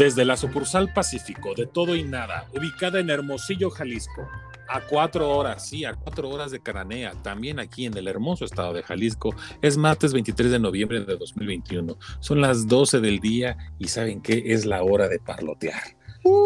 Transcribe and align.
Desde 0.00 0.24
la 0.24 0.38
sucursal 0.38 0.94
Pacífico 0.94 1.54
de 1.54 1.66
Todo 1.66 1.94
y 1.94 2.04
Nada, 2.04 2.48
ubicada 2.56 3.00
en 3.00 3.10
Hermosillo, 3.10 3.68
Jalisco, 3.68 4.26
a 4.66 4.80
cuatro 4.80 5.28
horas, 5.28 5.68
sí, 5.68 5.84
a 5.84 5.92
cuatro 5.92 6.30
horas 6.30 6.50
de 6.50 6.58
Caranea, 6.58 7.12
también 7.22 7.58
aquí 7.60 7.84
en 7.84 7.94
el 7.94 8.08
hermoso 8.08 8.46
estado 8.46 8.72
de 8.72 8.82
Jalisco. 8.82 9.34
Es 9.60 9.76
martes 9.76 10.14
23 10.14 10.52
de 10.52 10.58
noviembre 10.58 11.04
de 11.04 11.18
2021. 11.18 11.98
Son 12.20 12.40
las 12.40 12.66
12 12.66 13.00
del 13.00 13.18
día 13.18 13.58
y 13.78 13.88
¿saben 13.88 14.22
qué? 14.22 14.42
Es 14.46 14.64
la 14.64 14.82
hora 14.82 15.06
de 15.06 15.18
parlotear. 15.18 15.82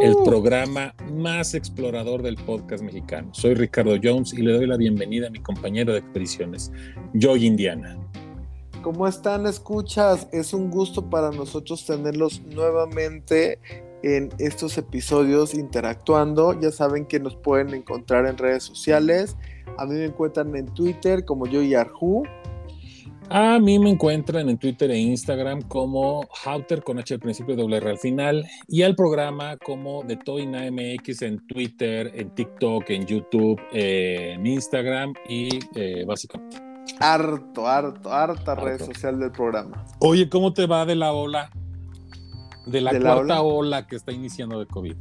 El 0.02 0.16
programa 0.24 0.92
más 1.12 1.54
explorador 1.54 2.22
del 2.22 2.34
podcast 2.34 2.82
mexicano. 2.82 3.32
Soy 3.34 3.54
Ricardo 3.54 3.96
Jones 4.02 4.32
y 4.32 4.42
le 4.42 4.52
doy 4.52 4.66
la 4.66 4.76
bienvenida 4.76 5.28
a 5.28 5.30
mi 5.30 5.38
compañero 5.38 5.92
de 5.92 6.00
expediciones, 6.00 6.72
Joy 7.12 7.46
Indiana. 7.46 7.96
¿Cómo 8.84 9.08
están? 9.08 9.46
Escuchas, 9.46 10.28
es 10.30 10.52
un 10.52 10.70
gusto 10.70 11.08
para 11.08 11.30
nosotros 11.30 11.86
tenerlos 11.86 12.42
nuevamente 12.42 13.58
en 14.02 14.28
estos 14.38 14.76
episodios 14.76 15.54
interactuando. 15.54 16.52
Ya 16.60 16.70
saben 16.70 17.06
que 17.06 17.18
nos 17.18 17.34
pueden 17.34 17.72
encontrar 17.72 18.26
en 18.26 18.36
redes 18.36 18.64
sociales. 18.64 19.38
A 19.78 19.86
mí 19.86 19.94
me 19.94 20.04
encuentran 20.04 20.54
en 20.54 20.66
Twitter 20.74 21.24
como 21.24 21.46
yo 21.46 21.62
y 21.62 21.74
Arju. 21.74 22.24
A 23.30 23.58
mí 23.58 23.78
me 23.78 23.88
encuentran 23.88 24.50
en 24.50 24.58
Twitter 24.58 24.90
e 24.90 24.98
Instagram 24.98 25.62
como 25.62 26.28
Hauter 26.44 26.82
con 26.82 26.98
H 26.98 27.14
al 27.14 27.20
principio 27.20 27.56
doble 27.56 27.78
R 27.78 27.88
al 27.88 27.98
final 27.98 28.44
y 28.68 28.82
al 28.82 28.94
programa 28.94 29.56
como 29.56 30.02
de 30.02 30.16
Toina 30.16 30.70
MX 30.70 31.22
en 31.22 31.46
Twitter, 31.46 32.12
en 32.14 32.34
TikTok, 32.34 32.90
en 32.90 33.06
YouTube, 33.06 33.58
en 33.72 34.46
Instagram 34.46 35.14
y 35.26 35.58
eh, 35.74 36.04
básicamente. 36.06 36.73
Harto, 37.00 37.66
harto, 37.66 38.12
harta 38.12 38.54
red 38.54 38.78
social 38.78 39.18
del 39.18 39.32
programa. 39.32 39.84
Oye, 40.00 40.28
¿cómo 40.28 40.52
te 40.52 40.66
va 40.66 40.84
de 40.86 40.94
la 40.94 41.12
ola? 41.12 41.50
De 42.66 42.80
la 42.80 42.98
cuarta 42.98 43.42
ola? 43.42 43.86
que 43.86 43.96
está 43.96 44.12
iniciando 44.12 44.58
de 44.58 44.66
COVID. 44.66 44.96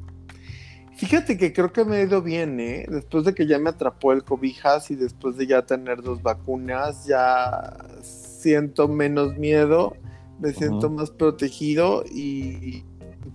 Fíjate 0.95 1.37
que 1.37 1.53
creo 1.53 1.73
que 1.73 1.83
me 1.85 1.97
ha 1.97 2.01
ido 2.03 2.21
bien, 2.21 2.59
¿eh? 2.59 2.85
Después 2.87 3.25
de 3.25 3.33
que 3.33 3.47
ya 3.47 3.57
me 3.57 3.69
atrapó 3.69 4.13
el 4.13 4.23
cobijas 4.23 4.91
y 4.91 4.95
después 4.95 5.37
de 5.37 5.47
ya 5.47 5.63
tener 5.63 6.01
dos 6.01 6.21
vacunas, 6.21 7.05
ya 7.05 7.73
siento 8.01 8.87
menos 8.87 9.35
miedo, 9.37 9.95
me 10.39 10.53
siento 10.53 10.89
más 10.89 11.09
protegido 11.11 12.03
y 12.09 12.83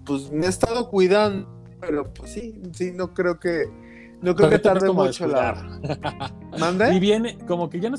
pues 0.04 0.30
me 0.30 0.46
he 0.46 0.48
estado 0.48 0.88
cuidando, 0.88 1.48
pero 1.80 2.12
pues 2.12 2.32
sí, 2.32 2.60
sí, 2.72 2.92
no 2.94 3.12
creo 3.12 3.38
que 3.40 3.64
no 4.22 4.34
creo 4.34 4.50
que 4.50 4.58
tarde 4.58 4.90
mucho 4.90 5.26
la. 5.26 5.80
¿Mande? 6.58 6.94
Y 6.94 7.00
viene, 7.00 7.38
como 7.46 7.68
que 7.68 7.80
ya 7.80 7.90
no 7.90 7.96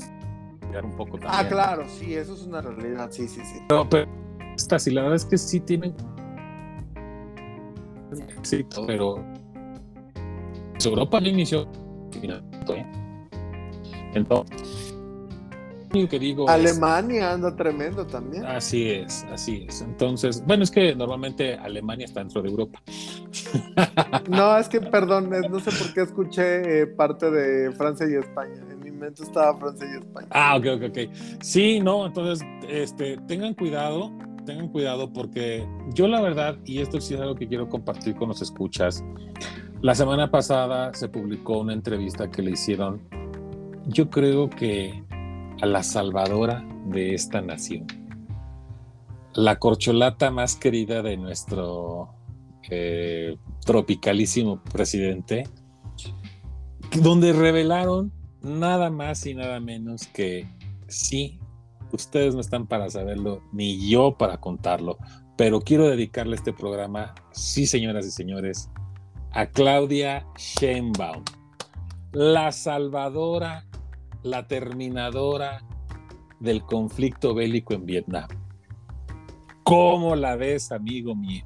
un 0.84 0.96
poco 0.96 1.16
ah, 1.16 1.20
también. 1.20 1.32
Ah, 1.32 1.48
claro, 1.48 1.84
sí, 1.88 2.14
eso 2.14 2.34
es 2.34 2.42
una 2.42 2.60
realidad, 2.60 3.10
sí, 3.10 3.28
sí, 3.28 3.40
sí. 3.44 3.60
Pero, 3.68 3.88
pero 3.88 4.06
esta, 4.56 4.78
sí, 4.78 4.90
la 4.90 5.02
verdad 5.02 5.16
es 5.16 5.24
que 5.24 5.38
sí 5.38 5.60
tienen. 5.60 5.94
Sí, 8.42 8.66
pero. 8.86 9.24
Europa 10.82 11.20
no 11.20 11.28
inició. 11.28 11.68
Entonces. 14.14 14.96
Que 15.90 16.20
digo 16.20 16.48
Alemania 16.48 17.32
anda 17.32 17.56
tremendo 17.56 18.06
también. 18.06 18.46
Así 18.46 18.90
es, 18.90 19.26
así 19.32 19.66
es. 19.68 19.82
Entonces, 19.82 20.44
bueno, 20.46 20.62
es 20.62 20.70
que 20.70 20.94
normalmente 20.94 21.54
Alemania 21.54 22.04
está 22.04 22.20
dentro 22.20 22.42
de 22.42 22.48
Europa. 22.48 22.80
No, 24.28 24.56
es 24.56 24.68
que, 24.68 24.80
perdón, 24.80 25.30
no 25.30 25.58
sé 25.58 25.70
por 25.72 25.92
qué 25.92 26.02
escuché 26.02 26.82
eh, 26.82 26.86
parte 26.86 27.30
de 27.30 27.72
Francia 27.72 28.06
y 28.08 28.14
España 28.14 28.62
estaba 29.08 29.58
Francia 29.58 29.86
y 29.92 29.98
España. 29.98 30.28
Ah, 30.30 30.56
ok, 30.56 30.66
ok, 30.76 30.82
ok. 30.88 30.98
Sí, 31.40 31.80
no, 31.80 32.06
entonces, 32.06 32.46
este, 32.68 33.16
tengan 33.26 33.54
cuidado, 33.54 34.12
tengan 34.44 34.68
cuidado 34.68 35.12
porque 35.12 35.66
yo 35.94 36.08
la 36.08 36.20
verdad, 36.20 36.58
y 36.64 36.80
esto 36.80 37.00
sí 37.00 37.14
es 37.14 37.20
algo 37.20 37.34
que 37.34 37.48
quiero 37.48 37.68
compartir 37.68 38.14
con 38.16 38.28
los 38.28 38.42
escuchas, 38.42 39.04
la 39.82 39.94
semana 39.94 40.30
pasada 40.30 40.92
se 40.94 41.08
publicó 41.08 41.58
una 41.60 41.72
entrevista 41.72 42.30
que 42.30 42.42
le 42.42 42.52
hicieron, 42.52 43.00
yo 43.86 44.10
creo 44.10 44.50
que 44.50 45.02
a 45.62 45.66
la 45.66 45.82
salvadora 45.82 46.66
de 46.86 47.14
esta 47.14 47.40
nación, 47.40 47.86
la 49.34 49.58
corcholata 49.58 50.30
más 50.30 50.56
querida 50.56 51.02
de 51.02 51.16
nuestro 51.16 52.10
eh, 52.68 53.36
tropicalísimo 53.64 54.62
presidente, 54.62 55.44
donde 57.00 57.32
revelaron 57.32 58.12
nada 58.42 58.90
más 58.90 59.26
y 59.26 59.34
nada 59.34 59.60
menos 59.60 60.06
que 60.08 60.48
sí, 60.88 61.38
ustedes 61.92 62.34
no 62.34 62.40
están 62.40 62.66
para 62.66 62.90
saberlo, 62.90 63.42
ni 63.52 63.88
yo 63.88 64.16
para 64.16 64.38
contarlo, 64.38 64.98
pero 65.36 65.60
quiero 65.60 65.88
dedicarle 65.88 66.36
este 66.36 66.52
programa, 66.52 67.14
sí 67.32 67.66
señoras 67.66 68.06
y 68.06 68.10
señores, 68.10 68.70
a 69.32 69.46
Claudia 69.46 70.26
Sheinbaum, 70.36 71.24
la 72.12 72.52
salvadora, 72.52 73.66
la 74.22 74.46
terminadora 74.46 75.62
del 76.40 76.62
conflicto 76.62 77.34
bélico 77.34 77.74
en 77.74 77.86
Vietnam. 77.86 78.28
¿Cómo 79.62 80.16
la 80.16 80.36
ves, 80.36 80.72
amigo 80.72 81.14
mío? 81.14 81.44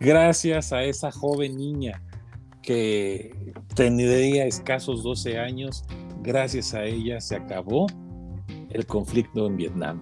Gracias 0.00 0.72
a 0.72 0.82
esa 0.82 1.12
joven 1.12 1.56
niña 1.56 2.02
que 2.62 3.54
tendría 3.74 4.46
escasos 4.46 5.02
12 5.02 5.38
años, 5.38 5.84
gracias 6.22 6.74
a 6.74 6.84
ella 6.84 7.20
se 7.20 7.36
acabó 7.36 7.86
el 8.70 8.86
conflicto 8.86 9.46
en 9.46 9.56
Vietnam. 9.56 10.00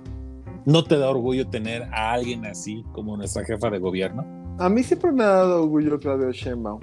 ¿No 0.64 0.82
te 0.82 0.98
da 0.98 1.10
orgullo 1.10 1.46
tener 1.48 1.84
a 1.92 2.12
alguien 2.12 2.44
así 2.44 2.84
como 2.92 3.16
nuestra 3.16 3.44
jefa 3.44 3.70
de 3.70 3.78
gobierno? 3.78 4.26
A 4.58 4.68
mí 4.68 4.82
siempre 4.82 5.12
me 5.12 5.22
ha 5.22 5.28
dado 5.28 5.62
orgullo 5.62 5.98
Claudio 5.98 6.32
Sheinbaum. 6.32 6.80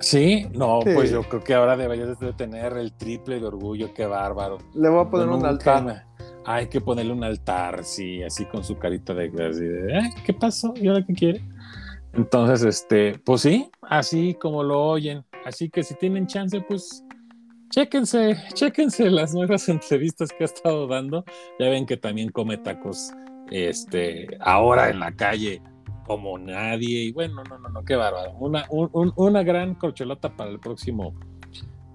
¿Sí? 0.00 0.46
No, 0.54 0.80
pues 0.80 1.10
yo 1.10 1.22
creo 1.24 1.42
que 1.42 1.54
ahora 1.54 1.76
deberías 1.76 2.18
de 2.18 2.32
tener 2.32 2.74
el 2.74 2.92
triple 2.92 3.40
de 3.40 3.46
orgullo, 3.46 3.92
qué 3.92 4.06
bárbaro. 4.06 4.58
Le 4.74 4.88
voy 4.88 5.04
a 5.04 5.10
poner 5.10 5.28
un 5.28 5.44
altar. 5.44 6.06
Hay 6.46 6.68
que 6.68 6.80
ponerle 6.80 7.12
un 7.12 7.24
altar, 7.24 7.84
sí, 7.84 8.22
así 8.22 8.46
con 8.46 8.64
su 8.64 8.78
carita 8.78 9.12
de, 9.12 9.28
de 9.28 9.98
¿eh? 9.98 10.10
¿qué 10.24 10.32
pasó? 10.32 10.72
¿Y 10.76 10.88
ahora 10.88 11.04
qué 11.04 11.12
quiere? 11.12 11.42
Entonces, 12.18 12.64
este, 12.64 13.16
pues 13.20 13.42
sí, 13.42 13.70
así 13.82 14.34
como 14.34 14.64
lo 14.64 14.82
oyen. 14.82 15.24
Así 15.44 15.70
que 15.70 15.84
si 15.84 15.94
tienen 15.94 16.26
chance, 16.26 16.60
pues 16.62 17.04
chéquense, 17.70 18.36
chéquense 18.54 19.08
las 19.08 19.34
nuevas 19.34 19.68
entrevistas 19.68 20.30
que 20.30 20.42
ha 20.42 20.46
estado 20.46 20.88
dando. 20.88 21.24
Ya 21.60 21.68
ven 21.68 21.86
que 21.86 21.96
también 21.96 22.30
come 22.30 22.56
tacos, 22.58 23.12
este, 23.52 24.26
ahora 24.40 24.90
en 24.90 24.98
la 24.98 25.12
calle 25.12 25.62
como 26.08 26.36
nadie. 26.38 27.04
Y 27.04 27.12
bueno, 27.12 27.44
no, 27.48 27.56
no, 27.56 27.68
no, 27.68 27.84
qué 27.84 27.94
bárbaro. 27.94 28.32
Una, 28.40 28.66
una 28.68 29.44
gran 29.44 29.76
corcholata 29.76 30.36
para 30.36 30.50
el 30.50 30.58
próximo 30.58 31.14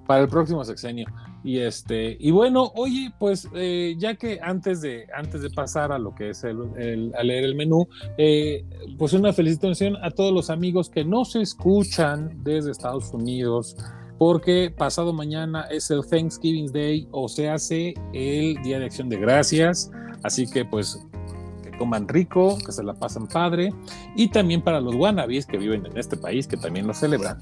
para 0.07 0.23
el 0.23 0.29
próximo 0.29 0.63
sexenio. 0.63 1.07
Y 1.43 1.59
este, 1.59 2.15
y 2.19 2.31
bueno, 2.31 2.71
oye, 2.75 3.13
pues 3.19 3.49
eh, 3.53 3.95
ya 3.97 4.15
que 4.15 4.39
antes 4.41 4.81
de, 4.81 5.07
antes 5.13 5.41
de 5.41 5.49
pasar 5.49 5.91
a 5.91 5.99
lo 5.99 6.15
que 6.15 6.29
es 6.29 6.43
el, 6.45 7.11
a 7.17 7.23
leer 7.23 7.43
el 7.43 7.55
menú, 7.55 7.87
eh, 8.17 8.65
pues 8.97 9.11
una 9.11 9.33
felicitación 9.33 9.97
a 9.97 10.11
todos 10.11 10.33
los 10.33 10.49
amigos 10.49 10.89
que 10.89 11.03
nos 11.03 11.35
escuchan 11.35 12.41
desde 12.43 12.71
Estados 12.71 13.13
Unidos, 13.13 13.75
porque 14.17 14.73
pasado 14.75 15.11
mañana 15.11 15.63
es 15.69 15.91
el 15.91 16.05
Thanksgiving 16.07 16.71
Day, 16.71 17.09
o 17.11 17.27
se 17.27 17.49
hace 17.49 17.93
el 18.13 18.61
Día 18.63 18.79
de 18.79 18.85
Acción 18.85 19.09
de 19.09 19.17
Gracias. 19.17 19.91
Así 20.23 20.49
que 20.49 20.63
pues 20.63 20.97
coman 21.77 22.07
rico, 22.07 22.57
que 22.65 22.71
se 22.71 22.83
la 22.83 22.93
pasen 22.93 23.27
padre, 23.27 23.73
y 24.15 24.29
también 24.29 24.61
para 24.61 24.79
los 24.79 24.95
wannabes 24.95 25.45
que 25.45 25.57
viven 25.57 25.85
en 25.85 25.97
este 25.97 26.15
país, 26.15 26.47
que 26.47 26.55
también 26.55 26.87
lo 26.87 26.93
celebran. 26.93 27.39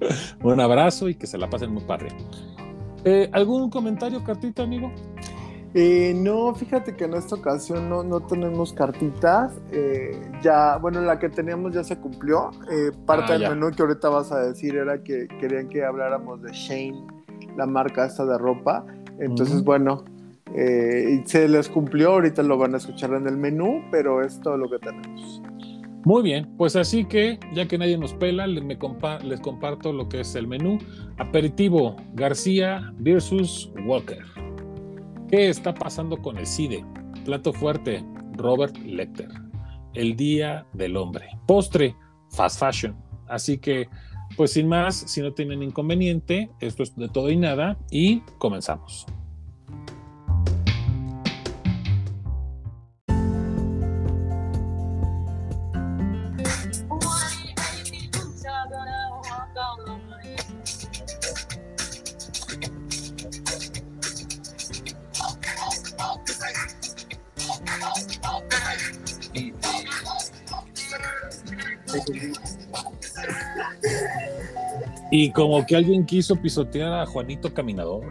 Un 0.42 0.60
abrazo 0.60 1.08
y 1.08 1.14
que 1.14 1.26
se 1.26 1.38
la 1.38 1.48
pasen 1.48 1.72
muy 1.72 1.82
padre. 1.84 2.08
Eh, 3.04 3.28
¿Algún 3.32 3.70
comentario, 3.70 4.22
cartita, 4.24 4.62
amigo? 4.62 4.90
Eh, 5.74 6.14
no, 6.16 6.54
fíjate 6.54 6.96
que 6.96 7.04
en 7.04 7.14
esta 7.14 7.34
ocasión 7.34 7.88
no, 7.88 8.02
no 8.02 8.20
tenemos 8.20 8.72
cartitas. 8.72 9.52
Eh, 9.70 10.20
ya, 10.42 10.78
bueno, 10.78 11.00
la 11.02 11.18
que 11.18 11.28
teníamos 11.28 11.74
ya 11.74 11.84
se 11.84 11.98
cumplió. 11.98 12.50
parte 13.04 13.34
ah, 13.34 13.38
del 13.38 13.50
menú 13.50 13.70
que 13.70 13.82
ahorita 13.82 14.08
vas 14.08 14.32
a 14.32 14.40
decir 14.40 14.76
era 14.76 15.02
que 15.02 15.28
querían 15.40 15.68
que 15.68 15.84
habláramos 15.84 16.42
de 16.42 16.52
Shane, 16.52 17.06
la 17.56 17.66
marca 17.66 18.06
esta 18.06 18.24
de 18.24 18.38
ropa. 18.38 18.84
Entonces, 19.18 19.62
bueno, 19.62 20.04
se 20.54 21.48
les 21.48 21.68
cumplió. 21.68 22.12
Ahorita 22.12 22.42
lo 22.42 22.58
van 22.58 22.74
a 22.74 22.78
escuchar 22.78 23.12
en 23.12 23.28
el 23.28 23.36
menú, 23.36 23.82
pero 23.90 24.22
es 24.22 24.40
todo 24.40 24.56
lo 24.56 24.70
que 24.70 24.78
tenemos. 24.78 25.42
Muy 26.06 26.22
bien, 26.22 26.46
pues 26.56 26.76
así 26.76 27.04
que 27.04 27.40
ya 27.52 27.66
que 27.66 27.78
nadie 27.78 27.98
nos 27.98 28.14
pela, 28.14 28.46
les, 28.46 29.40
comparto 29.40 29.92
lo 29.92 30.08
que 30.08 30.20
es 30.20 30.36
el 30.36 30.46
menú. 30.46 30.78
Aperitivo 31.18 31.96
García 32.14 32.92
versus 32.98 33.72
Walker. 33.84 34.24
¿Qué 35.28 35.48
está 35.48 35.74
pasando 35.74 36.16
con 36.16 36.38
el 36.38 36.46
CIDE? 36.46 36.84
Plato 37.24 37.52
fuerte 37.52 38.04
Robert 38.34 38.76
Lecter. 38.84 39.28
El 39.94 40.14
Día 40.14 40.64
del 40.74 40.96
Hombre. 40.96 41.26
Postre 41.44 41.96
Fast 42.30 42.60
Fashion. 42.60 42.96
Así 43.26 43.58
que, 43.58 43.88
pues 44.36 44.52
sin 44.52 44.68
más, 44.68 44.94
si 44.94 45.20
no 45.22 45.32
tienen 45.32 45.60
inconveniente, 45.60 46.52
esto 46.60 46.84
es 46.84 46.94
de 46.94 47.08
todo 47.08 47.30
y 47.30 47.36
nada 47.36 47.76
y 47.90 48.20
comenzamos. 48.38 49.06
Y 75.10 75.30
como 75.32 75.64
que 75.64 75.76
alguien 75.76 76.04
quiso 76.04 76.36
pisotear 76.36 76.92
a 76.92 77.06
Juanito 77.06 77.52
Caminador. 77.54 78.04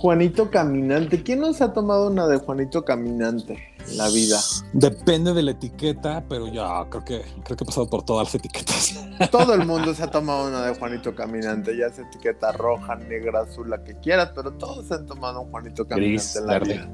Juanito 0.00 0.50
Caminante. 0.50 1.22
¿Quién 1.22 1.40
nos 1.40 1.60
ha 1.60 1.74
tomado 1.74 2.08
una 2.08 2.26
de 2.26 2.38
Juanito 2.38 2.86
Caminante 2.86 3.74
en 3.86 3.98
la 3.98 4.08
vida? 4.08 4.40
Depende 4.72 5.34
de 5.34 5.42
la 5.42 5.50
etiqueta, 5.50 6.24
pero 6.26 6.48
ya 6.48 6.86
creo 6.88 7.04
que 7.04 7.22
creo 7.44 7.56
que 7.56 7.64
he 7.64 7.66
pasado 7.66 7.90
por 7.90 8.02
todas 8.02 8.28
las 8.28 8.34
etiquetas. 8.34 8.94
Todo 9.30 9.52
el 9.52 9.66
mundo 9.66 9.92
se 9.92 10.02
ha 10.02 10.06
tomado 10.10 10.48
una 10.48 10.62
de 10.62 10.74
Juanito 10.74 11.14
Caminante, 11.14 11.76
ya 11.76 11.90
sea 11.90 12.06
etiqueta 12.06 12.50
roja, 12.52 12.94
negra, 12.96 13.42
azul, 13.42 13.68
la 13.68 13.84
que 13.84 13.94
quieras, 13.96 14.32
pero 14.34 14.54
todos 14.54 14.86
se 14.86 14.94
han 14.94 15.04
tomado 15.04 15.42
un 15.42 15.50
Juanito 15.50 15.86
Caminante 15.86 16.38
en 16.38 16.46
la 16.46 16.58
vida. 16.60 16.90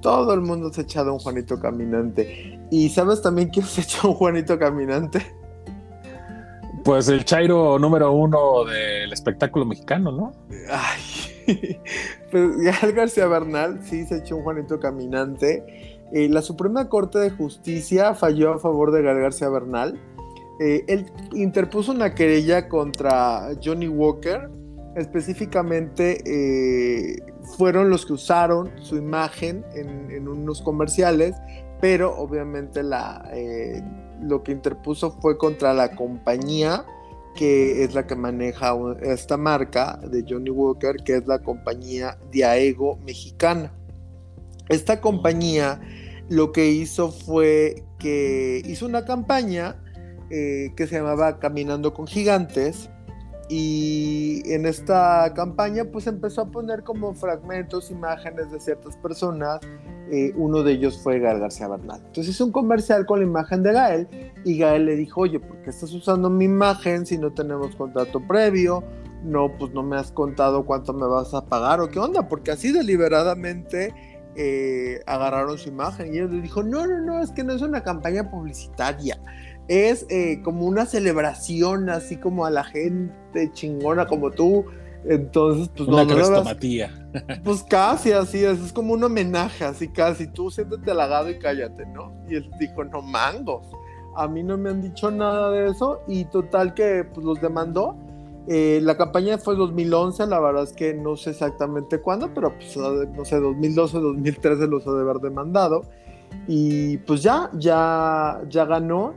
Todo 0.00 0.34
el 0.34 0.40
mundo 0.40 0.72
se 0.72 0.82
ha 0.82 0.84
echado 0.84 1.12
un 1.12 1.18
Juanito 1.18 1.58
Caminante. 1.58 2.58
¿Y 2.70 2.88
sabes 2.88 3.22
también 3.22 3.48
quién 3.48 3.66
se 3.66 3.80
ha 3.80 3.84
echado 3.84 4.10
un 4.10 4.14
Juanito 4.14 4.58
Caminante? 4.58 5.24
Pues 6.84 7.08
el 7.08 7.24
Chairo 7.24 7.78
número 7.78 8.12
uno 8.12 8.64
del 8.64 9.12
espectáculo 9.12 9.66
mexicano, 9.66 10.12
¿no? 10.12 10.32
Ay, 10.70 11.00
pues 12.30 12.56
Gael 12.58 12.92
García 12.94 13.26
Bernal 13.26 13.80
sí 13.82 14.06
se 14.06 14.18
echó 14.18 14.36
un 14.36 14.44
Juanito 14.44 14.78
Caminante. 14.78 15.98
Eh, 16.12 16.28
la 16.28 16.40
Suprema 16.40 16.88
Corte 16.88 17.18
de 17.18 17.30
Justicia 17.30 18.14
falló 18.14 18.54
a 18.54 18.58
favor 18.58 18.92
de 18.92 19.02
Gael 19.02 19.20
García 19.20 19.48
Bernal. 19.48 20.00
Eh, 20.60 20.84
él 20.88 21.06
interpuso 21.32 21.92
una 21.92 22.14
querella 22.14 22.68
contra 22.68 23.50
Johnny 23.62 23.88
Walker. 23.88 24.48
Específicamente 24.96 26.22
eh, 26.26 27.18
fueron 27.56 27.90
los 27.90 28.04
que 28.06 28.12
usaron 28.12 28.70
su 28.80 28.96
imagen 28.96 29.64
en, 29.74 30.28
unos 30.28 30.60
comerciales, 30.62 31.34
pero 31.80 32.16
obviamente 32.16 32.82
la, 32.82 33.30
lo 34.20 34.42
que 34.42 34.52
interpuso 34.52 35.12
fue 35.20 35.38
contra 35.38 35.72
la 35.72 35.94
compañía 35.94 36.84
que 37.38 37.84
es 37.84 37.94
la 37.94 38.04
que 38.04 38.16
maneja 38.16 38.76
esta 39.00 39.36
marca 39.36 40.00
de 40.10 40.24
Johnny 40.28 40.50
Walker, 40.50 40.96
que 41.04 41.18
es 41.18 41.26
la 41.28 41.38
compañía 41.38 42.18
Diaego 42.32 42.98
mexicana. 43.06 43.72
Esta 44.68 45.00
compañía 45.00 45.80
lo 46.28 46.50
que 46.50 46.68
hizo 46.68 47.12
fue 47.12 47.84
que 48.00 48.60
hizo 48.64 48.86
una 48.86 49.04
campaña 49.04 49.76
eh, 50.30 50.72
que 50.76 50.88
se 50.88 50.96
llamaba 50.96 51.38
Caminando 51.38 51.94
con 51.94 52.08
Gigantes, 52.08 52.90
y 53.48 54.42
en 54.44 54.66
esta 54.66 55.32
campaña 55.34 55.84
pues 55.84 56.06
empezó 56.06 56.42
a 56.42 56.50
poner 56.50 56.82
como 56.82 57.14
fragmentos, 57.14 57.90
imágenes 57.90 58.50
de 58.50 58.60
ciertas 58.60 58.96
personas. 58.96 59.60
Eh, 60.10 60.32
uno 60.36 60.62
de 60.62 60.72
ellos 60.72 61.00
fue 61.02 61.18
Gael 61.18 61.40
García 61.40 61.68
Bernal. 61.68 62.00
Entonces 62.04 62.34
hizo 62.34 62.44
un 62.44 62.52
comercial 62.52 63.06
con 63.06 63.20
la 63.20 63.26
imagen 63.26 63.62
de 63.62 63.72
Gael 63.72 64.08
y 64.44 64.58
Gael 64.58 64.86
le 64.86 64.96
dijo, 64.96 65.22
oye, 65.22 65.40
¿por 65.40 65.56
qué 65.62 65.70
estás 65.70 65.92
usando 65.92 66.28
mi 66.28 66.44
imagen 66.44 67.06
si 67.06 67.16
no 67.16 67.32
tenemos 67.32 67.74
contrato 67.76 68.20
previo? 68.20 68.84
No, 69.24 69.50
pues 69.58 69.72
no 69.72 69.82
me 69.82 69.96
has 69.96 70.12
contado 70.12 70.64
cuánto 70.64 70.92
me 70.92 71.06
vas 71.06 71.34
a 71.34 71.44
pagar 71.44 71.80
o 71.80 71.88
qué 71.88 71.98
onda, 71.98 72.28
porque 72.28 72.52
así 72.52 72.70
deliberadamente 72.70 73.92
eh, 74.36 75.00
agarraron 75.06 75.58
su 75.58 75.70
imagen 75.70 76.14
y 76.14 76.18
él 76.18 76.30
le 76.30 76.42
dijo, 76.42 76.62
no, 76.62 76.86
no, 76.86 77.00
no, 77.00 77.20
es 77.20 77.32
que 77.32 77.44
no 77.44 77.54
es 77.54 77.62
una 77.62 77.82
campaña 77.82 78.30
publicitaria 78.30 79.18
es 79.68 80.06
eh, 80.08 80.40
como 80.42 80.64
una 80.66 80.86
celebración, 80.86 81.90
así 81.90 82.16
como 82.16 82.46
a 82.46 82.50
la 82.50 82.64
gente 82.64 83.50
chingona 83.52 84.06
como 84.06 84.30
tú. 84.30 84.64
Entonces, 85.04 85.70
pues 85.76 85.88
una 85.88 86.06
crestomatía. 86.06 86.94
Pues 87.42 87.62
casi 87.62 88.12
así, 88.12 88.44
es, 88.44 88.72
como 88.72 88.92
un 88.92 89.02
homenaje, 89.02 89.64
así 89.64 89.88
casi. 89.88 90.26
Tú 90.26 90.50
siéntete 90.50 90.90
halagado 90.90 91.30
y 91.30 91.38
cállate, 91.38 91.86
¿no? 91.86 92.12
Y 92.28 92.36
él 92.36 92.50
dijo, 92.60 92.84
no 92.84 93.00
mangos. 93.02 93.66
A 94.16 94.28
mí 94.28 94.42
no 94.42 94.58
me 94.58 94.70
han 94.70 94.82
dicho 94.82 95.10
nada 95.10 95.50
de 95.50 95.70
eso 95.70 96.00
y 96.06 96.24
total 96.26 96.74
que 96.74 97.04
pues, 97.04 97.24
los 97.24 97.40
demandó. 97.40 97.96
Eh, 98.46 98.80
la 98.82 98.96
campaña 98.96 99.38
fue 99.38 99.56
2011, 99.56 100.26
la 100.26 100.40
verdad 100.40 100.64
es 100.64 100.72
que 100.72 100.94
no 100.94 101.16
sé 101.16 101.30
exactamente 101.30 101.98
cuándo, 102.00 102.32
pero 102.32 102.54
pues 102.54 102.76
no 102.76 103.24
sé, 103.24 103.38
2012, 103.38 103.98
2013 103.98 104.66
los 104.66 104.86
ha 104.86 104.92
de 104.92 105.00
haber 105.02 105.18
demandado. 105.18 105.82
Y 106.46 106.98
pues 106.98 107.22
ya, 107.22 107.50
ya, 107.54 108.40
ya 108.48 108.64
ganó 108.64 109.14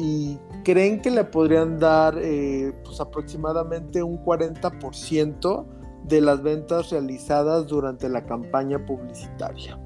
y 0.00 0.38
creen 0.64 1.02
que 1.02 1.10
le 1.10 1.24
podrían 1.24 1.78
dar 1.78 2.16
eh, 2.18 2.72
pues 2.84 3.00
aproximadamente 3.00 4.02
un 4.02 4.24
40% 4.24 5.66
de 6.04 6.20
las 6.22 6.42
ventas 6.42 6.90
realizadas 6.90 7.66
durante 7.66 8.08
la 8.08 8.24
campaña 8.24 8.84
publicitaria. 8.86 9.78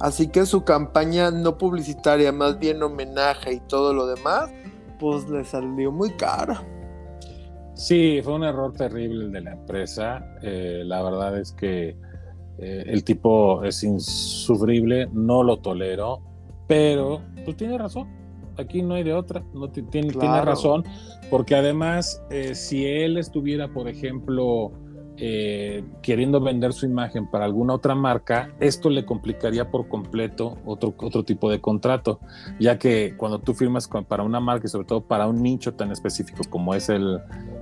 Así 0.00 0.26
que 0.26 0.44
su 0.44 0.64
campaña 0.64 1.30
no 1.30 1.56
publicitaria, 1.56 2.32
más 2.32 2.58
bien 2.58 2.82
homenaje 2.82 3.52
y 3.54 3.60
todo 3.60 3.94
lo 3.94 4.08
demás, 4.08 4.50
pues 4.98 5.28
le 5.28 5.44
salió 5.44 5.92
muy 5.92 6.10
cara. 6.10 6.60
Sí, 7.74 8.20
fue 8.24 8.34
un 8.34 8.42
error 8.42 8.72
terrible 8.72 9.26
el 9.26 9.32
de 9.32 9.40
la 9.40 9.52
empresa. 9.52 10.34
Eh, 10.42 10.82
la 10.84 11.00
verdad 11.00 11.38
es 11.38 11.52
que 11.52 11.96
eh, 12.58 12.84
el 12.86 13.04
tipo 13.04 13.62
es 13.62 13.84
insufrible, 13.84 15.08
no 15.12 15.44
lo 15.44 15.58
tolero, 15.58 16.22
pero 16.66 17.20
pues 17.44 17.56
tiene 17.56 17.78
razón 17.78 18.17
aquí 18.58 18.82
no 18.82 18.94
hay 18.94 19.04
de 19.04 19.14
otra, 19.14 19.42
no 19.54 19.70
tiene, 19.70 20.12
tiene 20.12 20.42
razón, 20.42 20.84
porque 21.30 21.54
además, 21.54 22.22
eh, 22.30 22.54
si 22.54 22.84
él 22.84 23.16
estuviera, 23.16 23.68
por 23.68 23.88
ejemplo, 23.88 24.72
eh, 25.16 25.84
queriendo 26.02 26.40
vender 26.40 26.72
su 26.72 26.86
imagen 26.86 27.28
para 27.28 27.44
alguna 27.44 27.74
otra 27.74 27.94
marca, 27.94 28.54
esto 28.60 28.90
le 28.90 29.04
complicaría 29.04 29.70
por 29.70 29.88
completo 29.88 30.58
otro, 30.64 30.94
otro 30.98 31.24
tipo 31.24 31.50
de 31.50 31.60
contrato, 31.60 32.20
ya 32.60 32.78
que 32.78 33.14
cuando 33.16 33.40
tú 33.40 33.54
firmas 33.54 33.88
para 34.08 34.22
una 34.22 34.40
marca 34.40 34.66
y 34.66 34.70
sobre 34.70 34.86
todo 34.86 35.00
para 35.00 35.26
un 35.26 35.42
nicho 35.42 35.74
tan 35.74 35.90
específico 35.90 36.42
como 36.48 36.74
es 36.74 36.88
el, 36.88 37.18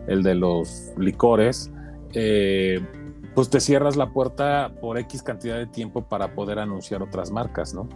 el 0.07 0.23
de 0.23 0.35
los 0.35 0.93
licores, 0.99 1.71
eh, 2.12 2.81
pues 3.35 3.50
te 3.50 3.61
cierras 3.61 3.97
la 3.97 4.11
puerta 4.11 4.73
por 4.81 4.99
X 4.99 5.23
cantidad 5.23 5.57
de 5.57 5.67
tiempo 5.67 6.03
para 6.03 6.35
poder 6.35 6.59
anunciar 6.59 7.03
otras 7.03 7.31
marcas, 7.31 7.75
¿no? 7.75 7.88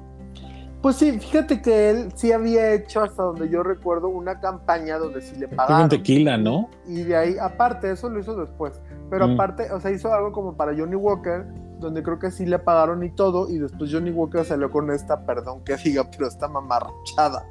Pues 0.83 0.97
sí, 0.97 1.19
fíjate 1.19 1.61
que 1.61 1.91
él 1.91 2.13
sí 2.15 2.33
había 2.33 2.73
hecho, 2.73 3.03
hasta 3.03 3.23
donde 3.23 3.51
yo 3.51 3.63
recuerdo, 3.63 4.09
una 4.09 4.41
campaña 4.41 4.97
donde 4.99 5.21
sí 5.21 5.37
le 5.37 5.47
pagaron. 5.47 5.91
tequila, 5.91 6.39
¿no? 6.39 6.71
Y 6.87 7.03
de 7.03 7.17
ahí, 7.17 7.37
aparte, 7.39 7.91
eso 7.91 8.09
lo 8.09 8.19
hizo 8.19 8.35
después. 8.35 8.81
Pero 9.11 9.29
mm. 9.29 9.33
aparte, 9.33 9.71
o 9.73 9.81
sea, 9.81 9.91
hizo 9.91 10.13
algo 10.13 10.33
como 10.33 10.57
para 10.57 10.75
Johnny 10.75 10.97
Walker, 10.97 11.45
donde 11.81 12.03
creo 12.03 12.19
que 12.19 12.31
sí 12.31 12.47
le 12.47 12.59
pagaron 12.59 13.03
y 13.03 13.11
todo. 13.11 13.51
Y 13.51 13.59
después 13.59 13.93
Johnny 13.93 14.11
Walker 14.11 14.43
salió 14.45 14.71
con 14.71 14.91
esta, 14.91 15.27
perdón 15.27 15.63
que 15.65 15.77
diga, 15.77 16.09
pero 16.11 16.29
esta 16.29 16.49
mamarrachada 16.49 17.45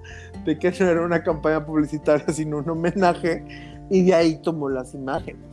de 0.44 0.58
que 0.58 0.72
no 0.72 0.86
era 0.88 1.02
una 1.02 1.22
campaña 1.22 1.64
publicitaria, 1.64 2.26
sino 2.34 2.58
un 2.58 2.70
homenaje. 2.70 3.46
Y 3.92 4.06
de 4.06 4.16
ahí 4.16 4.42
tomó 4.42 4.70
las 4.70 4.96
imágenes. 4.96 5.50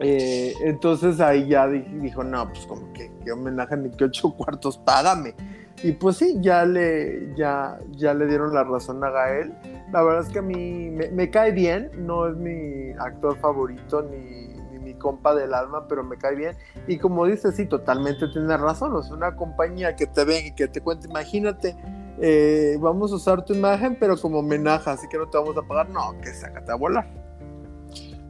Eh, 0.00 0.54
entonces 0.62 1.20
ahí 1.20 1.48
ya 1.48 1.68
dijo, 1.68 2.24
no, 2.24 2.48
pues 2.48 2.66
como 2.66 2.92
que, 2.92 3.12
qué 3.24 3.32
homenaje 3.32 3.76
ni 3.76 3.90
que 3.90 4.04
ocho 4.04 4.34
cuartos, 4.34 4.78
págame. 4.78 5.34
Y 5.82 5.92
pues 5.92 6.16
sí, 6.16 6.36
ya 6.40 6.64
le, 6.64 7.34
ya, 7.34 7.78
ya 7.90 8.14
le 8.14 8.26
dieron 8.26 8.54
la 8.54 8.62
razón 8.62 9.02
a 9.02 9.10
Gael. 9.10 9.52
La 9.92 10.02
verdad 10.02 10.22
es 10.22 10.28
que 10.28 10.38
a 10.38 10.42
mí 10.42 10.90
me, 10.90 11.30
cae 11.30 11.50
bien, 11.50 11.90
no 11.98 12.28
es 12.28 12.36
mi 12.36 12.92
actor 12.98 13.36
favorito 13.38 14.02
ni, 14.02 14.52
mi 14.78 14.94
compa 14.94 15.34
del 15.34 15.54
alma, 15.54 15.86
pero 15.88 16.04
me 16.04 16.16
cae 16.16 16.36
bien. 16.36 16.56
Y 16.86 16.98
como 16.98 17.26
dice, 17.26 17.50
sí, 17.52 17.66
totalmente 17.66 18.28
tiene 18.28 18.56
razón. 18.56 18.96
Es 18.98 19.10
una 19.10 19.34
compañía 19.34 19.96
que 19.96 20.06
te 20.06 20.24
ve 20.24 20.46
y 20.46 20.54
que 20.54 20.68
te 20.68 20.80
cuenta, 20.80 21.08
imagínate, 21.08 21.76
eh, 22.20 22.76
vamos 22.80 23.12
a 23.12 23.16
usar 23.16 23.44
tu 23.44 23.52
imagen, 23.52 23.96
pero 23.98 24.16
como 24.16 24.38
homenaje, 24.38 24.90
así 24.90 25.08
que 25.08 25.18
no 25.18 25.28
te 25.28 25.38
vamos 25.38 25.56
a 25.56 25.62
pagar. 25.62 25.88
No, 25.90 26.16
que 26.20 26.32
sácate 26.32 26.70
a 26.70 26.76
volar. 26.76 27.06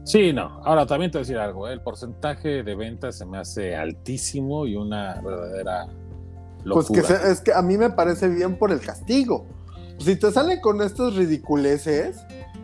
Sí, 0.04 0.32
no. 0.32 0.60
Ahora 0.64 0.86
también 0.86 1.10
te 1.10 1.18
voy 1.18 1.20
a 1.20 1.24
decir 1.24 1.38
algo. 1.38 1.68
¿eh? 1.68 1.74
El 1.74 1.80
porcentaje 1.80 2.62
de 2.62 2.74
ventas 2.74 3.16
se 3.16 3.26
me 3.26 3.38
hace 3.38 3.76
altísimo 3.76 4.66
y 4.66 4.74
una 4.74 5.20
verdadera 5.22 5.86
pues 6.64 6.88
que 6.88 7.00
es 7.00 7.40
que 7.40 7.52
a 7.52 7.62
mí 7.62 7.76
me 7.76 7.90
parece 7.90 8.28
bien 8.28 8.56
por 8.56 8.70
el 8.72 8.80
castigo. 8.80 9.46
Si 9.98 10.16
te 10.16 10.32
salen 10.32 10.60
con 10.60 10.82
estos 10.82 11.14
ridiculeces, 11.14 12.16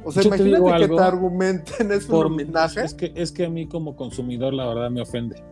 o 0.05 0.13
sea, 0.13 0.23
imagínate 0.23 0.79
que 0.79 0.89
te 0.89 1.03
argumenten 1.03 1.93
es 1.93 2.09
un 2.09 2.27
homenaje. 2.27 2.81
Es 2.83 2.95
que, 2.95 3.13
es 3.15 3.31
que 3.31 3.45
a 3.45 3.51
mí 3.51 3.67
como 3.67 3.97
consumidor 3.97 4.55
la 4.55 4.67
verdad 4.67 4.91
me 4.91 5.03
ofende. 5.03 5.43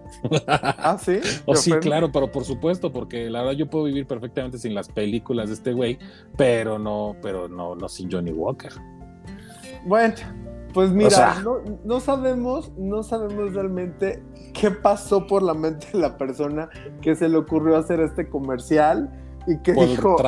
Ah, 0.46 0.96
sí. 1.00 1.20
o 1.44 1.54
sí, 1.54 1.72
claro, 1.80 2.10
pero 2.12 2.30
por 2.30 2.44
supuesto, 2.44 2.92
porque 2.92 3.28
la 3.28 3.42
verdad 3.42 3.54
yo 3.54 3.68
puedo 3.68 3.84
vivir 3.84 4.06
perfectamente 4.06 4.58
sin 4.58 4.74
las 4.74 4.88
películas 4.88 5.48
de 5.48 5.54
este 5.54 5.72
güey, 5.72 5.98
pero 6.36 6.78
no, 6.78 7.16
pero 7.20 7.48
no, 7.48 7.74
no 7.74 7.88
sin 7.88 8.10
Johnny 8.10 8.32
Walker. 8.32 8.72
Bueno, 9.84 10.14
pues 10.76 10.90
mira, 10.90 11.40
no, 11.42 11.60
no, 11.86 12.00
sabemos, 12.00 12.70
no 12.76 13.02
sabemos 13.02 13.54
realmente 13.54 14.22
qué 14.52 14.70
pasó 14.70 15.26
por 15.26 15.42
la 15.42 15.54
mente 15.54 15.86
de 15.90 15.98
la 16.00 16.18
persona 16.18 16.68
que 17.00 17.16
se 17.16 17.30
le 17.30 17.38
ocurrió 17.38 17.78
hacer 17.78 17.98
este 18.00 18.28
comercial 18.28 19.10
y 19.46 19.56
que 19.62 19.72
dijo 19.72 20.18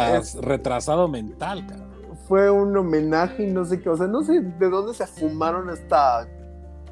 retrasado 0.40 1.06
mental, 1.06 1.66
cara. 1.66 1.86
Fue 2.26 2.50
un 2.50 2.74
homenaje 2.74 3.46
y 3.46 3.52
no 3.52 3.66
sé 3.66 3.78
qué, 3.82 3.90
o 3.90 3.96
sea, 3.98 4.06
no 4.06 4.22
sé 4.22 4.40
de 4.40 4.70
dónde 4.70 4.94
se 4.94 5.06
fumaron 5.06 5.68
esta 5.68 6.26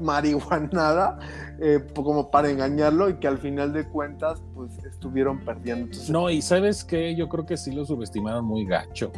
marihuanada 0.01 1.19
eh, 1.59 1.83
como 1.95 2.31
para 2.31 2.51
engañarlo 2.51 3.09
y 3.09 3.15
que 3.15 3.27
al 3.27 3.39
final 3.39 3.73
de 3.73 3.89
cuentas 3.89 4.43
pues 4.55 4.85
estuvieron 4.85 5.41
perdiendo. 5.41 5.97
no, 6.11 6.29
y 6.29 6.43
sabes 6.43 6.85
que 6.85 7.17
yo 7.17 7.31
creo 7.31 7.47
que 7.47 7.57
sí 7.57 7.73
lo 7.73 7.87
subestimaron 7.87 8.45
muy 8.45 8.67
gacho. 8.67 9.13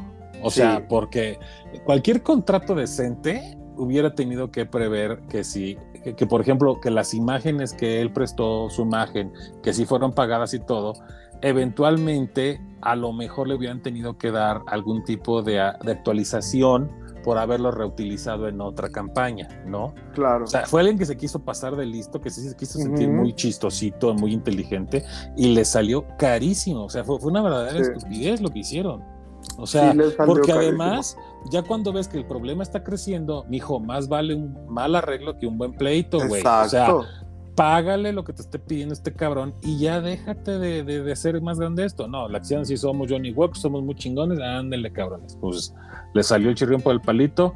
O 0.44 0.52
sea, 0.52 0.86
porque 0.86 1.40
cualquier 1.84 2.22
contrato 2.22 2.76
decente 2.76 3.58
hubiera 3.78 4.14
tenido 4.14 4.50
que 4.50 4.66
prever 4.66 5.22
que 5.28 5.44
si, 5.44 5.78
que, 6.16 6.26
por 6.26 6.40
ejemplo, 6.40 6.80
que 6.80 6.90
las 6.90 7.14
imágenes 7.14 7.72
que 7.72 8.00
él 8.00 8.12
prestó, 8.12 8.68
su 8.70 8.82
imagen, 8.82 9.32
que 9.62 9.72
si 9.72 9.86
fueron 9.86 10.12
pagadas 10.12 10.52
y 10.54 10.60
todo, 10.60 10.94
eventualmente 11.40 12.60
a 12.80 12.96
lo 12.96 13.12
mejor 13.12 13.48
le 13.48 13.54
hubieran 13.54 13.82
tenido 13.82 14.18
que 14.18 14.30
dar 14.30 14.62
algún 14.66 15.04
tipo 15.04 15.42
de, 15.42 15.54
de 15.82 15.92
actualización 15.92 16.90
por 17.22 17.38
haberlo 17.38 17.70
reutilizado 17.70 18.48
en 18.48 18.60
otra 18.60 18.88
campaña, 18.88 19.48
¿no? 19.66 19.94
Claro. 20.14 20.44
O 20.44 20.46
sea, 20.46 20.66
fue 20.66 20.80
alguien 20.80 20.98
que 20.98 21.04
se 21.04 21.16
quiso 21.16 21.40
pasar 21.40 21.76
de 21.76 21.84
listo, 21.84 22.20
que 22.20 22.30
se 22.30 22.56
quiso 22.56 22.78
sentir 22.78 23.08
muy 23.08 23.34
chistosito, 23.34 24.14
muy 24.14 24.32
inteligente, 24.32 25.04
y 25.36 25.48
le 25.48 25.64
salió 25.64 26.06
carísimo. 26.16 26.84
O 26.84 26.88
sea, 26.88 27.04
fue, 27.04 27.16
una 27.22 27.42
verdadera 27.42 27.80
estupidez 27.80 28.40
lo 28.40 28.48
que 28.48 28.60
hicieron. 28.60 29.04
O 29.56 29.66
sea, 29.66 29.94
porque 30.24 30.52
además, 30.52 31.16
ya 31.50 31.62
cuando 31.62 31.92
ves 31.92 32.08
que 32.08 32.18
el 32.18 32.26
problema 32.26 32.62
está 32.62 32.84
creciendo, 32.84 33.44
mijo, 33.48 33.80
más 33.80 34.08
vale 34.08 34.34
un 34.34 34.56
mal 34.68 34.94
arreglo 34.94 35.38
que 35.38 35.46
un 35.46 35.58
buen 35.58 35.72
pleito, 35.72 36.18
güey. 36.18 36.42
O 36.44 36.68
sea, 36.68 36.94
págale 37.58 38.12
lo 38.12 38.22
que 38.22 38.32
te 38.32 38.42
esté 38.42 38.60
pidiendo 38.60 38.94
este 38.94 39.12
cabrón 39.12 39.52
y 39.62 39.80
ya 39.80 40.00
déjate 40.00 40.60
de, 40.60 40.84
de, 40.84 41.12
hacer 41.12 41.40
más 41.42 41.58
grande 41.58 41.84
esto. 41.84 42.06
No, 42.06 42.28
la 42.28 42.38
acción 42.38 42.64
si 42.64 42.76
somos 42.76 43.10
Johnny 43.10 43.32
Walker, 43.32 43.58
somos 43.60 43.82
muy 43.82 43.96
chingones, 43.96 44.38
ándele 44.38 44.92
cabrones. 44.92 45.36
Pues 45.40 45.74
le 46.14 46.22
salió 46.22 46.50
el 46.50 46.54
chirrión 46.54 46.80
por 46.80 46.92
el 46.92 47.00
palito. 47.00 47.54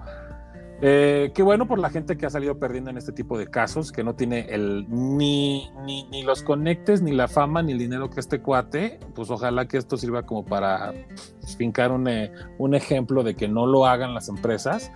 Eh, 0.85 1.31
qué 1.33 1.45
bueno 1.45 1.69
por 1.69 1.79
la 1.79 1.91
gente 1.91 2.17
que 2.17 2.27
ha 2.27 2.31
salido 2.31 2.59
perdiendo 2.59 2.91
en 2.91 2.97
este 2.97 3.13
tipo 3.13 3.39
de 3.39 3.47
casos, 3.47 3.93
que 3.93 4.03
no 4.03 4.17
tiene 4.17 4.47
el 4.51 4.87
ni, 4.89 5.71
ni, 5.85 6.05
ni, 6.09 6.25
los 6.25 6.43
conectes, 6.43 7.03
ni 7.03 7.13
la 7.13 7.29
fama, 7.29 7.63
ni 7.63 7.71
el 7.73 7.79
dinero 7.79 8.11
que 8.11 8.19
este 8.19 8.41
cuate. 8.41 8.99
Pues 9.15 9.31
ojalá 9.31 9.69
que 9.69 9.79
esto 9.79 9.97
sirva 9.97 10.27
como 10.27 10.45
para 10.45 10.93
fincar 11.57 11.93
un, 11.93 12.09
eh, 12.09 12.33
un 12.59 12.75
ejemplo 12.75 13.23
de 13.23 13.37
que 13.37 13.47
no 13.47 13.67
lo 13.67 13.87
hagan 13.87 14.13
las 14.13 14.29
empresas 14.29 14.91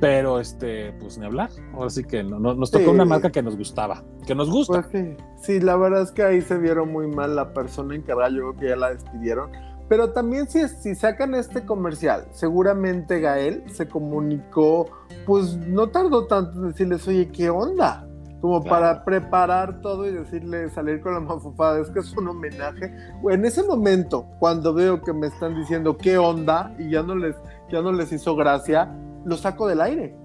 pero, 0.00 0.38
este, 0.38 0.92
pues 0.92 1.18
ni 1.18 1.26
hablar. 1.26 1.50
Ahora 1.72 1.90
sí 1.90 2.04
que 2.04 2.22
no, 2.22 2.38
nos 2.38 2.70
tocó 2.70 2.90
una 2.90 3.04
marca 3.04 3.30
que 3.30 3.42
nos 3.42 3.56
gustaba, 3.56 4.04
que 4.26 4.34
nos 4.34 4.50
gusta. 4.50 4.86
Pues 4.90 5.16
sí. 5.40 5.60
la 5.60 5.76
verdad 5.76 6.02
es 6.02 6.12
que 6.12 6.22
ahí 6.22 6.40
se 6.40 6.56
vieron 6.58 6.92
muy 6.92 7.08
mal 7.08 7.34
la 7.34 7.52
persona 7.52 7.94
encargada. 7.94 8.30
Yo 8.30 8.36
creo 8.36 8.56
que 8.56 8.68
ya 8.68 8.76
la 8.76 8.90
despidieron. 8.90 9.50
Pero 9.88 10.12
también 10.12 10.48
si, 10.48 10.68
si 10.68 10.94
sacan 10.94 11.34
este 11.34 11.64
comercial, 11.64 12.26
seguramente 12.30 13.20
Gael 13.20 13.64
se 13.72 13.88
comunicó, 13.88 14.86
pues 15.26 15.56
no 15.56 15.88
tardó 15.88 16.26
tanto 16.26 16.58
en 16.58 16.68
decirles, 16.68 17.08
oye, 17.08 17.28
¿qué 17.28 17.48
onda? 17.48 18.06
Como 18.40 18.62
para 18.62 19.04
preparar 19.04 19.80
todo 19.80 20.06
y 20.06 20.12
decirle, 20.12 20.70
salir 20.70 21.00
con 21.00 21.14
la 21.14 21.20
mafufada, 21.20 21.80
es 21.80 21.90
que 21.90 22.00
es 22.00 22.16
un 22.16 22.28
homenaje. 22.28 22.94
En 23.28 23.44
ese 23.44 23.64
momento, 23.64 24.26
cuando 24.38 24.72
veo 24.72 25.02
que 25.02 25.12
me 25.12 25.26
están 25.26 25.56
diciendo, 25.56 25.96
¿qué 25.96 26.18
onda? 26.18 26.72
Y 26.78 26.90
ya 26.90 27.02
no 27.02 27.16
les, 27.16 27.34
ya 27.68 27.82
no 27.82 27.90
les 27.90 28.12
hizo 28.12 28.36
gracia, 28.36 28.94
lo 29.24 29.36
saco 29.36 29.66
del 29.66 29.80
aire. 29.80 30.16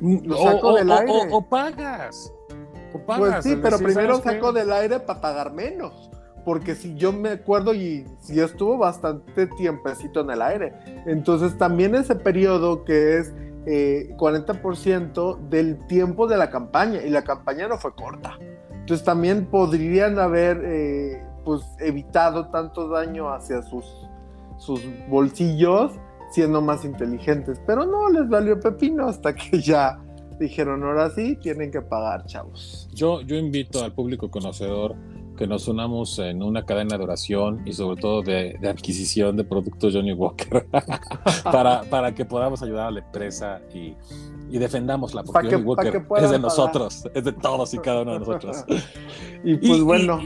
Lo 0.00 0.36
saco 0.36 0.74
del 0.74 0.90
aire. 0.90 1.12
O, 1.30 1.42
pagas. 1.42 2.32
Pues 3.06 3.44
sí, 3.44 3.56
pero 3.62 3.78
primero 3.78 4.20
saco 4.20 4.52
del 4.52 4.72
aire 4.72 4.98
para 4.98 5.20
pagar 5.20 5.52
menos. 5.52 6.10
Porque 6.48 6.74
si 6.74 6.94
yo 6.94 7.12
me 7.12 7.28
acuerdo 7.28 7.74
y 7.74 8.06
si 8.20 8.40
estuvo 8.40 8.78
bastante 8.78 9.48
tiempecito 9.48 10.22
en 10.22 10.30
el 10.30 10.40
aire. 10.40 10.72
Entonces 11.04 11.58
también 11.58 11.94
ese 11.94 12.14
periodo 12.14 12.86
que 12.86 13.18
es 13.18 13.34
40% 13.66 15.36
eh, 15.36 15.40
del 15.50 15.86
tiempo 15.88 16.26
de 16.26 16.38
la 16.38 16.48
campaña. 16.48 17.02
Y 17.02 17.10
la 17.10 17.22
campaña 17.22 17.68
no 17.68 17.76
fue 17.76 17.94
corta. 17.94 18.38
Entonces 18.70 19.04
también 19.04 19.44
podrían 19.44 20.18
haber 20.18 20.62
eh, 20.64 21.22
pues 21.44 21.60
evitado 21.80 22.48
tanto 22.48 22.88
daño 22.88 23.28
hacia 23.28 23.60
sus, 23.60 23.84
sus 24.56 24.80
bolsillos 25.10 25.92
siendo 26.30 26.62
más 26.62 26.82
inteligentes, 26.86 27.60
pero 27.66 27.84
no 27.84 28.08
les 28.08 28.26
valió 28.26 28.58
pepino 28.58 29.06
hasta 29.06 29.34
que 29.34 29.60
ya 29.60 30.00
dijeron, 30.40 30.82
ahora 30.82 31.10
sí, 31.10 31.36
tienen 31.36 31.70
que 31.70 31.82
pagar, 31.82 32.24
chavos. 32.24 32.88
Yo, 32.94 33.20
yo 33.20 33.36
invito 33.36 33.84
al 33.84 33.92
público 33.92 34.30
conocedor 34.30 34.96
que 35.38 35.46
nos 35.46 35.68
unamos 35.68 36.18
en 36.18 36.42
una 36.42 36.66
cadena 36.66 36.98
de 36.98 37.04
oración 37.04 37.62
y 37.64 37.72
sobre 37.72 38.00
todo 38.00 38.22
de, 38.22 38.58
adquisición 38.68 39.36
de 39.36 39.44
productos 39.44 39.94
Johnny 39.94 40.12
Walker 40.12 40.66
para, 41.44 41.82
para 41.84 42.14
que 42.14 42.24
podamos 42.24 42.60
ayudar 42.62 42.88
a 42.88 42.90
la 42.90 42.98
empresa 42.98 43.60
y, 43.72 43.94
y 44.50 44.58
defendamosla, 44.58 45.22
porque 45.22 45.50
Johnny 45.50 45.62
Walker 45.62 46.02
es 46.16 46.30
de 46.30 46.38
nosotros, 46.38 47.04
es 47.14 47.24
de 47.24 47.32
todos 47.32 47.74
y 47.74 47.78
cada 47.78 48.02
uno 48.02 48.14
de 48.14 48.18
nosotros. 48.20 48.64
y 49.44 49.56
pues 49.56 49.80
bueno. 49.82 50.20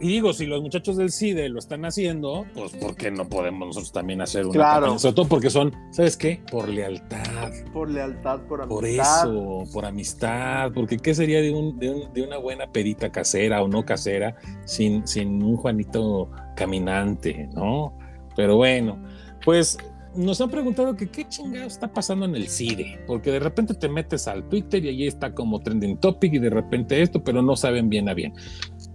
Y, 0.00 0.08
digo, 0.08 0.32
si 0.32 0.46
los 0.46 0.62
muchachos 0.62 0.96
del 0.96 1.12
CIDE 1.12 1.48
lo 1.48 1.58
están 1.58 1.84
haciendo, 1.84 2.46
pues 2.54 2.72
¿por 2.72 2.96
qué 2.96 3.10
no 3.10 3.28
podemos 3.28 3.68
nosotros 3.68 3.92
también 3.92 4.20
hacer 4.22 4.46
una 4.46 4.54
claro. 4.54 4.98
Sobre 4.98 5.14
todo 5.14 5.28
porque 5.28 5.50
son, 5.50 5.74
¿sabes 5.90 6.16
qué? 6.16 6.42
Por 6.50 6.68
lealtad. 6.68 7.52
Por 7.72 7.90
lealtad, 7.90 8.40
por 8.48 8.62
amistad. 8.62 8.74
Por 8.74 8.86
eso, 8.86 9.72
por 9.72 9.84
amistad, 9.84 10.72
porque 10.74 10.96
¿qué 10.98 11.14
sería 11.14 11.40
de, 11.40 11.50
un, 11.50 11.78
de, 11.78 11.90
un, 11.90 12.12
de 12.12 12.22
una 12.22 12.38
buena 12.38 12.66
pedita 12.72 13.10
casera 13.12 13.62
o 13.62 13.68
no 13.68 13.84
casera 13.84 14.36
sin, 14.64 15.04
un 15.42 15.56
Juanito 15.56 16.30
caminante, 16.56 17.48
¿no? 17.54 17.96
Pero 18.34 18.56
bueno, 18.56 18.98
pues 19.44 19.78
nos 20.14 20.40
han 20.40 20.50
preguntado 20.50 20.96
que 20.96 21.08
qué 21.08 21.28
chingado 21.28 21.66
está 21.66 21.92
pasando 21.92 22.24
en 22.24 22.34
el 22.34 22.48
CIDE, 22.48 23.00
porque 23.06 23.30
de 23.30 23.38
repente 23.38 23.74
te 23.74 23.88
metes 23.88 24.26
al 24.28 24.48
Twitter 24.48 24.84
y 24.84 24.88
allí 24.88 25.06
está 25.06 25.34
como 25.34 25.60
trending 25.60 25.98
topic 25.98 26.34
y 26.34 26.38
de 26.38 26.50
repente 26.50 27.02
esto, 27.02 27.22
pero 27.22 27.42
no 27.42 27.56
saben 27.56 27.88
bien 27.88 28.08
a 28.08 28.14
bien. 28.14 28.34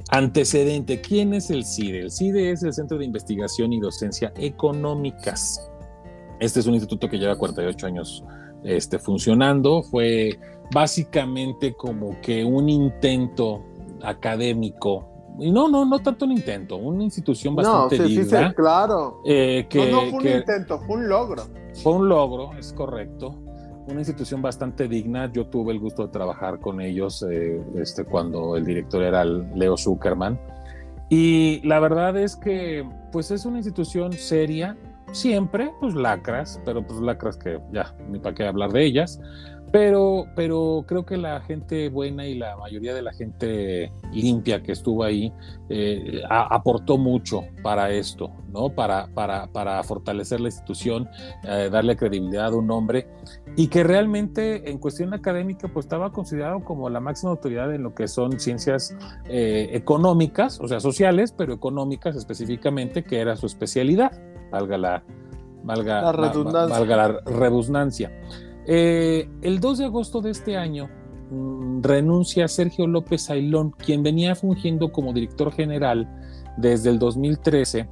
Antecedente, 0.10 1.00
¿quién 1.00 1.34
es 1.34 1.50
el 1.50 1.64
CIDE? 1.64 2.02
El 2.02 2.12
CIDE 2.12 2.52
es 2.52 2.64
el 2.64 2.74
Centro 2.74 2.98
de 2.98 3.06
Investigación 3.06 3.72
y 3.72 3.80
Docencia 3.80 4.34
Económicas. 4.36 5.70
Este 6.40 6.60
es 6.60 6.66
un 6.66 6.74
instituto 6.74 7.08
que 7.08 7.18
lleva 7.18 7.38
48 7.38 7.88
años 7.88 8.24
este, 8.64 9.00
funcionando. 9.00 9.84
Fue 9.84 10.40
básicamente 10.74 11.74
como 11.74 12.20
que 12.22 12.44
un 12.44 12.68
intento 12.68 13.64
académico 14.02 15.11
y 15.40 15.52
no, 15.52 15.68
no, 15.70 15.86
no 15.86 16.00
tanto 16.00 16.26
un 16.26 16.32
intento, 16.32 16.78
una 16.78 17.04
institución 17.04 17.56
bastante 17.56 17.98
no, 17.98 18.08
sí, 18.08 18.24
Sí, 18.24 18.36
claro. 18.56 19.22
Eh, 19.26 19.66
que, 19.70 19.92
no, 19.92 20.02
fue 20.02 20.20
un 20.20 20.28
intento, 20.28 20.80
fue 20.80 20.96
un 20.98 21.10
logro. 21.10 21.44
Fue 21.82 21.94
un 21.94 22.10
logro, 22.10 22.52
es 22.58 22.74
correcto. 22.74 23.36
Una 23.88 24.00
institución 24.00 24.42
bastante 24.42 24.88
digna. 24.88 25.32
Yo 25.32 25.48
tuve 25.48 25.74
el 25.74 25.80
gusto 25.80 26.04
de 26.04 26.10
trabajar 26.10 26.60
con 26.60 26.82
ellos 26.82 27.26
eh, 27.30 27.62
este, 27.76 28.06
cuando 28.06 28.56
el 28.56 28.66
director 28.66 29.02
era 29.02 29.26
Leo 29.26 29.78
Zuckerman. 29.78 30.40
Y 31.10 31.66
la 31.68 31.80
verdad 31.80 32.16
es 32.18 32.36
que, 32.36 32.88
pues 33.12 33.32
es 33.32 33.46
una 33.46 33.58
institución 33.58 34.14
seria, 34.14 34.78
siempre, 35.12 35.72
pues 35.80 35.94
lacras, 35.94 36.62
pero 36.64 36.86
pues 36.86 37.00
lacras 37.02 37.38
que 37.38 37.60
ya, 37.72 37.94
ni 38.10 38.20
para 38.20 38.36
qué 38.36 38.46
hablar 38.46 38.72
de 38.72 38.86
ellas, 38.86 39.20
pero, 39.72 40.26
pero 40.36 40.84
creo 40.88 41.06
que 41.06 41.18
la 41.18 41.40
gente 41.42 41.90
buena 41.90 42.26
y 42.26 42.36
la 42.36 42.58
mayoría 42.58 42.94
de 42.94 43.02
la 43.02 43.14
gente 43.14 43.92
limpia 44.12 44.62
que 44.62 44.74
estuvo 44.74 45.04
ahí 45.04 45.32
eh, 45.70 46.22
aportó 46.30 46.98
mucho 46.98 47.44
para 47.64 47.90
esto, 47.92 48.32
¿no? 48.52 48.70
Para, 48.70 49.08
para, 49.14 49.48
para 49.48 49.82
fortalecer 49.84 50.42
la 50.42 50.50
institución, 50.50 51.08
eh, 51.44 51.70
darle 51.72 51.96
credibilidad 51.96 52.48
a 52.48 52.56
un 52.56 52.68
nombre 52.68 53.08
y 53.56 53.68
que 53.68 53.84
realmente 53.84 54.70
en 54.70 54.78
cuestión 54.78 55.14
académica 55.14 55.70
pues 55.70 55.86
estaba 55.86 56.12
considerado 56.12 56.64
como 56.64 56.90
la 56.90 57.00
máxima 57.00 57.32
autoridad 57.32 57.74
en 57.74 57.84
lo 57.84 57.96
que 57.96 58.08
son 58.08 58.40
ciencias 58.40 58.96
eh, 59.26 59.70
económicas, 59.72 60.60
o 60.60 60.68
sea, 60.68 60.82
sociales, 60.82 61.34
pero 61.38 61.54
económicas 61.54 62.16
específicamente, 62.18 63.04
que 63.04 63.20
era 63.20 63.38
su 63.38 63.46
especialidad, 63.46 64.12
valga 64.52 64.78
la, 64.78 65.04
valga 65.64 66.02
la 66.02 66.12
redundancia. 66.12 66.78
valga 66.78 66.96
la 66.96 67.08
redundancia. 67.26 68.12
Eh, 68.74 69.28
el 69.42 69.60
2 69.60 69.80
de 69.80 69.86
agosto 69.86 70.22
de 70.22 70.32
este 70.32 70.56
año 70.56 70.90
mm, 71.30 71.82
renuncia 71.82 72.48
Sergio 72.48 72.88
López 72.88 73.30
Ailón, 73.30 73.72
quien 73.72 74.02
venía 74.02 74.34
fungiendo 74.34 74.94
como 74.94 75.12
director 75.12 75.52
general 75.52 76.08
desde 76.56 76.90
el 76.90 76.98
2013 76.98 77.90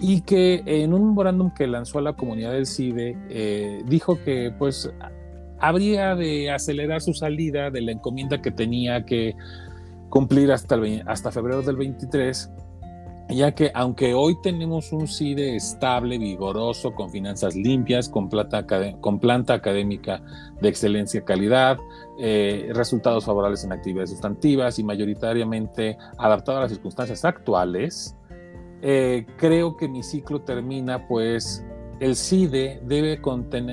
y 0.00 0.22
que 0.22 0.62
en 0.64 0.94
un 0.94 1.08
memorándum 1.08 1.52
que 1.52 1.66
lanzó 1.66 1.98
a 1.98 2.02
la 2.02 2.14
comunidad 2.14 2.52
del 2.52 2.64
CIDE 2.64 3.14
eh, 3.28 3.82
dijo 3.86 4.18
que 4.24 4.50
pues 4.58 4.90
habría 5.60 6.14
de 6.14 6.50
acelerar 6.50 7.02
su 7.02 7.12
salida 7.12 7.70
de 7.70 7.82
la 7.82 7.92
encomienda 7.92 8.40
que 8.40 8.50
tenía 8.50 9.04
que 9.04 9.36
cumplir 10.08 10.50
hasta, 10.50 10.80
hasta 11.04 11.30
febrero 11.30 11.60
del 11.60 11.76
23 11.76 12.50
ya 13.32 13.52
que 13.54 13.70
aunque 13.74 14.14
hoy 14.14 14.36
tenemos 14.42 14.92
un 14.92 15.08
CIDE 15.08 15.56
estable, 15.56 16.18
vigoroso, 16.18 16.94
con 16.94 17.10
finanzas 17.10 17.54
limpias, 17.54 18.08
con, 18.08 18.28
planta 18.28 19.54
académica 19.54 20.22
de 20.60 20.68
excelencia 20.68 21.20
y 21.20 21.24
calidad, 21.24 21.78
eh, 22.18 22.70
resultados 22.74 23.24
favorables 23.24 23.64
en 23.64 23.72
actividades 23.72 24.10
sustantivas 24.10 24.78
y 24.78 24.84
mayoritariamente 24.84 25.98
adaptado 26.18 26.58
a 26.58 26.60
las 26.62 26.72
circunstancias 26.72 27.24
actuales, 27.24 28.16
eh, 28.82 29.26
creo 29.36 29.76
que 29.76 29.88
mi 29.88 30.02
ciclo 30.02 30.42
termina 30.42 31.06
pues 31.06 31.64
el 32.00 32.16
CIDE 32.16 32.80
debe, 32.84 33.20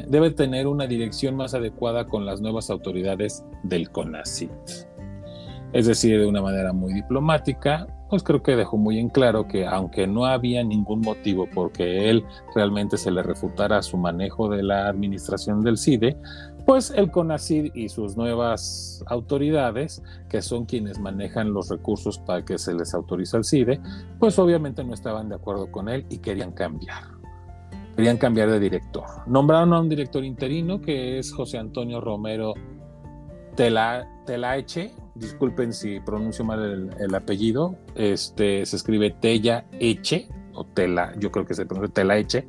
debe 0.08 0.32
tener 0.32 0.68
una 0.68 0.86
dirección 0.86 1.36
más 1.36 1.56
adecuada 1.56 2.06
con 2.06 2.26
las 2.26 2.42
nuevas 2.42 2.70
autoridades 2.70 3.44
del 3.64 3.90
CONACIT. 3.90 4.52
Es 5.74 5.88
decir, 5.88 6.20
de 6.20 6.28
una 6.28 6.42
manera 6.42 6.74
muy 6.74 6.94
diplomática, 6.94 7.88
pues 8.10 8.24
creo 8.24 8.42
que 8.42 8.56
dejó 8.56 8.78
muy 8.78 9.00
en 9.00 9.10
claro 9.10 9.48
que 9.48 9.66
aunque 9.68 10.08
no 10.08 10.26
había 10.26 10.64
ningún 10.64 11.02
motivo 11.02 11.48
porque 11.54 12.10
él 12.10 12.26
realmente 12.56 12.98
se 12.98 13.12
le 13.12 13.22
refutara 13.24 13.82
su 13.84 13.98
manejo 13.98 14.50
de 14.50 14.64
la 14.64 14.88
administración 14.88 15.62
del 15.62 15.78
CIDE, 15.78 16.18
pues 16.66 16.92
el 16.96 17.12
CONACID 17.12 17.72
y 17.74 17.90
sus 17.90 18.18
nuevas 18.18 19.04
autoridades, 19.08 20.04
que 20.30 20.42
son 20.42 20.66
quienes 20.66 21.00
manejan 21.00 21.54
los 21.54 21.70
recursos 21.70 22.20
para 22.20 22.44
que 22.44 22.58
se 22.58 22.74
les 22.74 22.94
autorice 22.94 23.38
al 23.38 23.46
CIDE, 23.46 23.80
pues 24.20 24.38
obviamente 24.38 24.84
no 24.84 24.94
estaban 24.94 25.30
de 25.30 25.36
acuerdo 25.36 25.72
con 25.72 25.90
él 25.90 26.06
y 26.10 26.20
querían 26.20 26.52
cambiar. 26.52 27.04
Querían 27.96 28.18
cambiar 28.18 28.50
de 28.50 28.60
director. 28.60 29.04
Nombraron 29.28 29.74
a 29.74 29.80
un 29.80 29.90
director 29.90 30.24
interino 30.24 30.80
que 30.80 31.20
es 31.20 31.34
José 31.34 31.58
Antonio 31.58 32.00
Romero 32.02 32.54
Tela, 33.56 34.08
Telaeche, 34.26 34.94
disculpen 35.20 35.74
si 35.74 36.00
pronuncio 36.00 36.44
mal 36.46 36.92
el, 36.98 37.16
apellido, 37.16 37.78
este, 37.96 38.66
se 38.66 38.76
escribe 38.76 39.12
Tella 39.12 39.66
Eche, 39.80 40.28
o 40.54 40.66
Tela, 40.66 41.14
yo 41.20 41.32
creo 41.32 41.46
que 41.46 41.54
se 41.54 41.66
pronuncia 41.66 41.94
Telaeche, 41.94 42.46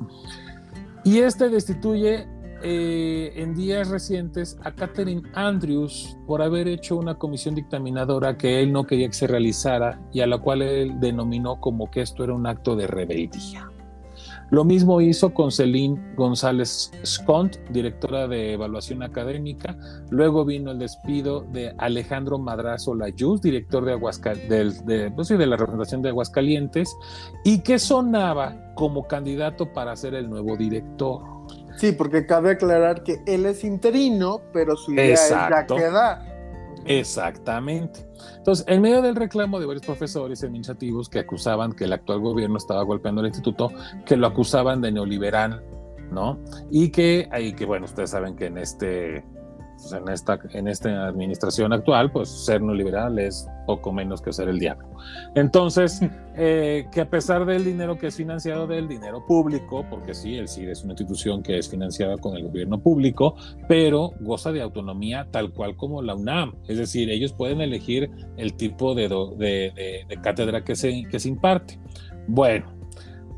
y 1.03 1.19
este 1.19 1.49
destituye 1.49 2.27
eh, 2.63 3.33
en 3.37 3.55
días 3.55 3.89
recientes 3.89 4.57
a 4.63 4.71
Catherine 4.71 5.23
Andrews 5.33 6.15
por 6.27 6.43
haber 6.43 6.67
hecho 6.67 6.95
una 6.95 7.15
comisión 7.15 7.55
dictaminadora 7.55 8.37
que 8.37 8.61
él 8.61 8.71
no 8.71 8.85
quería 8.85 9.07
que 9.07 9.13
se 9.13 9.25
realizara 9.25 9.99
y 10.13 10.21
a 10.21 10.27
la 10.27 10.37
cual 10.37 10.61
él 10.61 10.99
denominó 10.99 11.59
como 11.59 11.89
que 11.89 12.01
esto 12.01 12.23
era 12.23 12.33
un 12.33 12.45
acto 12.45 12.75
de 12.75 12.85
rebeldía. 12.85 13.67
Lo 14.51 14.65
mismo 14.65 14.99
hizo 14.99 15.33
con 15.33 15.49
Celine 15.49 16.13
González 16.15 16.91
Scont, 17.05 17.55
directora 17.69 18.27
de 18.27 18.51
evaluación 18.53 19.01
académica. 19.01 19.77
Luego 20.09 20.43
vino 20.43 20.71
el 20.71 20.79
despido 20.79 21.41
de 21.53 21.73
Alejandro 21.77 22.37
Madrazo 22.37 22.93
Layuz, 22.93 23.41
director 23.41 23.85
de, 23.85 23.97
pues 25.15 25.29
de 25.29 25.47
la 25.47 25.55
representación 25.55 26.01
de 26.01 26.09
Aguascalientes, 26.09 26.93
y 27.45 27.59
que 27.59 27.79
sonaba 27.79 28.73
como 28.75 29.07
candidato 29.07 29.71
para 29.71 29.95
ser 29.95 30.15
el 30.15 30.29
nuevo 30.29 30.57
director. 30.57 31.21
Sí, 31.77 31.93
porque 31.93 32.25
cabe 32.25 32.51
aclarar 32.51 33.03
que 33.03 33.21
él 33.25 33.45
es 33.45 33.63
interino, 33.63 34.41
pero 34.51 34.75
su 34.75 34.91
idea 34.91 35.13
es 35.13 35.29
ya 35.29 35.65
quedar. 35.65 36.30
Exactamente. 36.85 38.07
Entonces, 38.37 38.65
en 38.67 38.81
medio 38.81 39.01
del 39.01 39.15
reclamo 39.15 39.59
de 39.59 39.65
varios 39.65 39.85
profesores 39.85 40.43
administrativos 40.43 41.09
que 41.09 41.19
acusaban 41.19 41.73
que 41.73 41.85
el 41.85 41.93
actual 41.93 42.19
gobierno 42.19 42.57
estaba 42.57 42.83
golpeando 42.83 43.21
al 43.21 43.27
instituto, 43.27 43.71
que 44.05 44.17
lo 44.17 44.27
acusaban 44.27 44.81
de 44.81 44.91
neoliberal, 44.91 45.63
¿no? 46.11 46.39
Y 46.69 46.89
que, 46.89 47.27
ahí 47.31 47.53
que 47.53 47.65
bueno, 47.65 47.85
ustedes 47.85 48.09
saben 48.11 48.35
que 48.35 48.47
en 48.47 48.57
este 48.57 49.23
pues, 49.81 49.93
en, 49.93 50.09
esta, 50.09 50.39
en 50.53 50.67
esta 50.67 51.07
administración 51.07 51.73
actual, 51.73 52.11
pues 52.11 52.29
ser 52.29 52.61
no 52.61 52.73
liberal 52.73 53.17
es 53.19 53.47
poco 53.65 53.91
menos 53.91 54.21
que 54.21 54.31
ser 54.31 54.49
el 54.49 54.59
diablo. 54.59 54.87
Entonces, 55.35 56.01
eh, 56.35 56.87
que 56.91 57.01
a 57.01 57.09
pesar 57.09 57.45
del 57.45 57.63
dinero 57.63 57.97
que 57.97 58.07
es 58.07 58.15
financiado 58.15 58.67
del 58.67 58.87
dinero 58.87 59.25
público, 59.25 59.85
porque 59.89 60.13
sí, 60.13 60.37
el 60.37 60.47
CID 60.47 60.69
es 60.69 60.83
una 60.83 60.93
institución 60.93 61.41
que 61.41 61.57
es 61.57 61.69
financiada 61.69 62.17
con 62.17 62.35
el 62.35 62.43
gobierno 62.43 62.79
público, 62.79 63.35
pero 63.67 64.11
goza 64.19 64.51
de 64.51 64.61
autonomía 64.61 65.27
tal 65.31 65.51
cual 65.51 65.75
como 65.75 66.01
la 66.01 66.15
UNAM. 66.15 66.55
Es 66.67 66.77
decir, 66.77 67.09
ellos 67.09 67.33
pueden 67.33 67.61
elegir 67.61 68.09
el 68.37 68.53
tipo 68.53 68.93
de, 68.95 69.07
de, 69.37 70.05
de 70.07 70.21
cátedra 70.21 70.63
que 70.63 70.75
se, 70.75 71.03
que 71.09 71.19
se 71.19 71.29
imparte. 71.29 71.79
Bueno, 72.27 72.80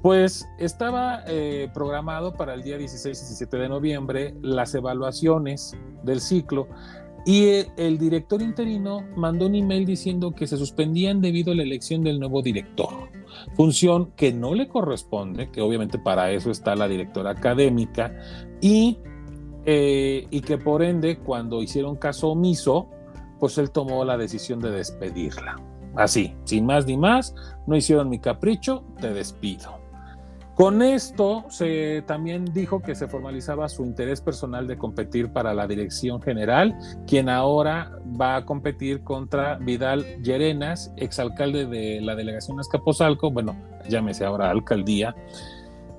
pues 0.03 0.49
estaba 0.59 1.23
eh, 1.27 1.71
programado 1.73 2.33
para 2.33 2.53
el 2.53 2.61
día 2.61 2.77
16 2.77 3.17
y 3.17 3.21
17 3.21 3.57
de 3.57 3.69
noviembre 3.69 4.35
las 4.41 4.75
evaluaciones 4.75 5.77
del 6.03 6.19
ciclo 6.19 6.67
y 7.25 7.65
el 7.77 7.97
director 7.97 8.41
interino 8.41 9.07
mandó 9.15 9.45
un 9.45 9.55
email 9.55 9.85
diciendo 9.85 10.31
que 10.31 10.45
se 10.45 10.57
suspendían 10.57 11.21
debido 11.21 11.53
a 11.53 11.55
la 11.55 11.63
elección 11.63 12.03
del 12.03 12.19
nuevo 12.19 12.41
director, 12.41 13.09
función 13.55 14.11
que 14.17 14.33
no 14.33 14.53
le 14.53 14.67
corresponde, 14.67 15.49
que 15.49 15.61
obviamente 15.61 15.97
para 15.97 16.31
eso 16.31 16.51
está 16.51 16.75
la 16.75 16.89
directora 16.89 17.31
académica, 17.31 18.13
y, 18.59 18.99
eh, 19.65 20.27
y 20.29 20.41
que 20.41 20.57
por 20.57 20.83
ende 20.83 21.19
cuando 21.19 21.61
hicieron 21.61 21.95
caso 21.95 22.31
omiso, 22.31 22.89
pues 23.39 23.57
él 23.57 23.71
tomó 23.71 24.03
la 24.03 24.17
decisión 24.17 24.59
de 24.59 24.71
despedirla. 24.71 25.55
Así, 25.95 26.35
sin 26.43 26.65
más 26.65 26.85
ni 26.87 26.97
más, 26.97 27.33
no 27.67 27.77
hicieron 27.77 28.09
mi 28.09 28.19
capricho, 28.19 28.83
te 28.99 29.13
despido. 29.13 29.82
Con 30.55 30.83
esto 30.83 31.45
se 31.49 32.03
también 32.05 32.45
dijo 32.53 32.79
que 32.79 32.93
se 32.93 33.07
formalizaba 33.07 33.67
su 33.69 33.83
interés 33.85 34.21
personal 34.21 34.67
de 34.67 34.77
competir 34.77 35.29
para 35.29 35.53
la 35.55 35.65
dirección 35.65 36.21
general, 36.21 36.77
quien 37.07 37.27
ahora 37.27 37.91
va 38.19 38.35
a 38.35 38.45
competir 38.45 39.03
contra 39.03 39.55
Vidal 39.55 40.21
Llerenas, 40.21 40.93
exalcalde 40.95 41.65
de 41.65 42.01
la 42.01 42.15
delegación 42.15 42.59
Azcapotzalco, 42.59 43.31
bueno, 43.31 43.55
llámese 43.89 44.25
ahora 44.25 44.51
alcaldía, 44.51 45.15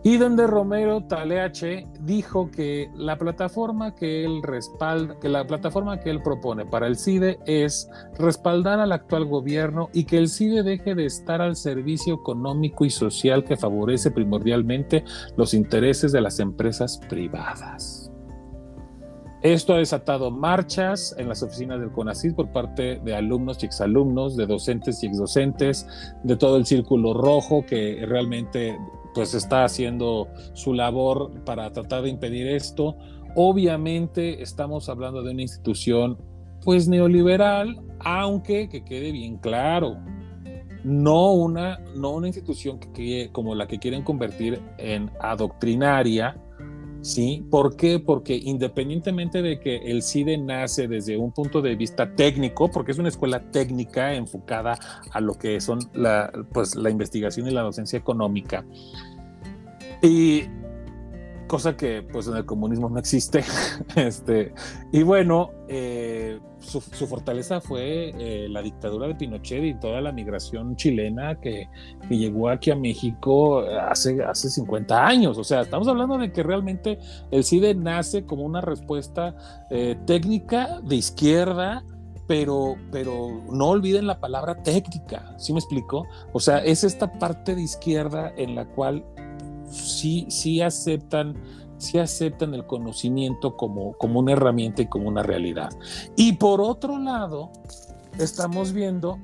y 0.07 0.19
donde 0.19 0.47
Romero 0.47 1.03
Taleache 1.03 1.87
dijo 2.01 2.51
que 2.51 2.90
la 2.95 3.17
plataforma 3.17 3.95
que 3.95 4.23
él 4.23 4.43
respalda, 4.43 5.19
que 5.19 5.31
la 5.31 5.47
plataforma 5.47 5.99
que 5.99 6.11
él 6.11 6.23
propone 6.23 6.67
para 6.67 6.87
el 6.87 6.97
CIDE 6.97 7.38
es 7.47 7.88
respaldar 8.19 8.81
al 8.81 8.93
actual 8.93 9.25
gobierno 9.25 9.88
y 9.95 10.05
que 10.05 10.19
el 10.19 10.29
CIDE 10.29 10.62
deje 10.62 10.95
de 10.95 11.07
estar 11.07 11.40
al 11.40 11.57
servicio 11.57 12.17
económico 12.17 12.85
y 12.85 12.90
social 12.90 13.45
que 13.45 13.57
favorece 13.57 14.11
primordialmente 14.11 15.05
los 15.38 15.55
intereses 15.55 16.12
de 16.12 16.21
las 16.21 16.38
empresas 16.38 17.01
privadas. 17.09 18.04
Esto 19.44 19.74
ha 19.74 19.76
desatado 19.78 20.30
marchas 20.30 21.14
en 21.18 21.28
las 21.28 21.42
oficinas 21.42 21.78
del 21.78 21.92
CONACYT 21.92 22.35
por 22.35 22.50
parte 22.50 22.98
de 23.04 23.14
alumnos 23.14 23.62
y 23.62 23.66
exalumnos, 23.66 24.38
de 24.38 24.46
docentes 24.46 25.02
y 25.02 25.07
exdocentes, 25.07 25.87
de 26.22 26.35
todo 26.37 26.57
el 26.57 26.64
círculo 26.64 27.12
rojo 27.12 27.62
que 27.66 28.07
realmente 28.07 28.74
pues 29.12 29.35
está 29.35 29.64
haciendo 29.64 30.28
su 30.54 30.72
labor 30.72 31.44
para 31.44 31.70
tratar 31.74 32.04
de 32.04 32.09
impedir 32.09 32.46
esto. 32.46 32.96
Obviamente 33.37 34.42
estamos 34.42 34.88
hablando 34.88 35.22
de 35.22 35.33
una 35.33 35.42
institución 35.42 36.16
pues 36.62 36.88
neoliberal, 36.88 37.83
aunque 37.98 38.70
que 38.70 38.83
quede 38.83 39.12
bien 39.12 39.37
claro, 39.37 39.98
no 40.85 41.33
una, 41.33 41.80
no 41.94 42.12
una 42.12 42.28
institución 42.28 42.80
que, 42.80 43.28
como 43.30 43.54
la 43.54 43.66
que 43.66 43.78
quieren 43.78 44.04
convertir 44.04 44.62
en 44.78 45.11
adoctrinaria, 45.20 46.35
¿sí? 47.05 47.45
¿Por 47.51 47.77
qué? 47.77 48.01
Porque 48.01 48.35
independientemente 48.35 49.43
de 49.43 49.61
que 49.61 49.77
el 49.77 50.03
CIDE 50.03 50.38
nace 50.38 50.88
desde 50.88 51.19
un 51.19 51.33
punto 51.33 51.61
de 51.61 51.77
vista 51.77 52.17
técnico, 52.17 52.71
porque 52.71 52.93
es 52.93 52.99
una 52.99 53.11
escuela 53.11 53.51
técnica 53.51 54.14
enfocada 54.14 54.79
a 55.11 55.21
lo 55.21 55.35
que 55.35 55.61
son 55.61 55.81
la, 55.93 56.33
pues, 56.53 56.75
la 56.75 56.88
investigación 56.88 57.47
y 57.47 57.51
la 57.51 57.61
docencia 57.61 57.99
económica, 57.99 58.64
y 60.03 60.45
cosa 61.46 61.76
que 61.76 62.02
pues 62.02 62.26
en 62.26 62.37
el 62.37 62.44
comunismo 62.44 62.88
no 62.88 62.98
existe. 62.98 63.44
este, 63.96 64.54
y 64.92 65.02
bueno, 65.02 65.50
eh, 65.68 66.40
su, 66.59 66.80
fortaleza 66.80 67.61
fue 67.61 68.12
eh, 68.18 68.48
la 68.48 68.62
dictadura 68.62 69.07
de 69.07 69.14
Pinochet 69.14 69.64
y 69.64 69.74
toda 69.74 70.00
la 70.00 70.12
migración 70.12 70.76
chilena 70.76 71.40
que, 71.40 71.68
que, 72.09 72.16
llegó 72.16 72.48
aquí 72.48 72.70
a 72.70 72.76
México 72.76 73.61
hace, 73.61 74.22
hace 74.22 74.48
50 74.48 75.07
años. 75.07 75.38
O 75.38 75.44
sea, 75.44 75.62
estamos 75.62 75.88
hablando 75.88 76.18
de 76.18 76.33
que 76.33 76.42
realmente 76.42 76.98
el 77.30 77.44
CIDE 77.44 77.74
nace 77.74 78.24
como 78.24 78.44
una 78.44 78.61
respuesta 78.61 79.35
eh, 79.70 79.96
técnica 80.07 80.80
de 80.83 80.96
izquierda. 80.96 81.85
Pero, 82.26 82.76
pero 82.90 83.42
no 83.52 83.68
olviden 83.68 84.07
la 84.07 84.18
palabra 84.18 84.62
técnica, 84.62 85.35
¿sí 85.37 85.52
me 85.52 85.59
explico? 85.59 86.07
O 86.33 86.40
sea, 86.40 86.64
es 86.64 86.83
esta 86.83 87.12
parte 87.18 87.54
de 87.54 87.61
izquierda 87.61 88.33
en 88.38 88.54
la 88.54 88.64
cual 88.64 89.04
sí, 89.75 90.61
aceptan 90.61 91.35
aceptan 91.99 92.55
el 92.55 92.67
conocimiento 92.67 93.57
como, 93.57 93.93
como 93.99 94.21
una 94.21 94.33
herramienta 94.33 94.81
y 94.81 94.87
como 94.87 95.09
una 95.09 95.23
realidad. 95.23 95.71
Y 96.17 96.33
por 96.35 96.63
otro 96.63 96.99
lado, 96.99 97.51
estamos 98.19 98.73
viendo 98.73 99.19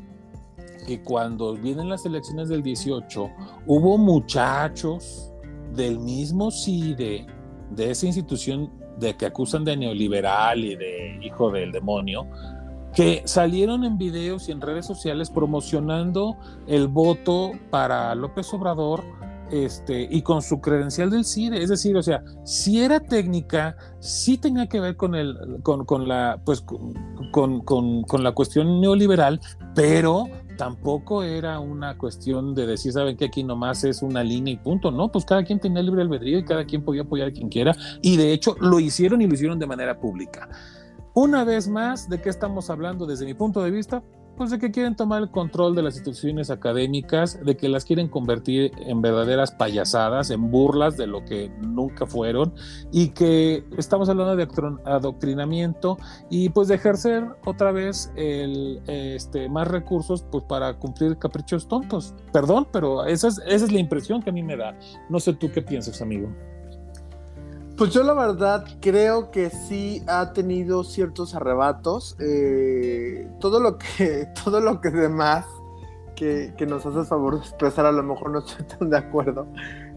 que 0.86 1.02
cuando 1.02 1.54
vienen 1.54 1.88
las 1.88 2.04
elecciones 2.04 2.48
del 2.48 2.62
18, 2.62 3.30
hubo 3.66 3.96
muchachos 3.96 5.32
del 5.74 5.98
mismo 6.00 6.50
CIDE, 6.50 7.26
de 7.70 7.90
esa 7.90 8.06
institución 8.06 8.70
de 8.98 9.16
que 9.16 9.26
acusan 9.26 9.64
de 9.64 9.76
neoliberal 9.76 10.62
y 10.64 10.76
de 10.76 11.18
hijo 11.22 11.50
del 11.50 11.72
demonio, 11.72 12.26
que 12.94 13.22
salieron 13.24 13.84
en 13.84 13.96
videos 13.96 14.48
y 14.48 14.52
en 14.52 14.60
redes 14.60 14.84
sociales 14.84 15.30
promocionando 15.30 16.36
el 16.66 16.88
voto 16.88 17.52
para 17.70 18.14
López 18.14 18.52
Obrador 18.52 19.04
este, 19.50 20.08
y 20.10 20.22
con 20.22 20.42
su 20.42 20.60
credencial 20.60 21.10
del 21.10 21.24
CIDE, 21.24 21.62
es 21.62 21.68
decir, 21.68 21.96
o 21.96 22.02
sea, 22.02 22.22
si 22.44 22.82
era 22.82 23.00
técnica, 23.00 23.76
sí 23.98 24.38
tenía 24.38 24.68
que 24.68 24.80
ver 24.80 24.96
con, 24.96 25.14
el, 25.14 25.36
con, 25.62 26.08
la, 26.08 26.40
pues, 26.44 26.64
con, 27.32 27.60
con, 27.62 28.22
la 28.22 28.32
cuestión 28.32 28.80
neoliberal, 28.80 29.40
pero 29.74 30.26
tampoco 30.56 31.22
era 31.22 31.58
una 31.58 31.96
cuestión 31.96 32.54
de 32.54 32.66
decir, 32.66 32.92
saben 32.92 33.16
que 33.16 33.26
aquí 33.26 33.42
nomás 33.42 33.84
es 33.84 34.02
una 34.02 34.22
línea 34.22 34.54
y 34.54 34.56
punto, 34.58 34.90
no, 34.90 35.10
pues 35.10 35.24
cada 35.24 35.42
quien 35.42 35.58
tenía 35.58 35.82
libre 35.82 36.02
albedrío 36.02 36.38
y 36.38 36.44
cada 36.44 36.64
quien 36.64 36.84
podía 36.84 37.02
apoyar 37.02 37.28
a 37.28 37.32
quien 37.32 37.48
quiera, 37.48 37.74
y 38.02 38.16
de 38.16 38.32
hecho 38.32 38.56
lo 38.60 38.78
hicieron 38.78 39.22
y 39.22 39.26
lo 39.26 39.34
hicieron 39.34 39.58
de 39.58 39.66
manera 39.66 39.98
pública. 39.98 40.48
Una 41.12 41.42
vez 41.44 41.66
más, 41.66 42.08
¿de 42.08 42.20
qué 42.20 42.28
estamos 42.28 42.70
hablando 42.70 43.04
desde 43.04 43.26
mi 43.26 43.34
punto 43.34 43.62
de 43.62 43.72
vista? 43.72 44.02
Pues 44.40 44.48
de 44.48 44.58
que 44.58 44.70
quieren 44.70 44.96
tomar 44.96 45.20
el 45.20 45.30
control 45.30 45.74
de 45.74 45.82
las 45.82 45.96
instituciones 45.96 46.48
académicas, 46.48 47.44
de 47.44 47.58
que 47.58 47.68
las 47.68 47.84
quieren 47.84 48.08
convertir 48.08 48.72
en 48.78 49.02
verdaderas 49.02 49.50
payasadas, 49.50 50.30
en 50.30 50.50
burlas 50.50 50.96
de 50.96 51.06
lo 51.06 51.22
que 51.26 51.50
nunca 51.60 52.06
fueron, 52.06 52.54
y 52.90 53.08
que 53.08 53.62
estamos 53.76 54.08
hablando 54.08 54.36
de 54.36 54.48
adoctrinamiento 54.86 55.98
y 56.30 56.48
pues 56.48 56.68
de 56.68 56.76
ejercer 56.76 57.26
otra 57.44 57.70
vez 57.70 58.10
este, 58.16 59.50
más 59.50 59.68
recursos 59.68 60.24
pues 60.32 60.42
para 60.44 60.72
cumplir 60.78 61.18
caprichos 61.18 61.68
tontos. 61.68 62.14
Perdón, 62.32 62.66
pero 62.72 63.04
esa 63.04 63.28
es, 63.28 63.42
esa 63.46 63.66
es 63.66 63.70
la 63.70 63.78
impresión 63.78 64.22
que 64.22 64.30
a 64.30 64.32
mí 64.32 64.42
me 64.42 64.56
da. 64.56 64.74
No 65.10 65.20
sé 65.20 65.34
tú 65.34 65.50
qué 65.52 65.60
piensas, 65.60 66.00
amigo. 66.00 66.30
Pues 67.80 67.94
yo 67.94 68.02
la 68.02 68.12
verdad 68.12 68.66
creo 68.82 69.30
que 69.30 69.48
sí 69.48 70.04
ha 70.06 70.34
tenido 70.34 70.84
ciertos 70.84 71.34
arrebatos. 71.34 72.14
Eh, 72.20 73.26
todo 73.40 73.58
lo 73.58 73.78
que, 73.78 74.28
todo 74.44 74.60
lo 74.60 74.82
que 74.82 74.90
demás 74.90 75.46
que, 76.14 76.52
que, 76.58 76.66
nos 76.66 76.84
hace 76.84 77.08
favor 77.08 77.36
de 77.36 77.40
expresar, 77.40 77.86
a 77.86 77.92
lo 77.92 78.02
mejor 78.02 78.32
no 78.32 78.40
estoy 78.40 78.66
tan 78.78 78.90
de 78.90 78.98
acuerdo. 78.98 79.46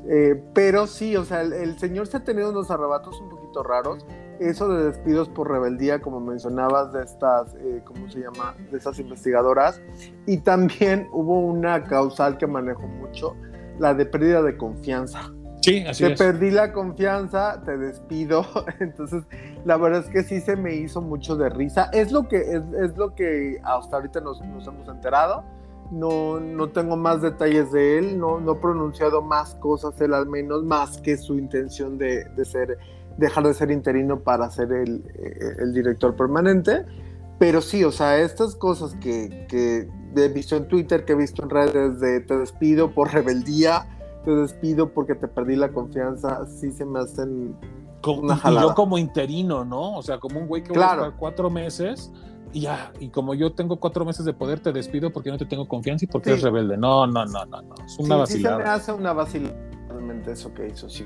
Eh, 0.08 0.42
pero 0.54 0.88
sí, 0.88 1.18
o 1.18 1.26
sea, 1.26 1.42
el, 1.42 1.78
señor 1.78 2.08
se 2.08 2.16
ha 2.16 2.24
tenido 2.24 2.52
unos 2.52 2.72
arrebatos 2.72 3.20
un 3.20 3.28
poquito 3.28 3.64
raros. 3.64 4.06
Eso 4.40 4.70
de 4.70 4.86
despidos 4.86 5.28
por 5.28 5.52
rebeldía, 5.52 6.00
como 6.00 6.22
mencionabas, 6.22 6.94
de 6.94 7.04
estas, 7.04 7.54
eh, 7.56 7.82
¿cómo 7.84 8.10
se 8.10 8.22
llama? 8.22 8.56
De 8.72 8.78
estas 8.78 8.98
investigadoras. 8.98 9.82
Y 10.26 10.38
también 10.38 11.10
hubo 11.12 11.38
una 11.38 11.84
causal 11.84 12.38
que 12.38 12.48
manejó 12.48 12.88
mucho, 12.88 13.36
la 13.78 13.94
de 13.94 14.06
pérdida 14.06 14.42
de 14.42 14.56
confianza. 14.56 15.34
Sí, 15.64 15.82
así 15.88 16.04
te 16.04 16.16
perdí 16.18 16.52
la 16.52 16.74
confianza, 16.74 17.62
te 17.64 17.78
despido. 17.78 18.46
Entonces, 18.82 19.24
la 19.64 19.78
verdad 19.78 20.02
es 20.02 20.10
que 20.10 20.24
sí 20.24 20.42
se 20.42 20.58
me 20.58 20.76
hizo 20.76 21.02
mucho 21.02 21.38
de 21.38 21.50
risa. 21.50 21.90
Es 21.94 22.12
lo 22.12 22.28
que, 22.28 22.42
es, 22.42 22.98
lo 22.98 23.16
que 23.16 23.62
hasta 23.64 23.96
ahorita 23.96 24.20
nos, 24.20 24.42
hemos 24.42 24.68
enterado. 24.68 25.46
No, 25.90 26.40
no 26.40 26.70
tengo 26.70 26.98
más 26.98 27.22
detalles 27.22 27.72
de 27.72 28.00
él, 28.00 28.20
no, 28.20 28.40
no 28.40 28.54
he 28.54 28.56
pronunciado 28.56 29.22
más 29.22 29.56
cosas 29.56 30.00
él 30.02 30.14
al 30.14 30.28
menos, 30.28 30.64
más 30.64 31.00
que 31.00 31.18
su 31.18 31.38
intención 31.38 31.98
de, 31.98 32.26
ser, 32.46 32.80
dejar 33.18 33.46
de 33.46 33.54
ser 33.54 33.70
interino 33.70 34.20
para 34.20 34.50
ser 34.50 34.72
el, 34.72 35.04
el, 35.60 35.74
director 35.74 36.16
permanente. 36.16 36.86
Pero 37.40 37.62
sí, 37.62 37.84
o 37.84 37.92
sea, 37.92 38.20
estas 38.20 38.56
cosas 38.56 38.96
que, 38.96 39.46
que 39.48 39.88
he 40.16 40.28
visto 40.30 40.58
en 40.58 40.68
Twitter, 40.68 41.06
que 41.06 41.14
he 41.14 41.18
visto 41.18 41.44
en 41.44 41.50
redes 41.50 42.00
de 42.00 42.22
te 42.22 42.38
despido 42.38 42.94
por 42.94 43.14
rebeldía, 43.14 43.88
te 44.24 44.32
despido 44.32 44.94
porque 44.94 45.16
te 45.16 45.28
perdí 45.28 45.56
la 45.56 45.72
confianza, 45.72 46.46
sí 46.46 46.72
se 46.72 46.86
me 46.86 47.00
hacen 47.00 47.56
una 48.06 48.40
Y 48.46 48.54
yo 48.56 48.76
como 48.76 48.98
interino, 48.98 49.64
¿no? 49.64 49.98
O 49.98 50.02
sea, 50.02 50.20
como 50.20 50.40
un 50.40 50.48
güey 50.48 50.64
que 50.64 50.78
va 50.78 50.92
a 50.92 50.96
estar 50.96 51.16
cuatro 51.18 51.50
meses 51.50 52.12
y 52.52 52.62
ya, 52.62 52.94
y 53.00 53.10
como 53.10 53.34
yo 53.34 53.54
tengo 53.54 53.78
cuatro 53.80 54.06
meses 54.06 54.26
de 54.26 54.34
poder, 54.34 54.60
te 54.60 54.72
despido 54.72 55.12
porque 55.12 55.32
no 55.32 55.38
te 55.38 55.46
tengo 55.46 55.68
confianza 55.68 56.06
y 56.06 56.08
porque 56.08 56.32
eres 56.32 56.44
rebelde. 56.44 56.78
No, 56.78 57.08
no, 57.08 57.26
no, 57.26 57.46
no, 57.46 57.62
no. 57.62 57.76
Es 57.84 57.98
una 57.98 58.18
vacilada. 58.18 58.58
Sí 58.58 58.62
se 58.62 58.68
me 58.68 58.70
hace 58.70 58.92
una 58.92 59.14
vacilada 59.14 59.56
realmente 59.90 60.32
eso 60.32 60.54
que 60.54 60.68
hizo, 60.68 60.90
sí. 60.90 61.06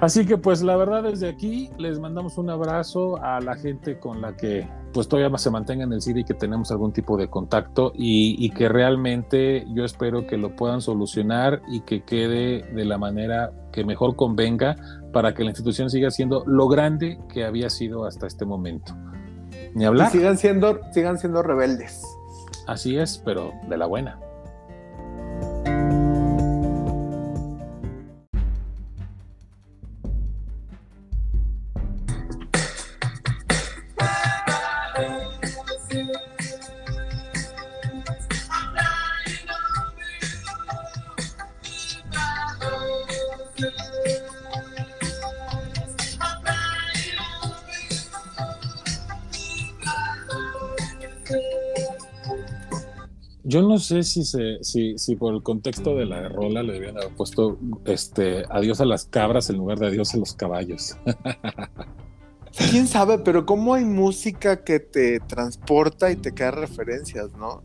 Así 0.00 0.26
que 0.26 0.36
pues 0.36 0.62
la 0.62 0.76
verdad 0.76 1.02
desde 1.02 1.28
aquí 1.28 1.70
les 1.78 1.98
mandamos 1.98 2.36
un 2.38 2.50
abrazo 2.50 3.16
a 3.22 3.40
la 3.40 3.56
gente 3.56 3.98
con 3.98 4.20
la 4.20 4.36
que 4.36 4.68
pues 4.96 5.08
todavía 5.08 5.36
se 5.36 5.50
mantenga 5.50 5.84
en 5.84 5.92
el 5.92 6.00
CID 6.00 6.16
y 6.16 6.24
que 6.24 6.32
tenemos 6.32 6.70
algún 6.70 6.90
tipo 6.90 7.18
de 7.18 7.28
contacto 7.28 7.92
y, 7.94 8.48
que 8.52 8.66
realmente 8.70 9.66
yo 9.74 9.84
espero 9.84 10.26
que 10.26 10.38
lo 10.38 10.56
puedan 10.56 10.80
solucionar 10.80 11.60
y 11.68 11.80
que 11.80 12.02
quede 12.02 12.62
de 12.72 12.84
la 12.86 12.96
manera 12.96 13.52
que 13.72 13.84
mejor 13.84 14.16
convenga 14.16 14.74
para 15.12 15.34
que 15.34 15.44
la 15.44 15.50
institución 15.50 15.90
siga 15.90 16.10
siendo 16.10 16.44
lo 16.46 16.66
grande 16.66 17.18
que 17.28 17.44
había 17.44 17.68
sido 17.68 18.06
hasta 18.06 18.26
este 18.26 18.46
momento. 18.46 18.94
Ni 19.74 19.84
hablar. 19.84 20.08
Y 20.08 20.12
sigan 20.12 20.38
siendo, 20.38 20.80
sigan 20.92 21.18
siendo 21.18 21.42
rebeldes. 21.42 22.02
Así 22.66 22.96
es, 22.96 23.20
pero 23.22 23.52
de 23.68 23.76
la 23.76 23.84
buena. 23.84 24.18
Sé 53.86 54.02
si, 54.02 54.24
se, 54.24 54.58
si, 54.62 54.98
si 54.98 55.16
por 55.16 55.34
el 55.34 55.42
contexto 55.42 55.94
de 55.94 56.06
la 56.06 56.28
rola 56.28 56.62
le 56.62 56.76
habían 56.76 56.96
puesto 57.16 57.58
este, 57.84 58.44
adiós 58.50 58.80
a 58.80 58.84
las 58.84 59.04
cabras 59.04 59.48
en 59.50 59.58
lugar 59.58 59.78
de 59.78 59.86
adiós 59.86 60.14
a 60.14 60.18
los 60.18 60.34
caballos. 60.34 60.96
Quién 62.70 62.86
sabe, 62.86 63.18
pero 63.18 63.44
cómo 63.44 63.74
hay 63.74 63.84
música 63.84 64.64
que 64.64 64.80
te 64.80 65.20
transporta 65.20 66.10
y 66.10 66.16
te 66.16 66.32
queda 66.32 66.52
referencias, 66.52 67.32
¿no? 67.36 67.62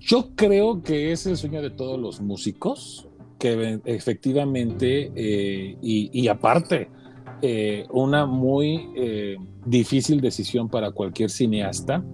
Yo 0.00 0.34
creo 0.34 0.82
que 0.82 1.12
es 1.12 1.24
el 1.26 1.36
sueño 1.36 1.62
de 1.62 1.70
todos 1.70 1.98
los 1.98 2.20
músicos, 2.20 3.08
que 3.38 3.80
efectivamente, 3.84 5.12
eh, 5.14 5.76
y, 5.80 6.28
aparte, 6.28 6.90
eh, 7.42 7.86
una 7.90 8.26
muy 8.26 8.90
eh, 8.96 9.36
difícil 9.64 10.20
decisión 10.20 10.68
para 10.68 10.90
cualquier 10.90 11.30
cineasta 11.30 12.04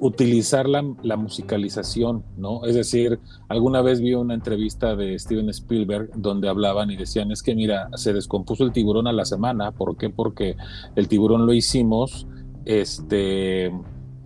utilizar 0.00 0.68
la, 0.68 1.16
musicalización, 1.16 2.24
¿no? 2.36 2.64
Es 2.64 2.74
decir, 2.74 3.18
alguna 3.48 3.82
vez 3.82 4.00
vi 4.00 4.14
una 4.14 4.34
entrevista 4.34 4.94
de 4.96 5.18
Steven 5.18 5.48
Spielberg 5.50 6.10
donde 6.14 6.48
hablaban 6.48 6.90
y 6.90 6.96
decían, 6.96 7.30
es 7.32 7.42
que 7.42 7.54
mira, 7.54 7.88
se 7.94 8.12
descompuso 8.12 8.64
el 8.64 8.72
tiburón 8.72 9.06
a 9.06 9.12
la 9.12 9.24
semana, 9.24 9.72
¿por 9.72 9.96
qué? 9.96 10.10
Porque 10.10 10.56
el 10.96 11.08
tiburón 11.08 11.46
lo 11.46 11.52
hicimos 11.52 12.26
este, 12.64 13.66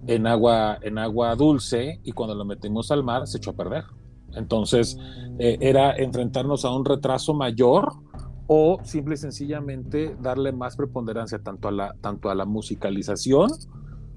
en, 0.06 0.26
agua, 0.26 0.78
en 0.82 0.98
agua 0.98 1.34
dulce 1.36 2.00
y 2.02 2.12
cuando 2.12 2.34
lo 2.34 2.44
metimos 2.44 2.90
al 2.90 3.02
mar 3.02 3.26
se 3.26 3.38
echó 3.38 3.50
a 3.50 3.56
perder. 3.56 3.84
Entonces, 4.34 4.98
eh, 5.38 5.58
era 5.60 5.96
enfrentarnos 5.96 6.64
a 6.64 6.74
un 6.74 6.84
retraso 6.84 7.34
mayor 7.34 7.92
o 8.46 8.78
simple 8.82 9.14
y 9.14 9.18
sencillamente 9.18 10.16
darle 10.20 10.52
más 10.52 10.76
preponderancia 10.76 11.38
tanto 11.38 11.68
a 11.68 11.72
la, 11.72 11.94
tanto 12.00 12.30
a 12.30 12.34
la 12.34 12.44
musicalización 12.44 13.50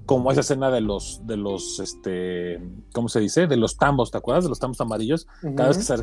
como 0.08 0.32
esa 0.32 0.40
escena 0.40 0.70
de 0.70 0.80
los, 0.80 1.20
de 1.26 1.36
los, 1.36 1.80
este, 1.80 2.58
¿cómo 2.94 3.10
se 3.10 3.20
dice? 3.20 3.46
De 3.46 3.58
los 3.58 3.76
tambos, 3.76 4.10
¿te 4.10 4.16
acuerdas? 4.16 4.44
De 4.44 4.48
los 4.48 4.58
tambos 4.58 4.80
amarillos. 4.80 5.26
Cada 5.54 5.68
vez 5.68 5.76
que 5.76 5.82
se, 5.82 5.94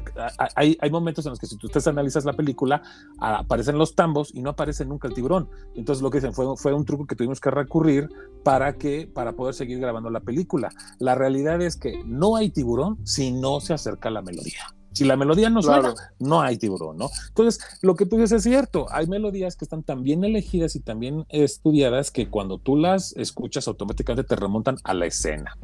hay, 0.55 0.77
hay 0.79 0.91
momentos 0.91 1.25
en 1.25 1.31
los 1.31 1.39
que 1.39 1.47
si 1.47 1.57
tú 1.57 1.65
ustedes 1.65 1.87
analizas 1.87 2.23
la 2.23 2.33
película, 2.33 2.83
aparecen 3.17 3.79
los 3.79 3.95
tambos 3.95 4.29
y 4.31 4.43
no 4.43 4.51
aparece 4.51 4.85
nunca 4.85 5.07
el 5.07 5.15
tiburón. 5.15 5.49
Entonces 5.73 6.03
lo 6.03 6.11
que 6.11 6.19
dicen 6.19 6.35
fue, 6.35 6.45
fue 6.55 6.71
un 6.71 6.85
truco 6.85 7.07
que 7.07 7.15
tuvimos 7.15 7.39
que 7.39 7.49
recurrir 7.49 8.07
para 8.43 8.73
que, 8.73 9.09
para 9.11 9.33
poder 9.33 9.55
seguir 9.55 9.79
grabando 9.79 10.11
la 10.11 10.19
película. 10.19 10.69
La 10.99 11.15
realidad 11.15 11.59
es 11.63 11.75
que 11.75 12.03
no 12.05 12.35
hay 12.35 12.51
tiburón 12.51 12.99
si 13.07 13.31
no 13.31 13.59
se 13.59 13.73
acerca 13.73 14.11
la 14.11 14.21
melodía. 14.21 14.75
Si 14.95 15.03
la 15.03 15.17
melodía 15.17 15.49
no 15.49 15.61
suena, 15.61 15.93
no 16.19 16.41
hay 16.41 16.57
tiburón, 16.57 16.97
¿no? 16.97 17.09
Entonces, 17.27 17.61
lo 17.81 17.95
que 17.95 18.05
tú 18.05 18.15
dices 18.15 18.31
es 18.31 18.43
cierto, 18.43 18.87
hay 18.89 19.07
melodías 19.07 19.57
que 19.57 19.65
están 19.65 19.83
tan 19.83 20.03
bien 20.03 20.23
elegidas 20.23 20.77
y 20.77 20.79
tan 20.79 21.01
bien 21.01 21.25
estudiadas 21.27 22.11
que 22.11 22.29
cuando 22.29 22.59
tú 22.59 22.77
las 22.77 23.13
escuchas 23.17 23.67
automáticamente 23.67 24.23
te 24.23 24.37
remontan 24.37 24.77
a 24.85 24.93
la 24.93 25.05
escena. 25.05 25.57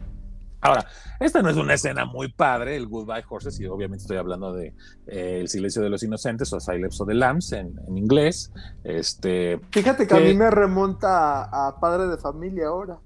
Ahora, 0.59 0.85
esta 1.19 1.41
no 1.41 1.49
es 1.49 1.55
una 1.55 1.73
escena 1.73 2.05
muy 2.05 2.27
padre, 2.31 2.75
el 2.75 2.87
Goodbye 2.87 3.23
Horses, 3.27 3.59
y 3.59 3.65
obviamente 3.65 4.03
estoy 4.03 4.17
hablando 4.17 4.53
de 4.53 4.75
eh, 5.07 5.39
El 5.39 5.47
silencio 5.47 5.81
de 5.81 5.89
los 5.89 6.03
inocentes 6.03 6.51
o 6.53 6.59
Silence 6.59 7.01
of 7.01 7.07
the 7.07 7.15
Lambs 7.15 7.53
en, 7.53 7.73
inglés. 7.95 8.51
Este, 8.83 9.59
Fíjate 9.71 10.05
que, 10.05 10.13
a 10.13 10.19
mí 10.19 10.35
me 10.35 10.51
remonta 10.51 11.43
a 11.45 11.79
Padre 11.79 12.07
de 12.07 12.17
Familia 12.17 12.67
ahora. 12.67 12.99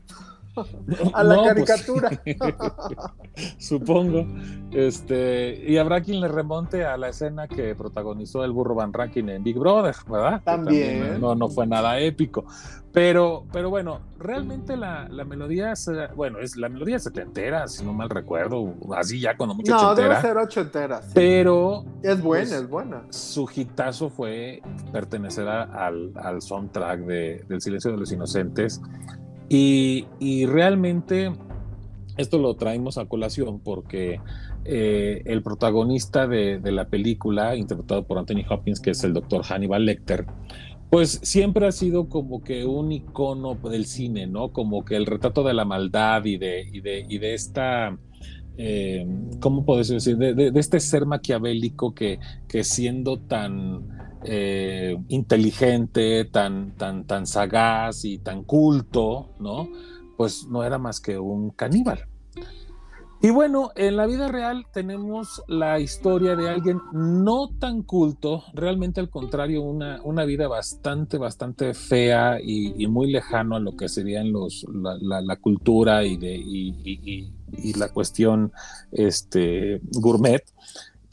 A 1.13 1.23
la 1.23 1.35
pues, 1.35 1.47
caricatura. 1.47 2.09
supongo. 3.57 4.25
Este, 4.71 5.63
y 5.67 5.77
habrá 5.77 6.01
quien 6.01 6.19
le 6.19 6.27
remonte 6.27 6.85
a 6.85 6.97
la 6.97 7.09
escena 7.09 7.47
que 7.47 7.75
protagonizó 7.75 8.43
el 8.43 8.51
burro 8.51 8.75
Van 8.75 8.93
Rankin 8.93 9.29
en 9.29 9.43
Big 9.43 9.57
Brother, 9.57 9.95
¿verdad? 10.09 10.41
También. 10.43 11.19
no, 11.19 11.35
no 11.35 11.49
fue 11.49 11.65
nada 11.67 11.99
épico. 11.99 12.45
Pero, 12.95 13.43
pero 13.51 13.69
bueno, 13.69 13.99
realmente 14.17 14.77
la, 14.77 15.09
la 15.09 15.25
melodía, 15.25 15.73
es, 15.73 15.85
bueno, 16.15 16.39
es 16.39 16.55
la 16.55 16.69
melodía 16.69 16.97
setentera, 16.97 17.67
si 17.67 17.83
no 17.83 17.91
mal 17.91 18.09
recuerdo, 18.09 18.73
así 18.95 19.19
ya 19.19 19.35
cuando 19.35 19.53
mucho 19.53 19.73
No, 19.73 19.93
debe 19.93 20.15
ser 20.21 20.37
ochentera. 20.37 21.01
Pero. 21.13 21.83
Es 22.01 22.21
buena, 22.21 22.45
pues, 22.45 22.51
es 22.53 22.69
buena. 22.69 23.03
Su 23.09 23.49
hitazo 23.53 24.09
fue 24.09 24.61
pertenecer 24.93 25.45
al, 25.45 26.13
al 26.15 26.41
soundtrack 26.41 27.01
de, 27.01 27.43
del 27.49 27.59
Silencio 27.59 27.91
de 27.91 27.97
los 27.97 28.13
Inocentes 28.13 28.81
y, 29.49 30.45
realmente 30.45 31.31
esto 32.17 32.38
lo 32.38 32.55
traemos 32.55 32.97
a 32.97 33.05
colación 33.05 33.60
porque 33.60 34.21
eh, 34.63 35.21
el 35.25 35.43
protagonista 35.43 36.27
de, 36.27 36.60
la 36.71 36.88
película, 36.88 37.55
interpretado 37.55 38.05
por 38.05 38.17
Anthony 38.17 38.45
Hopkins, 38.49 38.79
que 38.79 38.91
es 38.91 39.03
el 39.03 39.13
doctor 39.13 39.43
Hannibal 39.43 39.86
Lecter, 39.86 40.25
pues 40.89 41.19
siempre 41.23 41.67
ha 41.67 41.71
sido 41.71 42.08
como 42.08 42.43
que 42.43 42.65
un 42.65 42.91
icono 42.91 43.55
del 43.55 43.86
cine, 43.86 44.27
¿no? 44.27 44.53
Como 44.53 44.86
que 44.86 44.95
el 44.95 45.05
retrato 45.05 45.43
de 45.43 45.53
la 45.53 45.65
maldad 45.65 46.23
y 46.25 46.38
de, 46.38 46.69
y 46.71 46.81
de, 46.81 47.05
de 47.08 47.34
esta... 47.34 47.97
Eh, 48.58 49.05
¿Cómo 49.41 49.65
puedes 49.65 49.89
decir? 49.89 50.15
De, 50.15 50.53
este 50.55 50.79
ser 50.79 51.05
maquiavélico 51.05 51.93
que, 51.93 52.19
que 52.47 52.63
siendo 52.63 53.19
tan 53.19 54.04
eh, 54.25 54.97
inteligente, 55.09 56.25
tan, 56.25 56.75
tan, 56.75 57.05
tan 57.05 57.27
sagaz 57.27 58.05
y 58.05 58.17
tan 58.17 58.43
culto, 58.43 59.29
¿no? 59.39 59.69
Pues 60.17 60.47
no 60.47 60.63
era 60.63 60.77
más 60.77 60.99
que 60.99 61.17
un 61.17 61.51
caníbal. 61.51 62.07
Y 63.25 63.31
bueno, 63.31 63.71
en 63.75 63.97
la 63.97 64.05
vida 64.05 64.27
real 64.27 64.67
tenemos 64.71 65.41
la 65.47 65.79
historia 65.79 66.35
de 66.35 66.47
alguien 66.47 66.79
no 66.93 67.49
tan 67.57 67.81
culto, 67.81 68.43
realmente 68.53 68.99
al 68.99 69.09
contrario, 69.09 69.63
una, 69.63 69.99
una 70.03 70.25
vida 70.25 70.47
bastante, 70.47 71.17
bastante 71.17 71.73
fea 71.73 72.39
y, 72.39 72.85
muy 72.85 73.11
lejano 73.11 73.55
a 73.55 73.59
lo 73.59 73.75
que 73.75 73.89
serían 73.89 74.31
los, 74.31 74.63
la, 74.71 75.35
cultura 75.38 76.03
y, 76.03 76.17
de, 76.17 76.35
y, 76.35 77.73
la 77.77 77.89
cuestión 77.89 78.51
este, 78.91 79.81
gourmet 79.93 80.43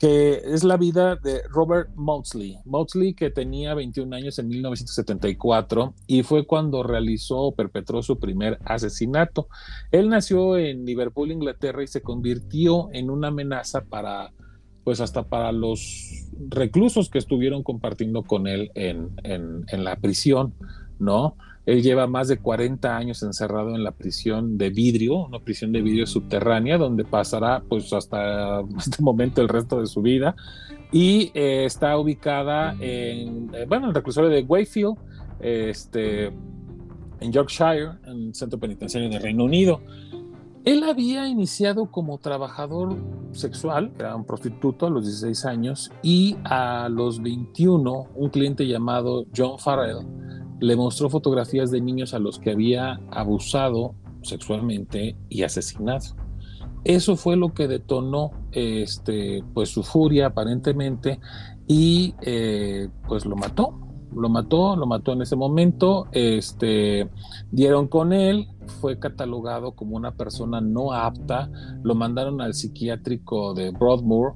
que 0.02 0.42
es 0.46 0.64
la 0.64 0.76
vida 0.76 1.14
de 1.14 1.42
Robert 1.48 1.90
Maudsley. 1.94 2.58
Maudsley 2.64 3.14
que 3.14 3.30
tenía 3.30 3.72
21 3.72 4.16
años 4.16 4.36
en 4.40 4.48
1974 4.48 5.94
y 6.08 6.24
fue 6.24 6.44
cuando 6.44 6.82
realizó 6.82 7.38
o 7.38 7.54
perpetró 7.54 8.02
su 8.02 8.18
primer 8.18 8.58
asesinato. 8.64 9.46
Él 9.92 10.08
nació 10.08 10.56
en 10.56 10.84
Liverpool, 10.84 11.30
Inglaterra 11.30 11.84
y 11.84 11.86
se 11.86 12.02
convirtió 12.02 12.88
en 12.92 13.10
una 13.10 13.28
amenaza 13.28 13.84
para, 13.84 14.32
pues 14.82 15.00
hasta 15.00 15.22
para 15.22 15.52
los 15.52 16.26
reclusos 16.48 17.08
que 17.08 17.18
estuvieron 17.18 17.62
compartiendo 17.62 18.24
con 18.24 18.48
él 18.48 18.72
en, 18.74 19.10
en, 19.22 19.64
en 19.68 19.84
la 19.84 19.94
prisión, 19.94 20.52
¿no? 20.98 21.36
Él 21.64 21.82
lleva 21.82 22.06
más 22.06 22.28
de 22.28 22.38
40 22.38 22.96
años 22.96 23.22
encerrado 23.22 23.74
en 23.74 23.84
la 23.84 23.92
prisión 23.92 24.58
de 24.58 24.70
vidrio, 24.70 25.26
una 25.26 25.38
prisión 25.38 25.70
de 25.72 25.80
vidrio 25.80 26.06
subterránea, 26.06 26.76
donde 26.76 27.04
pasará 27.04 27.62
pues 27.68 27.92
hasta 27.92 28.60
este 28.78 29.02
momento 29.02 29.40
el 29.40 29.48
resto 29.48 29.80
de 29.80 29.86
su 29.86 30.02
vida. 30.02 30.34
Y 30.90 31.30
eh, 31.34 31.64
está 31.64 31.96
ubicada 31.96 32.76
en, 32.80 33.50
eh, 33.54 33.64
bueno, 33.68 33.88
el 33.88 33.94
reclusorio 33.94 34.28
de 34.28 34.42
Wayfield, 34.42 34.96
este, 35.40 36.26
en 36.26 37.32
Yorkshire, 37.32 37.92
en 38.04 38.28
el 38.28 38.34
centro 38.34 38.58
penitenciario 38.58 39.08
de 39.08 39.18
Reino 39.18 39.44
Unido. 39.44 39.80
Él 40.64 40.84
había 40.84 41.26
iniciado 41.26 41.90
como 41.90 42.18
trabajador 42.18 42.96
sexual, 43.32 43.92
era 43.98 44.14
un 44.14 44.24
prostituto 44.24 44.86
a 44.86 44.90
los 44.90 45.04
16 45.04 45.44
años, 45.46 45.90
y 46.02 46.36
a 46.44 46.88
los 46.88 47.20
21 47.20 48.08
un 48.14 48.30
cliente 48.30 48.66
llamado 48.66 49.24
John 49.34 49.58
Farrell 49.58 50.06
le 50.62 50.76
mostró 50.76 51.10
fotografías 51.10 51.72
de 51.72 51.80
niños 51.80 52.14
a 52.14 52.20
los 52.20 52.38
que 52.38 52.52
había 52.52 53.00
abusado 53.10 53.96
sexualmente 54.22 55.16
y 55.28 55.42
asesinado. 55.42 56.14
Eso 56.84 57.16
fue 57.16 57.36
lo 57.36 57.52
que 57.52 57.66
detonó 57.66 58.30
este, 58.52 59.42
pues 59.54 59.70
su 59.70 59.82
furia 59.82 60.26
aparentemente 60.26 61.18
y 61.66 62.14
eh, 62.22 62.88
pues 63.08 63.26
lo 63.26 63.34
mató. 63.34 63.76
Lo 64.14 64.28
mató, 64.28 64.76
lo 64.76 64.86
mató 64.86 65.14
en 65.14 65.22
ese 65.22 65.36
momento, 65.36 66.06
este, 66.12 67.08
dieron 67.50 67.88
con 67.88 68.12
él, 68.12 68.46
fue 68.82 68.98
catalogado 68.98 69.72
como 69.72 69.96
una 69.96 70.12
persona 70.12 70.60
no 70.60 70.92
apta, 70.92 71.50
lo 71.82 71.94
mandaron 71.94 72.42
al 72.42 72.52
psiquiátrico 72.52 73.54
de 73.54 73.70
Broadmoor, 73.70 74.34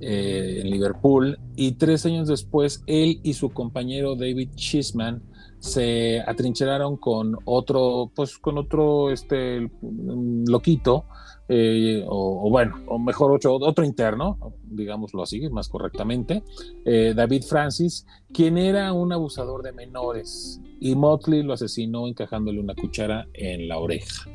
eh, 0.00 0.60
en 0.62 0.70
Liverpool, 0.70 1.38
y 1.56 1.72
tres 1.72 2.04
años 2.04 2.28
después 2.28 2.84
él 2.86 3.20
y 3.22 3.32
su 3.32 3.48
compañero 3.48 4.16
David 4.16 4.50
Chisman 4.54 5.22
se 5.66 6.20
atrincheraron 6.20 6.96
con 6.96 7.36
otro, 7.44 8.10
pues 8.14 8.38
con 8.38 8.56
otro 8.58 9.10
este 9.10 9.70
loquito, 10.46 11.04
eh, 11.48 12.04
o, 12.08 12.48
bueno, 12.50 12.76
o 12.88 12.98
mejor 12.98 13.32
otro, 13.32 13.56
otro 13.56 13.84
interno, 13.84 14.38
digámoslo 14.64 15.22
así, 15.22 15.48
más 15.50 15.68
correctamente, 15.68 16.42
eh, 16.84 17.12
David 17.14 17.42
Francis, 17.42 18.06
quien 18.32 18.58
era 18.58 18.92
un 18.92 19.12
abusador 19.12 19.62
de 19.62 19.72
menores, 19.72 20.60
y 20.80 20.94
Motley 20.94 21.42
lo 21.42 21.52
asesinó 21.52 22.06
encajándole 22.06 22.60
una 22.60 22.74
cuchara 22.74 23.26
en 23.34 23.68
la 23.68 23.78
oreja. 23.78 24.30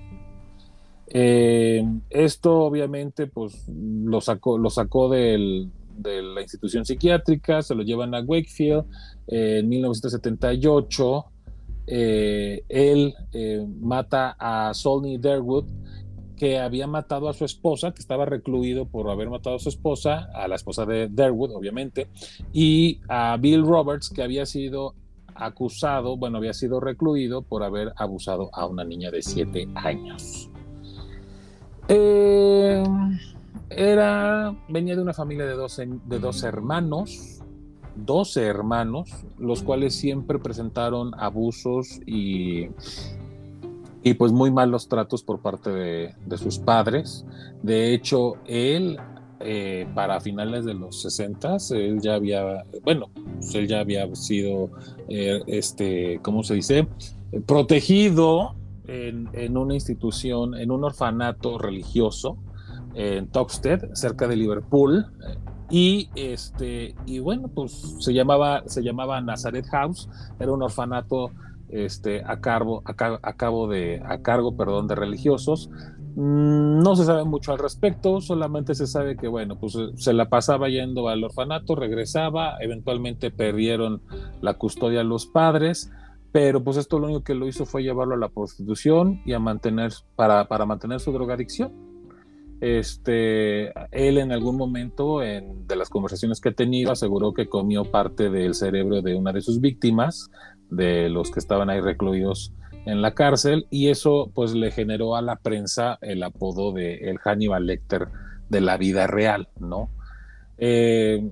Eh, 1.13 1.83
esto 2.09 2.59
obviamente 2.59 3.27
pues 3.27 3.67
lo 3.67 4.21
sacó, 4.21 4.57
lo 4.57 4.69
sacó 4.69 5.09
del, 5.09 5.69
de 6.01 6.21
la 6.21 6.41
institución 6.41 6.85
psiquiátrica, 6.85 7.61
se 7.61 7.75
lo 7.75 7.83
llevan 7.83 8.13
a 8.15 8.21
Wakefield. 8.21 8.85
Eh, 9.27 9.59
en 9.59 9.69
1978, 9.69 11.25
eh, 11.87 12.63
él 12.69 13.13
eh, 13.33 13.65
mata 13.79 14.35
a 14.39 14.73
Solney 14.73 15.17
Derwood, 15.17 15.65
que 16.35 16.59
había 16.59 16.87
matado 16.87 17.29
a 17.29 17.33
su 17.33 17.45
esposa, 17.45 17.91
que 17.91 18.01
estaba 18.01 18.25
recluido 18.25 18.85
por 18.85 19.09
haber 19.09 19.29
matado 19.29 19.57
a 19.57 19.59
su 19.59 19.69
esposa, 19.69 20.29
a 20.33 20.47
la 20.47 20.55
esposa 20.55 20.85
de 20.85 21.07
Derwood, 21.07 21.51
obviamente, 21.51 22.07
y 22.51 22.99
a 23.07 23.37
Bill 23.37 23.61
Roberts, 23.61 24.09
que 24.09 24.23
había 24.23 24.45
sido 24.45 24.95
acusado, 25.35 26.17
bueno, 26.17 26.37
había 26.37 26.53
sido 26.53 26.79
recluido 26.79 27.41
por 27.41 27.63
haber 27.63 27.93
abusado 27.95 28.49
a 28.53 28.65
una 28.65 28.83
niña 28.83 29.11
de 29.11 29.21
7 29.21 29.67
años. 29.75 30.49
Eh, 31.87 32.83
era, 33.69 34.55
venía 34.67 34.95
de 34.95 35.01
una 35.01 35.13
familia 35.13 35.45
de 35.45 35.53
12, 35.53 35.89
de 36.05 36.19
dos 36.19 36.43
hermanos, 36.43 37.39
12 37.95 38.43
hermanos, 38.43 39.09
los 39.37 39.63
cuales 39.63 39.95
siempre 39.95 40.39
presentaron 40.39 41.11
abusos 41.17 41.99
y, 42.05 42.67
y 44.03 44.13
pues 44.15 44.31
muy 44.31 44.51
malos 44.51 44.87
tratos 44.87 45.23
por 45.23 45.39
parte 45.39 45.69
de, 45.69 46.37
sus 46.37 46.59
padres. 46.59 47.25
De 47.61 47.93
hecho, 47.93 48.35
él 48.45 48.97
eh, 49.39 49.87
para 49.95 50.19
finales 50.19 50.65
de 50.65 50.73
los 50.73 51.01
60 51.01 51.57
él 51.71 52.01
ya 52.01 52.15
había, 52.15 52.63
bueno, 52.83 53.09
pues 53.35 53.55
él 53.55 53.67
ya 53.67 53.79
había 53.79 54.13
sido, 54.15 54.69
eh, 55.07 55.41
este, 55.47 56.19
¿cómo 56.21 56.43
se 56.43 56.55
dice? 56.55 56.87
protegido 57.45 58.55
en, 58.87 59.29
en, 59.31 59.55
una 59.55 59.73
institución, 59.73 60.53
en 60.53 60.69
un 60.69 60.83
orfanato 60.83 61.57
religioso 61.57 62.37
en 62.93 63.27
Toxted, 63.27 63.93
cerca 63.93 64.27
de 64.27 64.35
Liverpool. 64.35 65.05
Y 65.69 66.09
este, 66.15 66.95
y 67.05 67.19
bueno, 67.19 67.47
pues 67.47 67.95
se 67.99 68.13
llamaba, 68.13 68.63
se 68.65 68.83
llamaba 68.83 69.21
Nazareth 69.21 69.67
House, 69.67 70.09
era 70.39 70.51
un 70.51 70.61
orfanato 70.61 71.31
este, 71.69 72.21
a, 72.25 72.41
cargo, 72.41 72.83
a, 72.85 73.67
de, 73.69 74.01
a 74.05 74.21
cargo 74.21 74.55
perdón, 74.57 74.87
de 74.87 74.95
religiosos. 74.95 75.69
Mm, 76.15 76.79
no 76.83 76.95
se 76.97 77.05
sabe 77.05 77.23
mucho 77.23 77.53
al 77.53 77.59
respecto, 77.59 78.19
solamente 78.19 78.75
se 78.75 78.85
sabe 78.85 79.15
que, 79.15 79.29
bueno, 79.29 79.57
pues 79.57 79.77
se 79.95 80.11
la 80.11 80.27
pasaba 80.27 80.67
yendo 80.67 81.07
al 81.07 81.23
orfanato, 81.23 81.75
regresaba, 81.75 82.57
eventualmente 82.59 83.31
perdieron 83.31 84.01
la 84.41 84.55
custodia 84.55 85.01
a 85.01 85.05
los 85.05 85.25
padres, 85.25 85.89
pero 86.33 86.63
pues 86.63 86.75
esto 86.75 86.99
lo 86.99 87.05
único 87.05 87.23
que 87.23 87.35
lo 87.35 87.47
hizo 87.47 87.65
fue 87.65 87.83
llevarlo 87.83 88.15
a 88.15 88.17
la 88.17 88.29
prostitución 88.29 89.21
y 89.25 89.33
a 89.33 89.39
mantener, 89.39 89.93
para, 90.17 90.49
para 90.49 90.65
mantener 90.65 90.99
su 90.99 91.13
drogadicción. 91.13 91.90
Este, 92.61 93.71
él 93.91 94.19
en 94.19 94.31
algún 94.31 94.55
momento 94.55 95.23
en, 95.23 95.67
de 95.67 95.75
las 95.75 95.89
conversaciones 95.89 96.39
que 96.39 96.49
he 96.49 96.53
tenido 96.53 96.91
aseguró 96.91 97.33
que 97.33 97.49
comió 97.49 97.85
parte 97.85 98.29
del 98.29 98.53
cerebro 98.53 99.01
de 99.01 99.15
una 99.15 99.33
de 99.33 99.41
sus 99.41 99.59
víctimas, 99.59 100.29
de 100.69 101.09
los 101.09 101.31
que 101.31 101.39
estaban 101.39 101.71
ahí 101.71 101.81
recluidos 101.81 102.53
en 102.85 103.01
la 103.01 103.13
cárcel, 103.15 103.65
y 103.71 103.89
eso 103.89 104.31
pues 104.33 104.53
le 104.53 104.71
generó 104.71 105.15
a 105.15 105.21
la 105.21 105.37
prensa 105.37 105.97
el 106.01 106.21
apodo 106.23 106.71
de 106.71 107.09
el 107.09 107.17
Hannibal 107.17 107.65
Lecter 107.65 108.07
de 108.49 108.61
la 108.61 108.77
vida 108.77 109.07
real, 109.07 109.49
¿no? 109.59 109.89
Eh, 110.57 111.31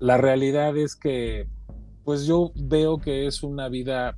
la 0.00 0.18
realidad 0.18 0.76
es 0.76 0.96
que 0.96 1.46
pues 2.04 2.26
yo 2.26 2.52
veo 2.54 2.98
que 2.98 3.26
es 3.26 3.42
una 3.42 3.68
vida 3.68 4.16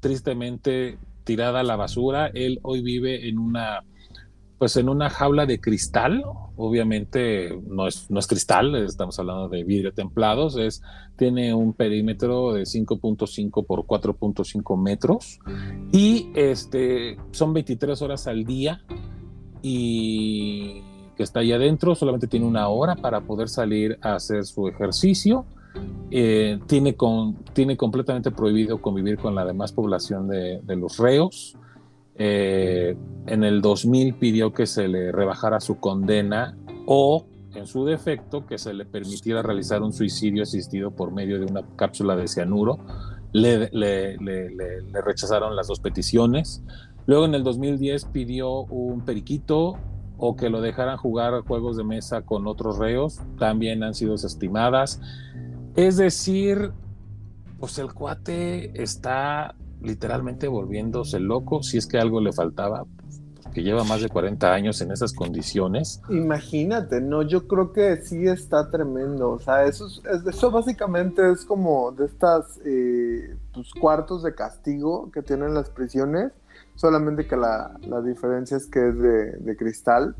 tristemente 0.00 0.98
tirada 1.24 1.60
a 1.60 1.62
la 1.64 1.76
basura. 1.76 2.30
Él 2.32 2.58
hoy 2.62 2.82
vive 2.82 3.28
en 3.28 3.38
una 3.38 3.82
pues 4.60 4.76
en 4.76 4.90
una 4.90 5.08
jaula 5.08 5.46
de 5.46 5.58
cristal, 5.58 6.22
obviamente 6.54 7.58
no 7.66 7.88
es, 7.88 8.10
no 8.10 8.20
es 8.20 8.26
cristal, 8.26 8.74
estamos 8.74 9.18
hablando 9.18 9.48
de 9.48 9.64
vidrio 9.64 9.94
templados, 9.94 10.58
es, 10.58 10.82
tiene 11.16 11.54
un 11.54 11.72
perímetro 11.72 12.52
de 12.52 12.64
5.5 12.64 13.64
por 13.64 13.86
4.5 13.86 14.76
metros 14.76 15.38
y 15.92 16.28
este, 16.34 17.16
son 17.30 17.54
23 17.54 18.02
horas 18.02 18.26
al 18.26 18.44
día 18.44 18.82
y 19.62 20.82
que 21.16 21.22
está 21.22 21.40
ahí 21.40 21.52
adentro, 21.52 21.94
solamente 21.94 22.26
tiene 22.26 22.44
una 22.44 22.68
hora 22.68 22.96
para 22.96 23.22
poder 23.22 23.48
salir 23.48 23.98
a 24.02 24.16
hacer 24.16 24.44
su 24.44 24.68
ejercicio. 24.68 25.46
Eh, 26.10 26.58
tiene, 26.66 26.96
con, 26.96 27.44
tiene 27.54 27.78
completamente 27.78 28.30
prohibido 28.30 28.82
convivir 28.82 29.16
con 29.16 29.34
la 29.34 29.46
demás 29.46 29.72
población 29.72 30.28
de, 30.28 30.60
de 30.62 30.76
los 30.76 30.98
reos. 30.98 31.56
Eh, 32.22 32.96
en 33.26 33.44
el 33.44 33.62
2000 33.62 34.14
pidió 34.16 34.52
que 34.52 34.66
se 34.66 34.88
le 34.88 35.10
rebajara 35.10 35.58
su 35.58 35.80
condena 35.80 36.54
o, 36.84 37.26
en 37.54 37.66
su 37.66 37.86
defecto, 37.86 38.44
que 38.44 38.58
se 38.58 38.74
le 38.74 38.84
permitiera 38.84 39.40
realizar 39.40 39.82
un 39.82 39.94
suicidio 39.94 40.42
asistido 40.42 40.90
por 40.90 41.12
medio 41.12 41.38
de 41.38 41.46
una 41.46 41.62
cápsula 41.76 42.16
de 42.16 42.28
cianuro 42.28 42.78
le, 43.32 44.18
rechazaron 45.04 45.56
las 45.56 45.68
dos 45.68 45.80
peticiones. 45.80 46.62
Luego 47.06 47.24
en 47.24 47.34
el 47.34 47.44
2010 47.44 48.06
pidió 48.06 48.62
un 48.64 49.04
periquito 49.04 49.78
o 50.18 50.36
que 50.36 50.50
lo 50.50 50.60
dejaran 50.60 50.96
jugar 50.96 51.40
juegos 51.42 51.76
de 51.76 51.84
mesa 51.84 52.22
con 52.22 52.46
otros 52.46 52.78
reos, 52.78 53.20
también 53.38 53.82
han 53.82 53.94
sido 53.94 54.12
desestimadas. 54.12 55.00
Es 55.76 55.96
decir, 55.96 56.72
pues 57.58 57.78
el 57.78 57.92
cuate 57.94 58.82
está 58.82 59.54
literalmente 59.82 60.48
volviéndose 60.48 61.20
loco, 61.20 61.62
si 61.62 61.78
es 61.78 61.86
que 61.86 61.98
algo 61.98 62.20
le 62.20 62.32
faltaba, 62.32 62.84
que 63.52 63.62
lleva 63.62 63.84
más 63.84 64.00
de 64.00 64.08
40 64.08 64.52
años 64.52 64.80
en 64.80 64.92
esas 64.92 65.12
condiciones. 65.12 66.00
Imagínate, 66.08 67.00
no, 67.00 67.22
yo 67.22 67.46
creo 67.46 67.72
que 67.72 67.96
sí 67.96 68.26
está 68.26 68.70
tremendo. 68.70 69.30
O 69.30 69.38
sea, 69.38 69.64
eso, 69.64 69.86
eso 70.28 70.50
básicamente 70.50 71.30
es 71.30 71.44
como 71.44 71.92
de 71.92 72.06
estas 72.06 72.60
eh, 72.64 73.36
pues, 73.52 73.72
cuartos 73.74 74.22
de 74.22 74.34
castigo 74.34 75.10
que 75.10 75.22
tienen 75.22 75.54
las 75.54 75.70
prisiones, 75.70 76.32
solamente 76.76 77.26
que 77.26 77.36
la, 77.36 77.72
diferencia 78.04 78.56
es 78.56 78.66
que 78.66 78.88
es 78.88 78.98
de, 78.98 79.56
cristal. 79.56 80.14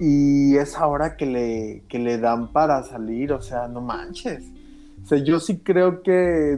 Y 0.00 0.56
es 0.56 0.76
ahora 0.76 1.16
que 1.16 1.26
le, 1.26 1.82
que 1.88 1.98
le 1.98 2.18
dan 2.18 2.52
para 2.52 2.82
salir, 2.84 3.32
o 3.32 3.42
sea, 3.42 3.68
no 3.68 3.82
manches. 3.82 4.53
O 5.04 5.06
sea, 5.06 5.18
yo 5.18 5.38
sí 5.38 5.58
creo 5.58 6.02
que 6.02 6.10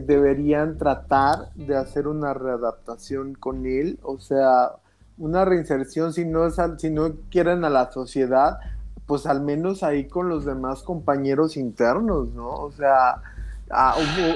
deberían 0.05 0.77
tratar 0.77 1.53
de 1.55 1.75
hacer 1.75 2.07
una 2.07 2.33
readaptación 2.33 3.33
con 3.33 3.65
él, 3.65 3.99
o 4.03 4.19
sea, 4.19 4.71
una 5.17 5.43
reinserción, 5.43 6.13
si 6.13 6.23
no, 6.23 6.47
es 6.47 6.55
si 6.77 6.89
no 6.89 7.13
quieren 7.29 7.65
a 7.65 7.69
la 7.69 7.91
sociedad, 7.91 8.57
pues 9.05 9.25
al 9.25 9.41
menos 9.41 9.83
ahí 9.83 10.07
con 10.07 10.29
los 10.29 10.45
demás 10.45 10.81
compañeros 10.81 11.57
internos, 11.57 12.29
¿no? 12.29 12.47
O 12.47 12.71
sea, 12.71 13.21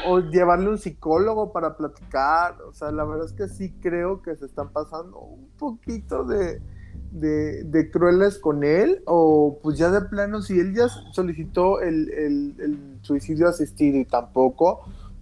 o, 0.08 0.20
llevarle 0.20 0.68
un 0.68 0.78
psicólogo 0.78 1.54
para 1.54 1.78
platicar, 1.78 2.62
o 2.64 2.74
sea, 2.74 2.92
la 2.92 3.06
verdad 3.06 3.28
es 3.28 3.32
que 3.32 3.48
sí 3.48 3.74
creo 3.82 4.22
que 4.22 4.36
se 4.36 4.46
están 4.46 4.72
pasando 4.74 5.20
un 5.20 5.48
poquito 5.58 6.26
de, 6.26 6.62
de, 7.12 7.90
crueles 7.92 8.38
con 8.40 8.64
él, 8.64 9.02
o 9.06 9.60
pues 9.62 9.78
ya 9.78 9.92
de 9.92 10.02
plano, 10.02 10.42
si 10.42 10.60
él 10.60 10.74
ya 10.74 10.88
solicitó 11.12 11.82
el, 11.82 12.10
el 12.10 12.98
suicidio 13.02 13.48
asistido 13.48 13.98
y 13.98 14.06
tampoco, 14.06 14.82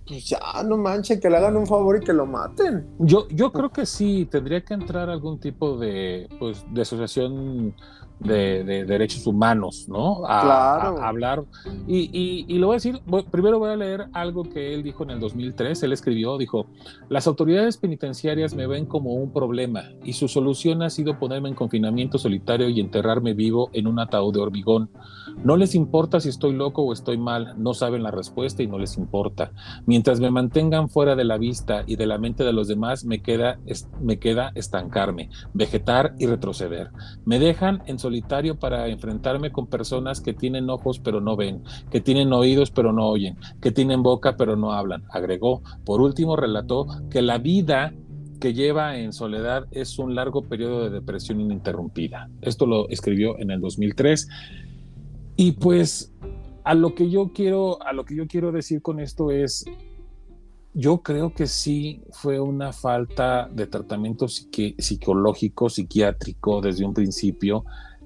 pues 0.09 0.25
ya, 0.27 0.39
no 0.65 0.75
manchen, 0.75 1.19
que 1.19 1.29
le 1.29 1.37
hagan 1.37 1.55
un 1.55 1.67
favor 1.67 1.97
y 2.01 2.03
que 2.03 2.13
lo 2.13 2.25
maten. 2.25 2.83
Yo, 2.97 3.27
yo 3.29 3.51
creo 3.51 3.69
que 3.69 3.85
sí, 3.85 4.27
tendría 4.29 4.61
que 4.65 4.73
entrar 4.73 5.07
algún 5.07 5.39
tipo 5.39 5.77
de, 5.77 6.27
pues, 6.39 6.65
de 6.71 6.81
asociación 6.81 7.75
de, 8.19 8.85
derechos 8.85 9.25
humanos, 9.25 9.85
¿no? 9.87 10.25
A, 10.25 10.41
claro. 10.41 11.01
hablar. 11.01 11.43
Y, 11.87 12.45
y, 12.47 12.57
lo 12.59 12.67
voy 12.67 12.75
a 12.75 12.77
decir, 12.77 13.01
primero 13.31 13.59
voy 13.59 13.71
a 13.71 13.75
leer 13.75 14.07
algo 14.13 14.43
que 14.43 14.73
él 14.73 14.83
dijo 14.83 15.03
en 15.03 15.11
el 15.11 15.19
2003, 15.19 15.83
él 15.83 15.93
escribió, 15.93 16.37
dijo, 16.37 16.67
las 17.09 17.27
autoridades 17.27 17.77
penitenciarias 17.77 18.53
me 18.53 18.67
ven 18.67 18.85
como 18.85 19.13
un 19.13 19.31
problema 19.31 19.83
y 20.03 20.13
su 20.13 20.27
solución 20.27 20.81
ha 20.83 20.89
sido 20.89 21.17
ponerme 21.17 21.49
en 21.49 21.55
confinamiento 21.55 22.17
solitario 22.17 22.69
y 22.69 22.79
enterrarme 22.79 23.33
vivo 23.33 23.69
en 23.73 23.87
un 23.87 23.99
ataúd 23.99 24.33
de 24.33 24.41
hormigón. 24.41 24.89
No 25.43 25.55
les 25.55 25.73
importa 25.75 26.19
si 26.19 26.29
estoy 26.29 26.53
loco 26.53 26.81
o 26.81 26.91
estoy 26.91 27.17
mal, 27.17 27.53
no 27.57 27.73
saben 27.73 28.03
la 28.03 28.11
respuesta 28.11 28.61
y 28.61 28.67
no 28.67 28.77
les 28.77 28.97
importa. 28.97 29.51
Mientras 29.85 30.19
me 30.19 30.31
mantengan 30.31 30.89
fuera 30.89 31.15
de 31.15 31.23
la 31.23 31.37
vista 31.37 31.83
y 31.87 31.95
de 31.95 32.07
la 32.07 32.17
mente 32.17 32.43
de 32.43 32.53
los 32.53 32.67
demás, 32.67 33.05
me 33.05 33.21
queda, 33.21 33.59
me 34.01 34.19
queda 34.19 34.51
estancarme, 34.55 35.29
vegetar 35.53 36.13
y 36.19 36.25
retroceder. 36.25 36.91
Me 37.25 37.39
dejan 37.39 37.81
en 37.85 37.99
solitario 38.09 38.57
para 38.57 38.87
enfrentarme 38.87 39.51
con 39.51 39.67
personas 39.67 40.19
que 40.19 40.33
tienen 40.33 40.69
ojos 40.69 40.99
pero 40.99 41.21
no 41.21 41.35
ven, 41.35 41.63
que 41.91 42.01
tienen 42.01 42.33
oídos 42.33 42.71
pero 42.71 42.91
no 42.91 43.07
oyen, 43.07 43.37
que 43.61 43.71
tienen 43.71 44.01
boca 44.01 44.35
pero 44.35 44.55
no 44.55 44.73
hablan. 44.73 45.03
Agregó. 45.09 45.61
Por 45.85 46.01
último, 46.01 46.35
relató 46.35 46.87
que 47.11 47.21
la 47.21 47.37
vida 47.37 47.93
que 48.39 48.53
lleva 48.53 48.97
en 48.97 49.13
soledad 49.13 49.67
es 49.71 49.99
un 49.99 50.15
largo 50.15 50.41
periodo 50.41 50.83
de 50.83 50.89
depresión 50.89 51.39
ininterrumpida. 51.39 52.29
Esto 52.41 52.65
lo 52.65 52.89
escribió 52.89 53.37
en 53.37 53.51
el 53.51 53.61
2003. 53.61 54.27
Y 55.35 55.51
pues 55.53 56.11
a 56.63 56.73
lo 56.73 56.95
que 56.95 57.09
yo 57.09 57.31
quiero, 57.33 57.81
a 57.83 57.93
lo 57.93 58.05
que 58.05 58.15
yo 58.15 58.27
quiero 58.27 58.51
decir 58.51 58.81
con 58.81 58.99
esto 58.99 59.29
es, 59.29 59.65
yo 60.73 61.01
creo 61.01 61.33
que 61.33 61.47
sí 61.47 62.01
fue 62.11 62.39
una 62.39 62.71
falta 62.71 63.49
de 63.51 63.67
tratamiento 63.67 64.27
psicológico, 64.27 65.69
psiquiátrico 65.69 66.61
desde 66.61 66.85
un 66.85 66.93
principio 66.93 67.65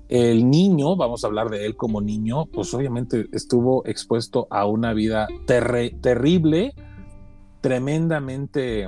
el 0.09 0.49
niño, 0.49 0.95
vamos 0.95 1.23
a 1.23 1.27
hablar 1.27 1.49
de 1.49 1.65
él 1.65 1.75
como 1.75 2.01
niño, 2.01 2.45
pues 2.45 2.73
obviamente 2.73 3.27
estuvo 3.31 3.85
expuesto 3.85 4.47
a 4.49 4.65
una 4.65 4.93
vida 4.93 5.27
terrible, 5.45 6.73
tremendamente 7.61 8.87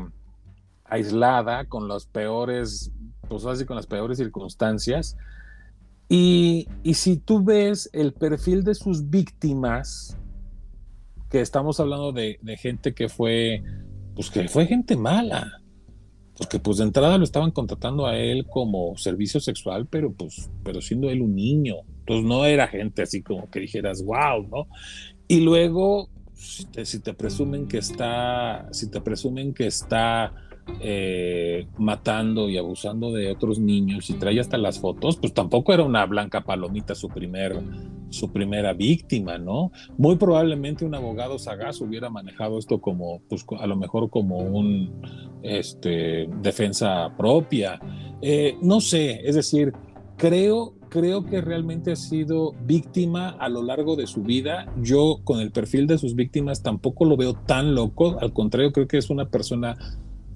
aislada, 0.83 1.65
con 1.65 1.87
los 1.87 2.05
peores, 2.05 2.91
pues 3.27 3.45
así 3.45 3.65
con 3.65 3.75
las 3.75 3.87
peores 3.87 4.17
circunstancias. 4.17 5.17
Y, 6.07 6.67
si 6.93 7.17
tú 7.17 7.43
ves 7.43 7.89
el 7.93 8.13
perfil 8.13 8.63
de 8.63 8.75
sus 8.75 9.09
víctimas, 9.09 10.17
que 11.29 11.41
estamos 11.41 11.79
hablando 11.79 12.11
de, 12.11 12.37
de 12.41 12.57
gente 12.57 12.93
que 12.93 13.09
fue, 13.09 13.63
pues 14.13 14.29
que 14.29 14.47
fue 14.47 14.67
gente 14.67 14.95
mala, 14.95 15.61
porque 16.37 16.59
pues 16.59 16.77
de 16.77 16.83
entrada 16.83 17.17
lo 17.17 17.23
estaban 17.23 17.51
contratando 17.51 18.05
a 18.05 18.17
él 18.17 18.45
como 18.45 18.97
servicio 18.97 19.39
sexual, 19.39 19.87
pero 19.89 20.11
pues, 20.11 20.49
pero 20.63 20.81
siendo 20.81 21.09
él 21.09 21.21
un 21.21 21.35
niño, 21.35 21.75
entonces 21.99 22.25
no 22.25 22.45
era 22.45 22.67
gente 22.67 23.01
así 23.01 23.21
como 23.21 23.49
que 23.49 23.61
dijeras, 23.61 24.03
wow, 24.03 24.47
¿no? 24.49 24.67
Y 25.27 25.39
luego, 25.39 26.09
si 26.33 26.65
te, 26.65 26.85
si 26.85 26.99
te 26.99 27.13
presumen 27.13 27.67
que 27.67 27.77
está, 27.77 28.67
si 28.71 28.91
te 28.91 29.01
presumen 29.01 29.53
que 29.53 29.67
está 29.67 30.33
eh, 30.81 31.67
matando 31.77 32.49
y 32.49 32.57
abusando 32.57 33.11
de 33.11 33.31
otros 33.31 33.59
niños 33.59 34.09
y 34.09 34.13
trae 34.15 34.39
hasta 34.39 34.57
las 34.57 34.79
fotos, 34.79 35.17
pues 35.17 35.33
tampoco 35.33 35.73
era 35.73 35.83
una 35.83 36.05
blanca 36.05 36.41
palomita 36.41 36.95
su 36.95 37.07
primer 37.07 37.55
su 38.09 38.31
primera 38.31 38.73
víctima, 38.73 39.37
¿no? 39.37 39.71
Muy 39.97 40.15
probablemente 40.15 40.85
un 40.85 40.95
abogado 40.95 41.37
sagaz 41.39 41.81
hubiera 41.81 42.09
manejado 42.09 42.59
esto 42.59 42.79
como, 42.79 43.21
pues 43.29 43.45
a 43.59 43.67
lo 43.67 43.75
mejor 43.75 44.09
como 44.09 44.37
un 44.37 45.01
este, 45.43 46.27
defensa 46.41 47.13
propia. 47.17 47.79
Eh, 48.21 48.57
no 48.61 48.81
sé, 48.81 49.21
es 49.27 49.35
decir, 49.35 49.73
creo, 50.17 50.75
creo 50.89 51.25
que 51.25 51.41
realmente 51.41 51.91
ha 51.91 51.95
sido 51.95 52.53
víctima 52.65 53.29
a 53.39 53.49
lo 53.49 53.63
largo 53.63 53.95
de 53.95 54.07
su 54.07 54.23
vida. 54.23 54.71
Yo 54.81 55.19
con 55.23 55.39
el 55.39 55.51
perfil 55.51 55.87
de 55.87 55.97
sus 55.97 56.15
víctimas 56.15 56.63
tampoco 56.63 57.05
lo 57.05 57.17
veo 57.17 57.33
tan 57.33 57.75
loco, 57.75 58.17
al 58.19 58.33
contrario, 58.33 58.71
creo 58.71 58.87
que 58.87 58.97
es 58.97 59.09
una 59.09 59.29
persona 59.29 59.77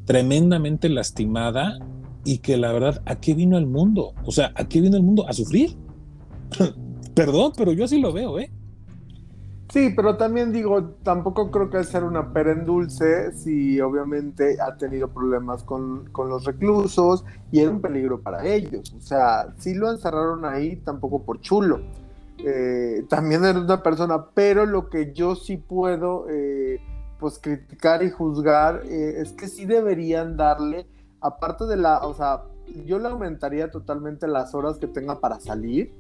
tremendamente 0.06 0.90
lastimada 0.90 1.80
y 2.26 2.40
que 2.40 2.58
la 2.58 2.72
verdad, 2.72 3.02
¿a 3.06 3.20
qué 3.20 3.34
vino 3.34 3.58
el 3.58 3.68
mundo? 3.68 4.14
O 4.26 4.32
sea, 4.32 4.52
¿a 4.56 4.68
qué 4.68 4.82
vino 4.82 4.98
el 4.98 5.04
mundo? 5.04 5.28
¿A 5.28 5.34
sufrir? 5.34 5.78
Perdón, 7.20 7.52
pero 7.58 7.74
yo 7.74 7.84
así 7.84 8.00
lo 8.00 8.14
veo, 8.14 8.40
¿eh? 8.40 8.50
Sí, 9.74 9.92
pero 9.94 10.16
también 10.16 10.54
digo, 10.54 10.92
tampoco 11.04 11.52
creo 11.52 11.70
que 11.70 11.84
ser 11.84 12.06
una 12.06 12.32
pera 12.32 12.54
en 12.54 12.64
dulce 12.64 13.34
si 13.34 13.82
obviamente 13.82 14.56
ha 14.62 14.78
tenido 14.78 15.10
problemas 15.10 15.66
con, 15.66 16.10
los 16.16 16.46
reclusos 16.46 17.26
y 17.52 17.60
era 17.60 17.72
un 17.72 17.82
peligro 17.82 18.22
para 18.22 18.48
ellos. 18.48 18.94
O 18.98 19.02
sea, 19.02 19.54
si 19.58 19.74
lo 19.74 19.92
encerraron 19.92 20.46
ahí 20.46 20.78
tampoco 20.78 21.24
por 21.24 21.42
chulo. 21.42 21.82
Eh, 22.38 23.04
también 23.10 23.44
era 23.44 23.60
una 23.60 23.84
persona, 23.84 24.28
pero 24.34 24.66
lo 24.66 24.90
que 24.90 25.12
yo 25.12 25.36
sí 25.36 25.58
puedo 25.58 26.26
eh, 26.30 26.80
pues 27.20 27.38
criticar 27.38 28.02
y 28.02 28.12
juzgar 28.12 28.84
eh, 28.86 29.16
es 29.18 29.34
que 29.34 29.50
sí 29.50 29.66
deberían 29.66 30.38
darle, 30.38 30.88
aparte 31.20 31.66
de 31.66 31.76
la, 31.76 32.00
o 32.00 32.14
sea, 32.14 32.44
yo 32.86 32.98
le 32.98 33.10
aumentaría 33.10 33.70
totalmente 33.70 34.26
las 34.26 34.56
horas 34.56 34.78
que 34.78 34.88
tenga 34.88 35.20
para 35.20 35.42
salir. 35.42 35.94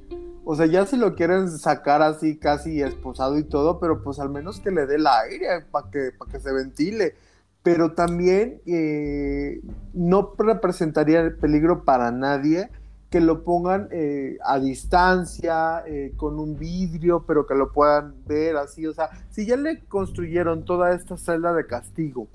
O 0.51 0.55
sea, 0.55 0.65
ya 0.65 0.83
si 0.87 0.97
lo 0.97 1.13
quieren 1.13 1.47
sacar 1.47 2.01
así 2.01 2.39
casi 2.39 2.81
esposado 2.81 3.37
y 3.37 3.43
todo, 3.43 3.79
pero 3.79 4.01
pues 4.01 4.17
al 4.17 4.31
menos 4.31 4.59
que 4.59 4.71
le 4.71 4.87
dé 4.87 4.95
el 4.95 5.05
aire 5.05 5.63
para 5.69 5.91
que, 5.91 6.09
para 6.17 6.31
que 6.31 6.39
se 6.39 6.51
ventile. 6.51 7.13
Pero 7.61 7.91
también 7.91 8.59
eh, 8.65 9.61
no 9.93 10.33
representaría 10.35 11.19
el 11.19 11.35
peligro 11.35 11.83
para 11.85 12.09
nadie 12.09 12.71
que 13.11 13.19
lo 13.19 13.43
pongan 13.43 13.89
eh, 13.91 14.39
a 14.43 14.57
distancia, 14.57 15.83
eh, 15.85 16.13
con 16.17 16.39
un 16.39 16.57
vidrio, 16.57 17.25
pero 17.27 17.45
que 17.45 17.53
lo 17.53 17.71
puedan 17.71 18.15
ver 18.25 18.57
así. 18.57 18.87
O 18.87 18.93
sea, 18.95 19.11
si 19.29 19.45
ya 19.45 19.55
le 19.55 19.81
construyeron 19.85 20.65
toda 20.65 20.95
esta 20.95 21.15
celda 21.15 21.53
de 21.53 21.67
castigo 21.67 22.27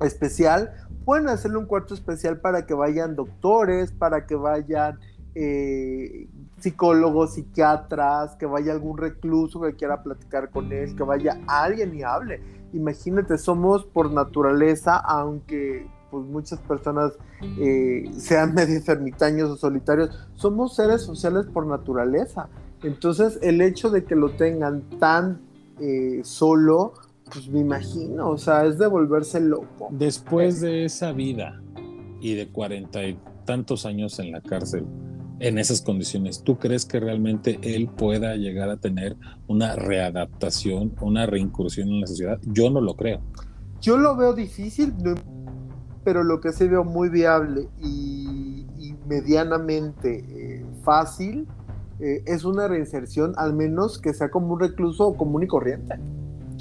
especial, 0.00 0.72
pueden 1.04 1.28
hacerle 1.28 1.58
un 1.58 1.66
cuarto 1.66 1.94
especial 1.94 2.38
para 2.38 2.64
que 2.64 2.74
vayan 2.74 3.16
doctores, 3.16 3.90
para 3.90 4.24
que 4.24 4.36
vayan 4.36 5.00
eh, 5.34 6.28
psicólogos, 6.58 7.34
psiquiatras, 7.34 8.36
que 8.36 8.46
vaya 8.46 8.72
algún 8.72 8.96
recluso 8.96 9.60
que 9.60 9.74
quiera 9.74 10.02
platicar 10.02 10.50
con 10.50 10.72
él, 10.72 10.94
que 10.96 11.02
vaya 11.02 11.40
alguien 11.46 11.94
y 11.94 12.02
hable. 12.02 12.40
Imagínate, 12.72 13.36
somos 13.38 13.84
por 13.84 14.10
naturaleza, 14.12 14.96
aunque 14.96 15.86
pues 16.10 16.24
muchas 16.26 16.60
personas 16.60 17.12
eh, 17.58 18.08
sean 18.16 18.54
medio 18.54 18.80
ermitaños 18.86 19.50
o 19.50 19.56
solitarios, 19.56 20.10
somos 20.34 20.76
seres 20.76 21.02
sociales 21.02 21.46
por 21.52 21.66
naturaleza. 21.66 22.48
Entonces 22.82 23.38
el 23.42 23.60
hecho 23.60 23.90
de 23.90 24.04
que 24.04 24.14
lo 24.14 24.30
tengan 24.36 24.82
tan 24.98 25.40
eh, 25.80 26.20
solo, 26.22 26.94
pues 27.32 27.48
me 27.48 27.60
imagino, 27.60 28.30
o 28.30 28.38
sea, 28.38 28.64
es 28.64 28.78
de 28.78 28.86
volverse 28.86 29.40
loco. 29.40 29.88
Después 29.90 30.60
de 30.60 30.84
esa 30.84 31.12
vida 31.12 31.60
y 32.20 32.34
de 32.34 32.48
cuarenta 32.48 33.04
y 33.04 33.18
tantos 33.44 33.84
años 33.84 34.18
en 34.18 34.30
la 34.30 34.40
cárcel, 34.40 34.86
en 35.44 35.58
esas 35.58 35.82
condiciones, 35.82 36.42
¿tú 36.42 36.56
crees 36.56 36.86
que 36.86 36.98
realmente 36.98 37.58
él 37.60 37.88
pueda 37.88 38.34
llegar 38.34 38.70
a 38.70 38.78
tener 38.78 39.14
una 39.46 39.76
readaptación, 39.76 40.94
una 41.02 41.26
reincursión 41.26 41.88
en 41.88 42.00
la 42.00 42.06
sociedad? 42.06 42.38
Yo 42.44 42.70
no 42.70 42.80
lo 42.80 42.96
creo. 42.96 43.20
Yo 43.82 43.98
lo 43.98 44.16
veo 44.16 44.32
difícil, 44.32 44.94
pero 46.02 46.24
lo 46.24 46.40
que 46.40 46.52
sí 46.52 46.66
veo 46.66 46.82
muy 46.82 47.10
viable 47.10 47.68
y, 47.82 48.64
medianamente 49.06 50.24
eh, 50.30 50.64
fácil 50.82 51.46
eh, 52.00 52.22
es 52.24 52.44
una 52.44 52.66
reinserción, 52.66 53.34
al 53.36 53.52
menos 53.52 53.98
que 53.98 54.14
sea 54.14 54.30
como 54.30 54.54
un 54.54 54.60
recluso 54.60 55.12
común 55.12 55.42
y 55.42 55.46
corriente. 55.46 55.96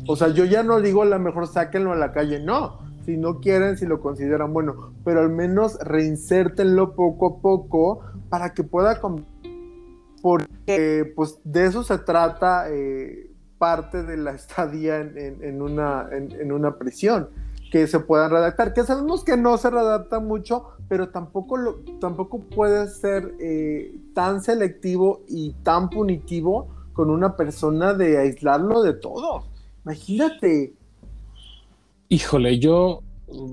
O 0.09 0.17
sea, 0.17 0.27
yo 0.27 0.43
ya 0.43 0.61
no 0.61 0.81
digo 0.81 1.03
a 1.03 1.05
lo 1.05 1.17
mejor 1.19 1.47
sáquenlo 1.47 1.93
a 1.93 1.95
la 1.95 2.11
calle, 2.11 2.41
no. 2.41 2.79
Si 3.05 3.15
no 3.15 3.39
quieren, 3.39 3.77
si 3.77 3.85
lo 3.85 4.01
consideran 4.01 4.51
bueno, 4.51 4.93
pero 5.05 5.21
al 5.21 5.29
menos 5.29 5.79
reinsértenlo 5.79 6.95
poco 6.95 7.27
a 7.27 7.41
poco 7.41 8.01
para 8.33 8.51
que 8.51 8.63
pueda. 8.63 8.99
Porque, 10.23 11.13
pues, 11.15 11.39
de 11.43 11.67
eso 11.67 11.83
se 11.83 11.99
trata 11.99 12.65
eh, 12.67 13.29
parte 13.59 14.01
de 14.01 14.17
la 14.17 14.31
estadía 14.31 15.01
en, 15.01 15.61
una, 15.61 16.09
en, 16.11 16.51
una 16.51 16.79
prisión 16.79 17.29
que 17.71 17.85
se 17.85 17.99
puedan 17.99 18.31
redactar, 18.31 18.73
que 18.73 18.81
sabemos 18.81 19.23
que 19.23 19.37
no 19.37 19.55
se 19.59 19.69
redacta 19.69 20.19
mucho, 20.19 20.69
pero 20.89 21.09
tampoco, 21.09 21.75
tampoco 22.01 22.39
puede 22.39 22.87
ser 22.87 23.35
eh, 23.39 23.99
tan 24.15 24.41
selectivo 24.41 25.21
y 25.27 25.51
tan 25.61 25.91
punitivo 25.91 26.69
con 26.93 27.11
una 27.11 27.35
persona 27.37 27.93
de 27.93 28.17
aislarlo 28.17 28.81
de 28.81 28.93
todo. 28.93 29.43
Imagínate. 29.85 30.73
Híjole, 32.09 32.57
yo 32.57 33.01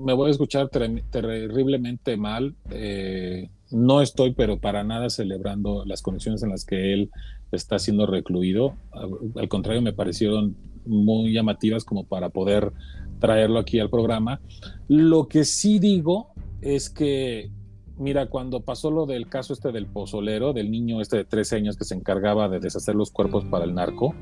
me 0.03 0.13
voy 0.13 0.29
a 0.29 0.31
escuchar 0.31 0.69
terriblemente 0.69 2.17
mal. 2.17 2.55
Eh, 2.71 3.47
no 3.71 4.01
estoy, 4.01 4.33
pero 4.33 4.59
para 4.59 4.83
nada 4.83 5.09
celebrando 5.09 5.83
las 5.85 6.01
condiciones 6.01 6.43
en 6.43 6.49
las 6.49 6.65
que 6.65 6.93
él 6.93 7.11
está 7.51 7.79
siendo 7.79 8.05
recluido. 8.05 8.75
Al, 9.35 9.49
contrario, 9.49 9.81
me 9.81 9.93
parecieron 9.93 10.55
muy 10.85 11.33
llamativas 11.33 11.83
como 11.83 12.05
para 12.05 12.29
poder 12.29 12.71
traerlo 13.19 13.59
aquí 13.59 13.79
al 13.79 13.89
programa. 13.89 14.41
Lo 14.87 15.27
que 15.27 15.43
sí 15.43 15.79
digo 15.79 16.29
es 16.61 16.89
que, 16.89 17.51
mira, 17.97 18.27
cuando 18.27 18.61
pasó 18.61 18.91
lo 18.91 19.05
del 19.05 19.27
caso 19.27 19.53
este 19.53 19.71
del 19.71 19.85
pozolero, 19.85 20.53
del 20.53 20.71
niño 20.71 21.01
este 21.01 21.17
de 21.17 21.25
13 21.25 21.57
años 21.57 21.77
que 21.77 21.85
se 21.85 21.95
encargaba 21.95 22.49
de 22.49 22.59
deshacer 22.59 22.95
los 22.95 23.11
cuerpos 23.11 23.45
para 23.45 23.65
el 23.65 23.73
narco, 23.73 24.15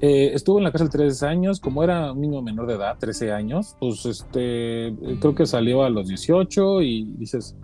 eh, 0.00 0.30
estuvo 0.32 0.58
en 0.58 0.64
la 0.64 0.70
cárcel 0.70 0.90
tres 0.90 1.24
años, 1.24 1.58
como 1.58 1.82
era 1.82 2.12
un 2.12 2.20
niño 2.20 2.40
menor 2.40 2.68
de 2.68 2.74
edad, 2.74 2.96
13 3.00 3.32
años, 3.32 3.74
pues 3.80 4.06
este, 4.06 4.94
creo 5.20 5.34
que 5.34 5.44
salió 5.44 5.82
a 5.82 5.90
los 5.90 6.06
18 6.06 6.82
y 6.82 7.04
dices, 7.18 7.56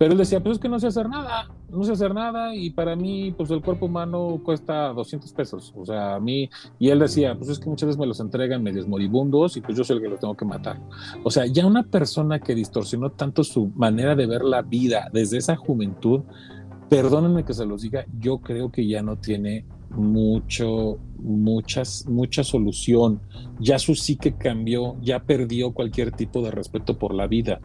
pero 0.00 0.12
él 0.12 0.18
decía, 0.18 0.42
pues 0.42 0.54
es 0.54 0.62
que 0.62 0.70
no 0.70 0.80
sé 0.80 0.86
hacer 0.86 1.10
nada, 1.10 1.50
no 1.68 1.84
sé 1.84 1.92
hacer 1.92 2.14
nada 2.14 2.54
y 2.54 2.70
para 2.70 2.96
mí, 2.96 3.34
pues 3.36 3.50
el 3.50 3.60
cuerpo 3.60 3.84
humano 3.84 4.40
cuesta 4.42 4.94
200 4.94 5.30
pesos, 5.34 5.74
o 5.76 5.84
sea, 5.84 6.14
a 6.14 6.20
mí, 6.20 6.48
y 6.78 6.88
él 6.88 7.00
decía, 7.00 7.36
pues 7.36 7.50
es 7.50 7.58
que 7.58 7.68
muchas 7.68 7.88
veces 7.88 8.00
me 8.00 8.06
los 8.06 8.18
entregan 8.18 8.62
medios 8.62 8.88
moribundos 8.88 9.58
y 9.58 9.60
pues 9.60 9.76
yo 9.76 9.84
soy 9.84 9.98
el 9.98 10.02
que 10.02 10.08
los 10.08 10.18
tengo 10.18 10.34
que 10.34 10.46
matar. 10.46 10.80
O 11.22 11.30
sea, 11.30 11.44
ya 11.44 11.66
una 11.66 11.82
persona 11.82 12.38
que 12.38 12.54
distorsionó 12.54 13.10
tanto 13.10 13.44
su 13.44 13.66
manera 13.76 14.16
de 14.16 14.24
ver 14.24 14.40
la 14.40 14.62
vida 14.62 15.10
desde 15.12 15.36
esa 15.36 15.54
juventud, 15.54 16.22
perdónenme 16.88 17.44
que 17.44 17.52
se 17.52 17.66
los 17.66 17.82
diga, 17.82 18.06
yo 18.18 18.38
creo 18.38 18.72
que 18.72 18.86
ya 18.86 19.02
no 19.02 19.18
tiene 19.18 19.66
mucho, 19.90 20.96
muchas, 21.18 22.06
mucha 22.08 22.42
solución. 22.42 23.20
Ya 23.58 23.78
su 23.78 23.94
psique 23.94 24.34
cambió, 24.34 24.96
ya 25.02 25.24
perdió 25.24 25.72
cualquier 25.72 26.12
tipo 26.12 26.40
de 26.40 26.52
respeto 26.52 26.98
por 26.98 27.12
la 27.12 27.26
vida. 27.26 27.60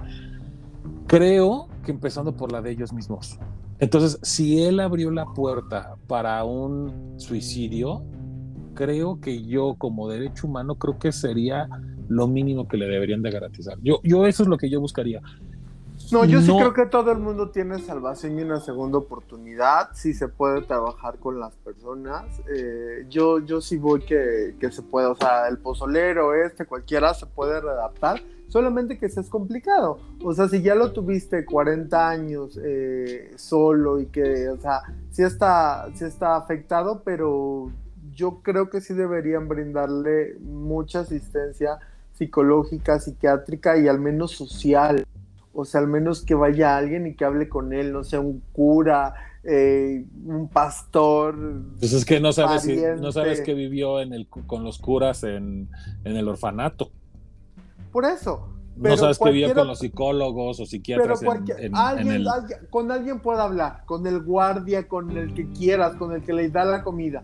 Creo 1.07 1.67
que 1.83 1.91
empezando 1.91 2.35
por 2.35 2.51
la 2.51 2.61
de 2.61 2.71
ellos 2.71 2.93
mismos. 2.93 3.39
Entonces, 3.79 4.19
si 4.21 4.63
él 4.63 4.79
abrió 4.79 5.11
la 5.11 5.25
puerta 5.25 5.95
para 6.07 6.43
un 6.43 7.13
suicidio, 7.17 8.03
creo 8.73 9.19
que 9.19 9.43
yo 9.43 9.75
como 9.77 10.07
derecho 10.07 10.47
humano 10.47 10.75
creo 10.75 10.97
que 10.97 11.11
sería 11.11 11.67
lo 12.07 12.27
mínimo 12.27 12.67
que 12.67 12.77
le 12.77 12.87
deberían 12.87 13.21
de 13.21 13.31
garantizar. 13.31 13.77
Yo, 13.81 13.99
yo 14.03 14.25
eso 14.27 14.43
es 14.43 14.49
lo 14.49 14.57
que 14.57 14.69
yo 14.69 14.79
buscaría. 14.79 15.21
No, 16.11 16.23
yo 16.23 16.41
sí 16.41 16.51
creo 16.55 16.73
que 16.73 16.85
todo 16.85 17.11
el 17.11 17.19
mundo 17.19 17.49
tiene 17.49 17.79
salvación 17.79 18.37
y 18.37 18.43
una 18.43 18.59
segunda 18.59 18.97
oportunidad. 18.97 19.89
Si 19.93 20.13
se 20.13 20.27
puede 20.27 20.61
trabajar 20.61 21.17
con 21.19 21.39
las 21.39 21.55
personas. 21.55 22.25
Eh, 22.53 23.05
yo, 23.09 23.39
yo 23.39 23.61
sí 23.61 23.77
voy 23.77 24.01
que, 24.01 24.55
que, 24.59 24.71
se 24.71 24.83
pueda, 24.83 25.09
o 25.09 25.15
sea, 25.15 25.47
el 25.47 25.57
pozolero, 25.57 26.33
este, 26.35 26.65
cualquiera 26.65 27.13
se 27.13 27.25
puede 27.25 27.59
readaptar. 27.59 28.21
Solamente 28.47 28.97
que 28.97 29.07
es 29.07 29.29
complicado. 29.29 29.99
O 30.23 30.33
sea, 30.33 30.47
si 30.47 30.61
ya 30.61 30.75
lo 30.75 30.91
tuviste 30.91 31.45
40 31.45 32.09
años 32.09 32.59
eh, 32.63 33.31
solo 33.35 33.99
y 33.99 34.07
que, 34.07 34.49
o 34.49 34.57
sea, 34.57 34.81
sí 35.11 35.23
está, 35.23 35.87
sí 35.95 36.05
está 36.05 36.37
afectado, 36.37 37.01
pero 37.03 37.71
yo 38.13 38.41
creo 38.43 38.69
que 38.69 38.81
sí 38.81 38.93
deberían 38.93 39.47
brindarle 39.47 40.37
mucha 40.39 41.01
asistencia 41.01 41.79
psicológica, 42.13 42.99
psiquiátrica 42.99 43.77
y 43.77 43.87
al 43.87 43.99
menos 43.99 44.31
social 44.31 45.05
o 45.57 45.63
sea, 45.63 45.79
al 45.79 45.87
menos 45.87 46.21
que 46.21 46.35
vaya 46.35 46.75
alguien 46.75 47.07
y 47.07 47.15
que 47.15 47.23
hable 47.23 47.47
con 47.47 47.71
él, 47.71 47.93
no 47.93 48.03
sé, 48.03 48.19
un 48.19 48.41
cura, 48.51 49.13
eh, 49.41 50.03
un 50.25 50.49
pastor. 50.49 51.35
Pues 51.79 51.93
es 51.93 52.03
que 52.03 52.19
no 52.19 52.33
sabes, 52.33 52.63
si, 52.63 52.75
no 52.75 53.13
sabes 53.13 53.39
que 53.39 53.53
vivió 53.53 54.01
en 54.01 54.11
el, 54.11 54.27
con 54.27 54.65
los 54.65 54.79
curas 54.79 55.23
en, 55.23 55.69
el 56.03 56.27
orfanato. 56.27 56.91
Por 57.95 58.03
eso. 58.03 58.49
no 58.75 58.97
sabes 58.97 59.17
que 59.17 59.31
vivió 59.31 59.53
con 59.55 59.67
los 59.67 59.79
psicólogos 59.79 60.59
o 60.59 60.65
psiquiatras 60.65 61.21
en, 61.21 61.73
alguien, 61.73 62.25
con 62.69 62.91
alguien 62.91 63.21
puede 63.21 63.39
hablar, 63.39 63.85
con 63.85 64.05
el 64.05 64.21
guardia, 64.21 64.85
con 64.89 65.11
el 65.11 65.33
que 65.33 65.47
quieras, 65.47 65.95
con 65.95 66.11
el 66.11 66.21
que 66.21 66.33
le 66.33 66.49
da 66.49 66.65
la 66.65 66.83
comida. 66.83 67.23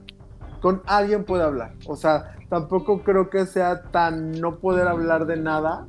Con 0.62 0.82
alguien 0.86 1.26
puede 1.26 1.44
hablar. 1.44 1.74
O 1.88 1.98
sea, 1.98 2.38
tampoco 2.48 3.04
creo 3.04 3.30
que 3.30 3.46
sea 3.48 3.82
tan 3.92 4.32
no 4.40 4.60
poder 4.60 4.88
hablar 4.88 5.26
de 5.26 5.36
nada 5.36 5.88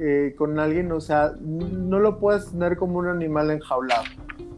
eh, 0.00 0.34
con 0.36 0.58
alguien, 0.58 0.90
o 0.90 1.00
sea, 1.00 1.34
no 1.40 2.00
lo 2.00 2.18
puedes 2.18 2.50
tener 2.50 2.76
como 2.76 2.98
un 2.98 3.06
animal 3.06 3.52
enjaulado. 3.52 4.02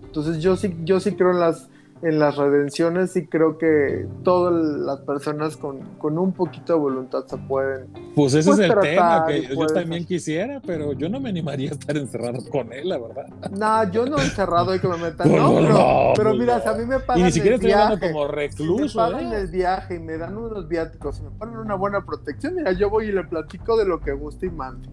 Entonces 0.02 0.38
yo 0.38 0.56
sí, 0.56 0.74
yo 0.84 1.00
sí 1.00 1.16
creo 1.16 1.32
en 1.32 1.40
las, 1.40 1.68
en 2.03 2.18
las 2.18 2.36
redenciones 2.36 3.14
y 3.16 3.26
creo 3.26 3.59
que 3.59 4.07
todas 4.24 4.53
las 4.55 5.01
personas 5.01 5.57
con, 5.57 5.80
con 5.98 6.18
un 6.18 6.32
poquito 6.32 6.72
de 6.72 6.78
voluntad 6.78 7.26
se 7.26 7.36
pueden. 7.36 7.88
Pues 8.14 8.34
ese 8.34 8.51
es 8.51 8.59
el 8.59 8.78
tema 8.80 9.26
que 9.26 9.55
yo 9.55 9.66
también 9.66 10.05
quisiera, 10.07 10.61
pero 10.64 10.92
yo 10.92 11.09
no 11.09 11.20
me 11.20 11.28
animaría 11.28 11.70
a 11.70 11.72
estar 11.74 11.96
encerrado 11.96 12.38
con 12.51 12.72
él, 12.72 12.88
la 12.88 12.98
verdad. 12.98 13.26
No, 13.51 13.92
yo 13.92 14.07
no 14.07 14.18
encerrado 14.18 14.74
y 14.74 14.80
que 14.80 14.88
me 14.88 14.96
metan. 14.96 15.30
no, 15.30 16.12
pero, 16.16 16.34
mira, 16.34 16.61
si 16.61 16.68
a 16.68 16.72
mí 16.72 16.86
me 16.86 17.01
pagan. 17.01 17.20
Y 17.20 17.24
ni 17.24 17.32
siquiera 17.32 17.57
estoy 17.57 17.72
hablando 17.72 18.07
como 18.07 18.26
recluso. 18.26 18.88
Si 18.88 18.96
me 18.96 19.03
pagan 19.03 19.32
el 19.32 19.48
viaje 19.48 19.96
y 19.96 19.98
me 19.98 20.16
dan 20.16 20.36
unos 20.36 20.68
viáticos 20.68 21.20
y 21.20 21.22
me 21.24 21.30
ponen 21.30 21.57
una 21.57 21.74
buena 21.74 22.05
protección, 22.05 22.55
mira, 22.55 22.72
yo 22.72 22.88
voy 22.88 23.07
y 23.07 23.12
le 23.12 23.24
platico 23.24 23.76
de 23.76 23.84
lo 23.84 24.01
que 24.01 24.12
guste 24.12 24.46
y 24.46 24.51
mande. 24.51 24.88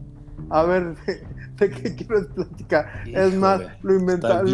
A 0.50 0.64
ver, 0.64 0.96
¿de, 1.58 1.70
qué 1.70 1.96
quieres 1.96 2.28
platicar? 2.34 2.88
es 3.06 3.36
más, 3.36 3.62
lo, 3.82 3.96
inventamos. 3.96 4.52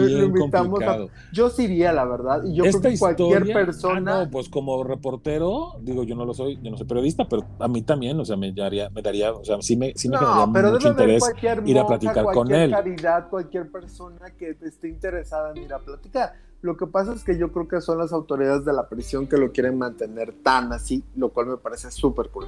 yo 1.32 1.50
sí 1.50 1.64
iría, 1.64 1.92
la 1.94 2.06
verdad. 2.06 2.44
Y 2.44 2.56
yo 2.56 2.64
creo 2.64 2.82
que 2.82 2.98
cualquier 2.98 3.44
ah, 3.44 3.54
persona. 3.54 4.24
no, 4.24 4.32
pues 4.32 4.50
como 4.50 4.84
reportero, 4.84 5.74
digo, 5.82 6.04
yo 6.04 6.16
no 6.16 6.26
lo 6.26 6.34
soy, 6.34 6.60
yo 6.62 6.72
no 6.72 6.78
soy 6.78 6.88
periodista, 6.88 7.28
pero 7.28 7.46
a 7.60 7.68
mí 7.68 7.82
también, 7.84 8.20
o 8.20 8.26
sea, 8.26 8.38
me 8.38 8.52
daría, 8.52 8.90
me 8.90 9.02
daría 9.02 9.32
o 9.32 9.44
sea, 9.44 9.62
sí 9.62 9.76
me, 9.76 9.94
sí 9.96 10.10
me 10.10 10.18
no, 10.18 10.52
pero 10.52 10.72
mucho 10.72 10.90
interés 10.90 11.24
ir 11.66 11.80
a 11.80 11.86
platicar 11.86 12.26
con 12.26 12.52
él. 12.52 12.72
caridad, 12.72 13.30
cualquier 13.30 13.72
persona 13.72 14.32
que 14.38 14.58
esté 14.62 14.90
interesada 14.90 15.52
en 15.52 15.64
ir 15.64 15.74
a 15.74 15.80
platicar. 15.80 16.34
Lo 16.62 16.78
que 16.78 16.88
pasa 16.88 17.14
es 17.14 17.26
que 17.26 17.38
yo 17.38 17.52
creo 17.52 17.68
que 17.68 17.82
son 17.82 17.98
las 17.98 18.14
autoridades 18.14 18.64
de 18.64 18.72
la 18.72 18.88
prisión 18.88 19.28
que 19.28 19.36
lo 19.36 19.52
quieren 19.52 19.78
mantener 19.78 20.34
tan 20.44 20.72
así, 20.72 21.04
lo 21.16 21.30
cual 21.30 21.48
me 21.48 21.58
parece 21.58 21.92
súper 21.92 22.30
cool. 22.30 22.48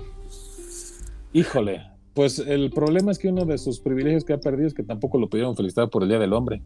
Híjole, 1.33 1.94
pues 2.15 2.39
el 2.39 2.71
problema 2.71 3.11
es 3.11 3.19
que 3.19 3.27
uno 3.27 3.45
de 3.45 3.57
sus 3.57 3.79
privilegios 3.81 4.23
que 4.23 4.33
ha 4.33 4.39
perdido 4.39 4.67
es 4.67 4.73
que 4.73 4.83
tampoco 4.83 5.19
lo 5.19 5.29
pudieron 5.29 5.55
felicitar 5.55 5.89
por 5.89 6.01
el 6.01 6.09
Día 6.09 6.17
del 6.17 6.33
Hombre. 6.33 6.61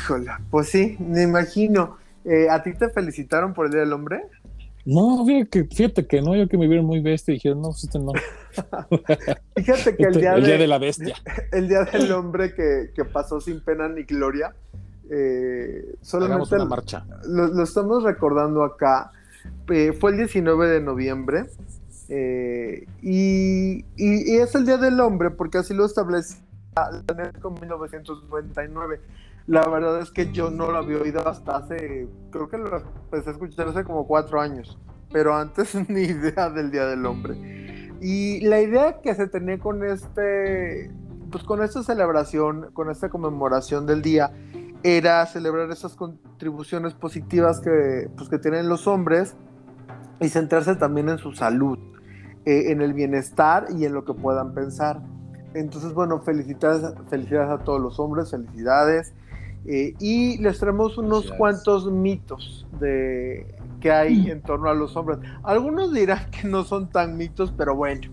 Híjole, 0.00 0.30
pues 0.50 0.70
sí, 0.70 0.96
me 0.98 1.22
imagino. 1.22 1.98
Eh, 2.24 2.48
¿A 2.50 2.62
ti 2.62 2.72
te 2.72 2.88
felicitaron 2.88 3.52
por 3.52 3.66
el 3.66 3.72
Día 3.72 3.82
del 3.82 3.92
Hombre? 3.92 4.22
No, 4.84 5.24
fíjate 5.26 5.48
que, 5.48 5.64
fíjate 5.64 6.06
que 6.06 6.22
no, 6.22 6.34
yo 6.34 6.48
que 6.48 6.56
me 6.56 6.66
vieron 6.66 6.86
muy 6.86 7.00
bestia 7.00 7.32
y 7.32 7.36
dijeron, 7.36 7.60
no, 7.60 7.68
pues 7.68 7.84
este 7.84 7.98
no. 7.98 8.12
fíjate 9.56 9.96
que 9.96 10.02
el, 10.04 10.08
este, 10.08 10.20
día, 10.20 10.34
el 10.34 10.44
día 10.44 10.58
de, 10.58 10.66
la 10.66 10.78
bestia. 10.78 11.16
El 11.52 11.68
Día 11.68 11.84
del 11.84 12.10
Hombre 12.10 12.54
que, 12.54 12.90
que 12.94 13.04
pasó 13.04 13.40
sin 13.40 13.60
pena 13.60 13.88
ni 13.88 14.04
gloria. 14.04 14.54
Eh, 15.10 15.96
solamente 16.00 16.54
una 16.54 16.64
marcha. 16.64 17.04
Lo, 17.28 17.62
estamos 17.62 18.02
recordando 18.02 18.64
acá. 18.64 19.12
Eh, 19.70 19.92
fue 19.92 20.12
el 20.12 20.16
19 20.18 20.68
de 20.68 20.80
noviembre 20.80 21.44
eh, 22.14 22.86
y, 23.00 23.86
es 23.96 24.54
el 24.54 24.66
Día 24.66 24.76
del 24.76 25.00
Hombre, 25.00 25.30
porque 25.30 25.56
así 25.56 25.72
lo 25.72 25.86
establece 25.86 26.42
con 27.40 27.54
1999. 27.54 29.00
La 29.46 29.66
verdad 29.66 29.98
es 30.00 30.10
que 30.10 30.30
yo 30.30 30.50
no 30.50 30.70
lo 30.70 30.76
había 30.76 30.98
oído 30.98 31.26
hasta 31.26 31.56
hace, 31.56 32.06
creo 32.30 32.50
que 32.50 32.58
lo 32.58 32.76
empecé 32.76 33.30
a 33.30 33.32
escuchar 33.32 33.68
hace 33.68 33.84
como 33.84 34.06
cuatro 34.06 34.42
años, 34.42 34.78
pero 35.10 35.34
antes 35.34 35.74
ni 35.88 36.02
idea 36.02 36.50
del 36.50 36.70
Día 36.70 36.84
del 36.84 37.06
Hombre. 37.06 37.90
Y 38.02 38.40
la 38.42 38.60
idea 38.60 39.00
que 39.00 39.14
se 39.14 39.26
tenía 39.28 39.58
con 39.58 39.82
este, 39.82 40.90
pues 41.30 41.44
con 41.44 41.62
esta 41.62 41.82
celebración, 41.82 42.72
con 42.74 42.90
esta 42.90 43.08
conmemoración 43.08 43.86
del 43.86 44.02
día, 44.02 44.32
era 44.82 45.24
celebrar 45.24 45.70
esas 45.70 45.94
contribuciones 45.94 46.92
positivas 46.92 47.60
que, 47.60 48.10
pues, 48.18 48.28
que 48.28 48.38
tienen 48.38 48.68
los 48.68 48.86
hombres 48.86 49.34
y 50.20 50.28
centrarse 50.28 50.76
también 50.76 51.08
en 51.08 51.18
su 51.18 51.32
salud, 51.32 51.78
eh, 52.44 52.72
en 52.72 52.80
el 52.82 52.92
bienestar 52.92 53.66
y 53.76 53.84
en 53.84 53.94
lo 53.94 54.04
que 54.04 54.14
puedan 54.14 54.54
pensar. 54.54 55.00
Entonces, 55.54 55.92
bueno, 55.92 56.20
felicidades, 56.20 56.94
felicidades 57.08 57.50
a 57.50 57.64
todos 57.64 57.80
los 57.80 58.00
hombres, 58.00 58.30
felicidades. 58.30 59.12
Eh, 59.64 59.94
y 60.00 60.38
les 60.38 60.58
traemos 60.58 60.98
unos 60.98 61.30
cuantos 61.32 61.90
mitos 61.90 62.66
de, 62.80 63.46
que 63.80 63.90
hay 63.90 64.30
en 64.30 64.40
torno 64.42 64.70
a 64.70 64.74
los 64.74 64.96
hombres. 64.96 65.18
Algunos 65.42 65.92
dirán 65.92 66.30
que 66.30 66.48
no 66.48 66.64
son 66.64 66.88
tan 66.88 67.16
mitos, 67.16 67.52
pero 67.56 67.74
bueno, 67.74 68.08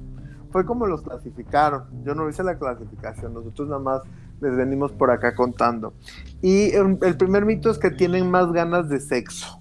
fue 0.51 0.65
como 0.65 0.85
los 0.87 1.01
clasificaron. 1.01 1.85
Yo 2.03 2.13
no 2.15 2.27
hice 2.29 2.43
la 2.43 2.57
clasificación, 2.57 3.33
nosotros 3.33 3.69
nada 3.69 3.81
más 3.81 4.01
les 4.41 4.55
venimos 4.55 4.91
por 4.91 5.11
acá 5.11 5.35
contando. 5.35 5.93
Y 6.41 6.71
el 6.71 7.17
primer 7.17 7.45
mito 7.45 7.69
es 7.69 7.77
que 7.77 7.91
tienen 7.91 8.29
más 8.29 8.51
ganas 8.51 8.89
de 8.89 8.99
sexo. 8.99 9.58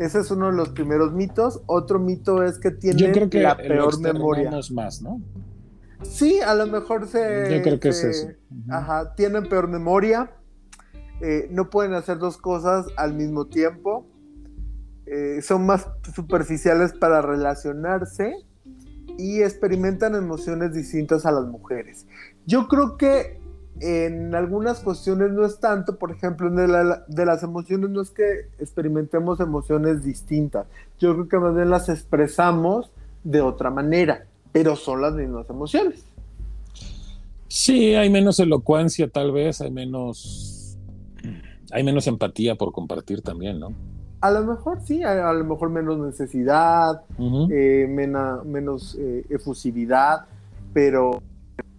Ese 0.00 0.20
es 0.20 0.30
uno 0.30 0.46
de 0.46 0.56
los 0.56 0.70
primeros 0.70 1.12
mitos. 1.12 1.60
Otro 1.66 1.98
mito 1.98 2.42
es 2.42 2.58
que 2.58 2.70
tienen 2.70 3.28
la 3.34 3.54
peor 3.54 4.00
memoria. 4.00 4.50
más, 4.72 5.02
¿no? 5.02 5.20
Sí, 6.02 6.40
a 6.40 6.54
lo 6.54 6.66
mejor 6.66 7.06
se. 7.06 7.54
Yo 7.54 7.62
creo 7.62 7.78
que 7.78 7.90
es 7.90 8.02
eso. 8.02 8.28
Ajá, 8.70 9.14
tienen 9.14 9.46
peor 9.46 9.68
memoria. 9.68 10.30
Eh, 11.20 11.48
no 11.50 11.68
pueden 11.68 11.92
hacer 11.92 12.16
dos 12.16 12.38
cosas 12.38 12.86
al 12.96 13.12
mismo 13.12 13.48
tiempo. 13.48 14.06
Eh, 15.04 15.42
son 15.42 15.66
más 15.66 15.86
superficiales 16.14 16.94
para 16.94 17.20
relacionarse 17.20 18.32
y 19.18 19.42
experimentan 19.42 20.14
emociones 20.14 20.72
distintas 20.72 21.26
a 21.26 21.32
las 21.32 21.44
mujeres. 21.44 22.06
Yo 22.46 22.68
creo 22.68 22.96
que 22.96 23.38
en 23.80 24.34
algunas 24.34 24.80
cuestiones 24.80 25.30
no 25.30 25.46
es 25.46 25.58
tanto, 25.60 25.96
por 25.96 26.10
ejemplo, 26.10 26.50
de, 26.50 26.66
de, 27.06 27.26
las 27.26 27.42
emociones 27.42 27.88
no 27.90 28.02
es 28.02 28.10
que 28.10 28.48
experimentemos 28.58 29.40
emociones 29.40 30.02
distintas, 30.02 30.66
yo 30.98 31.14
creo 31.14 31.28
que 31.28 31.38
más 31.38 31.54
bien 31.54 31.70
las 31.70 31.88
expresamos 31.88 32.90
de 33.24 33.40
otra 33.40 33.70
manera, 33.70 34.26
pero 34.52 34.76
son 34.76 35.02
las 35.02 35.14
mismas 35.14 35.48
emociones. 35.48 36.04
Sí, 37.48 37.94
hay 37.94 38.10
menos 38.10 38.38
elocuencia 38.38 39.08
tal 39.08 39.32
vez, 39.32 39.60
hay 39.60 39.70
menos, 39.70 40.78
hay 41.72 41.82
menos 41.82 42.06
empatía 42.06 42.54
por 42.54 42.72
compartir 42.72 43.22
también, 43.22 43.58
¿no? 43.58 43.74
A 44.20 44.30
lo 44.30 44.44
mejor 44.44 44.80
sí, 44.84 45.02
a, 45.02 45.32
lo 45.32 45.44
mejor 45.44 45.70
menos 45.70 45.98
necesidad, 45.98 47.02
eh, 47.50 47.86
menos 47.88 48.94
eh, 49.00 49.24
efusividad, 49.30 50.26
pero 50.74 51.22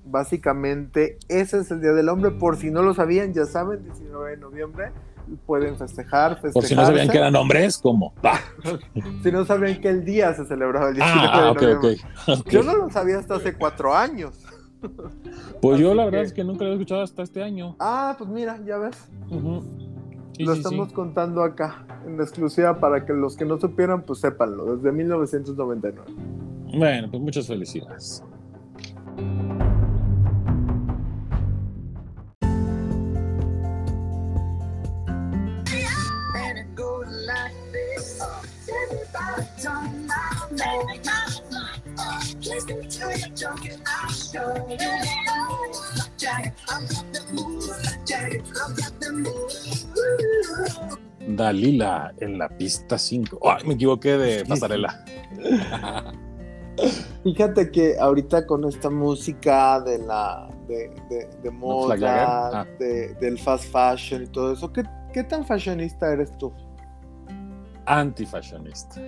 básicamente 0.06 1.18
ese 1.28 1.60
es 1.60 1.72
el 1.72 1.82
Día 1.82 1.93
del 1.93 2.10
Hombre. 2.10 2.32
Por 2.32 2.58
si 2.58 2.72
no 2.72 2.82
lo 2.82 2.93
sabían, 2.93 3.34
ya 3.34 3.45
saben, 3.45 3.84
19 3.84 4.32
de 4.32 4.38
noviembre 4.38 4.91
pueden 5.45 5.78
festejar, 5.78 6.41
Por 6.41 6.64
si 6.64 6.76
no 6.76 6.86
sabían 6.86 7.10
que 7.10 7.18
eran 7.18 7.36
hombres, 7.36 7.78
¿cómo? 7.78 8.14
si 9.24 9.32
no 9.32 9.45
sabían 9.45 9.80
que 9.80 9.89
el 9.89 10.04
día 10.04 10.34
se 10.34 10.45
celebraba 10.45 10.89
el 10.89 10.95
19 10.95 11.28
ah, 11.32 11.38
de 11.38 11.54
noviembre. 11.54 11.97
Yo 12.49 12.64
no 12.64 12.76
lo 12.76 12.89
sabía 12.89 13.20
hasta 13.20 13.36
hace 13.36 13.54
cuatro 13.54 13.95
años. 13.95 14.34
Pues 15.62 15.80
yo 15.80 15.93
la 15.93 16.06
verdad 16.06 16.24
es 16.24 16.34
que 16.34 16.43
nunca 16.43 16.64
lo 16.64 16.72
he 16.72 16.74
escuchado 16.74 17.02
hasta 17.02 17.22
este 17.22 17.43
año. 17.43 17.76
Ah, 17.80 18.16
pues 18.18 18.30
mira, 18.30 18.60
ya 18.66 18.78
ves. 18.78 18.97
lo 20.39 20.54
estamos 20.54 20.91
contando 20.91 21.43
acá, 21.43 21.86
en 22.06 22.20
exclusiva 22.20 22.80
para 22.80 23.06
que 23.06 23.14
los 23.14 23.38
que 23.38 23.45
no 23.45 23.60
supieran, 23.60 24.02
pues 24.02 24.20
sépanlo, 24.20 24.76
desde 24.76 24.91
1999. 24.91 26.02
Bueno, 26.78 27.10
pues 27.12 27.22
muchas 27.22 27.47
felicidades. 27.47 28.24
Dalila 51.27 52.13
en 52.19 52.37
la 52.37 52.49
pista 52.49 52.97
5. 52.97 53.39
Ay, 53.43 53.65
me 53.65 53.73
equivoqué 53.75 54.17
de 54.17 54.45
pasarela. 54.45 55.03
Fíjate 57.23 57.71
que 57.71 57.97
ahorita 57.99 58.45
con 58.47 58.65
esta 58.65 58.89
música 58.89 59.79
de 59.81 59.99
la 59.99 60.49
de, 60.67 61.27
de, 61.43 61.51
moda, 61.51 62.61
ah. 62.61 62.65
del 62.79 63.37
fast 63.37 63.65
fashion 63.65 64.23
y 64.23 64.27
todo 64.27 64.53
eso, 64.53 64.71
¿qué, 64.71 64.83
¿qué 65.13 65.23
tan 65.23 65.45
fashionista 65.45 66.11
eres 66.11 66.35
tú? 66.37 66.51
Antifashionista. 67.85 69.01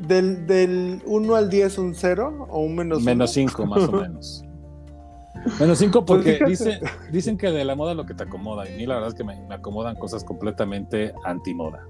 Del, 0.00 0.46
del 0.46 1.02
1 1.06 1.34
al 1.34 1.48
10 1.48 1.78
un 1.78 1.94
0 1.94 2.48
o 2.50 2.60
un 2.60 2.74
menos 2.74 3.02
Menos 3.02 3.32
5 3.32 3.66
más 3.66 3.88
o 3.88 3.92
menos. 3.92 4.42
Menos 5.60 5.78
5 5.78 6.04
pues 6.04 6.38
porque 6.38 6.80
dicen 7.12 7.38
que 7.38 7.50
de 7.50 7.64
la 7.64 7.76
moda 7.76 7.94
lo 7.94 8.04
que 8.04 8.14
te 8.14 8.24
acomoda. 8.24 8.68
Y 8.68 8.74
a 8.74 8.76
mí 8.76 8.86
la 8.86 8.94
verdad 8.94 9.10
es 9.10 9.14
que 9.14 9.24
me, 9.24 9.46
acomodan 9.50 9.94
cosas 9.96 10.24
completamente 10.24 11.14
antimoda. 11.24 11.86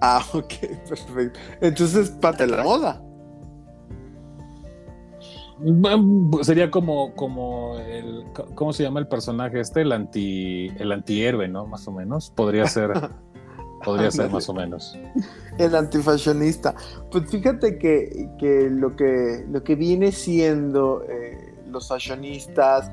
Ah, 0.00 0.24
ok, 0.32 0.54
perfecto. 0.88 1.38
Entonces, 1.60 2.10
parte 2.10 2.46
la 2.46 2.62
moda. 2.64 3.02
Sería 6.42 6.70
como, 6.70 7.14
como 7.14 7.78
el, 7.78 8.24
¿cómo 8.54 8.72
se 8.72 8.82
llama 8.82 9.00
el 9.00 9.08
personaje 9.08 9.60
este? 9.60 9.82
El 9.82 9.92
anti, 9.92 10.68
el 10.78 10.90
antihéroe, 10.92 11.48
¿no? 11.48 11.66
Más 11.66 11.86
o 11.86 11.92
menos. 11.92 12.30
Podría 12.30 12.64
ser 12.66 12.92
Podría 13.84 14.10
ser 14.10 14.30
más 14.30 14.48
o 14.48 14.54
menos. 14.54 14.96
El 15.58 15.74
antifashionista. 15.74 16.74
Pues 17.10 17.30
fíjate 17.30 17.78
que, 17.78 18.28
lo, 18.70 18.94
que 18.94 19.44
lo 19.48 19.62
que 19.62 19.74
viene 19.74 20.12
siendo 20.12 21.02
eh, 21.08 21.54
los 21.66 21.88
fashionistas 21.88 22.90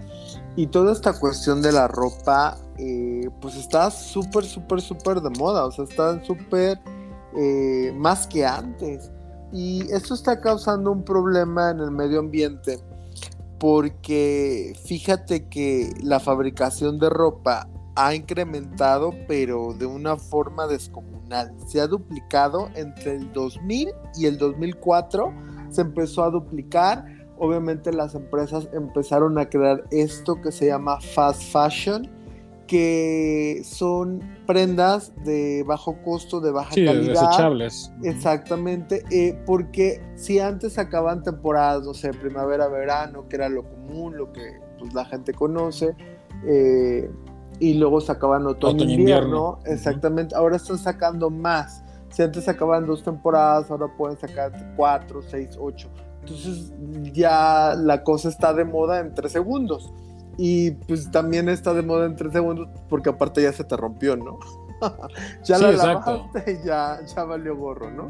y 0.56 0.68
toda 0.68 0.94
esta 0.94 1.14
cuestión 1.20 1.62
de 1.62 1.72
la 1.72 1.88
ropa, 1.88 2.58
eh, 2.78 3.30
pues 3.42 3.56
está 3.56 3.92
súper, 3.92 4.46
súper, 4.46 4.82
súper 4.82 5.22
de 5.22 5.30
moda. 5.32 5.66
O 5.66 5.72
sea, 5.72 5.86
está 5.86 6.24
súper 6.24 6.80
eh, 7.38 7.94
más 7.96 8.28
que 8.28 8.46
antes. 8.46 9.12
Y 9.52 9.92
esto 9.92 10.14
está 10.14 10.40
causando 10.40 10.92
un 10.92 11.04
problema 11.04 11.72
en 11.72 11.80
el 11.80 11.92
medio 11.92 12.20
ambiente 12.20 12.80
porque 13.60 14.78
fíjate 14.86 15.48
que 15.48 15.92
la 16.02 16.20
fabricación 16.20 17.00
de 17.00 17.10
ropa 17.10 17.68
ha 17.98 18.14
incrementado, 18.14 19.12
pero 19.28 19.74
de 19.74 19.88
una 19.88 20.18
forma 20.18 20.68
descomunal. 20.68 21.52
Se 21.66 21.82
ha 21.82 21.88
duplicado 21.88 22.70
entre 22.76 23.16
el 23.16 23.34
2000 23.34 23.90
y 24.16 24.28
el 24.28 24.38
2004. 24.38 25.34
Se 25.70 25.82
empezó 25.82 26.24
a 26.24 26.30
duplicar. 26.30 27.06
Obviamente 27.40 27.92
las 27.92 28.14
empresas 28.14 28.70
empezaron 28.72 29.40
a 29.40 29.50
crear 29.50 29.84
esto 29.90 30.40
que 30.42 30.52
se 30.52 30.68
llama 30.68 31.02
fast 31.02 31.42
fashion, 31.52 32.08
que 32.68 33.62
son 33.64 34.22
prendas 34.46 35.12
de 35.24 35.64
bajo 35.66 35.98
costo, 36.04 36.40
de 36.40 36.52
baja 36.52 36.70
calidad. 36.70 37.14
Desechables. 37.14 37.92
Exactamente, 38.04 39.04
eh, 39.10 39.42
porque 39.48 40.04
si 40.16 40.40
antes 40.40 40.78
acaban 40.78 41.24
temporadas, 41.24 41.84
no 41.84 41.96
sé, 41.96 42.12
primavera, 42.12 42.68
verano, 42.68 43.28
que 43.28 43.38
era 43.38 43.50
lo 43.50 43.64
común, 43.64 44.18
lo 44.18 44.32
que 44.32 44.60
pues, 44.78 44.94
la 44.94 45.06
gente 45.06 45.34
conoce, 45.34 45.96
eh, 46.46 47.10
y 47.60 47.74
luego 47.74 48.02
sacaban 48.02 48.46
otoño, 48.46 48.76
otoño 48.76 48.92
invierno, 48.92 49.60
exactamente, 49.66 50.36
ahora 50.36 50.58
están 50.58 50.78
sacando 50.78 51.30
más. 51.30 51.84
Si 52.10 52.22
antes 52.22 52.46
sacaban 52.46 52.86
dos 52.86 53.04
temporadas, 53.04 53.70
ahora 53.70 53.88
pueden 53.98 54.18
sacar 54.18 54.52
cuatro, 54.76 55.22
seis, 55.22 55.58
ocho. 55.60 55.90
Entonces 56.22 56.74
ya 57.14 57.76
la 57.78 58.04
cosa 58.04 58.30
está 58.30 58.54
de 58.54 58.66
moda 58.66 59.00
en 59.00 59.14
tres 59.14 59.32
segundos. 59.32 59.94
Y 60.38 60.72
pues 60.72 61.10
también 61.12 61.50
está 61.50 61.74
de 61.74 61.82
moda 61.82 62.06
en 62.06 62.16
tres 62.16 62.32
segundos 62.32 62.70
porque 62.90 63.10
aparte 63.10 63.42
ya 63.42 63.52
se 63.52 63.64
te 63.64 63.76
rompió, 63.76 64.16
¿no? 64.16 64.40
ya 65.44 65.58
la 65.58 65.72
lavaste 65.72 66.60
y 66.62 66.66
ya, 66.66 67.00
ya 67.06 67.24
valió 67.24 67.56
gorro, 67.56 67.90
¿no? 67.90 68.10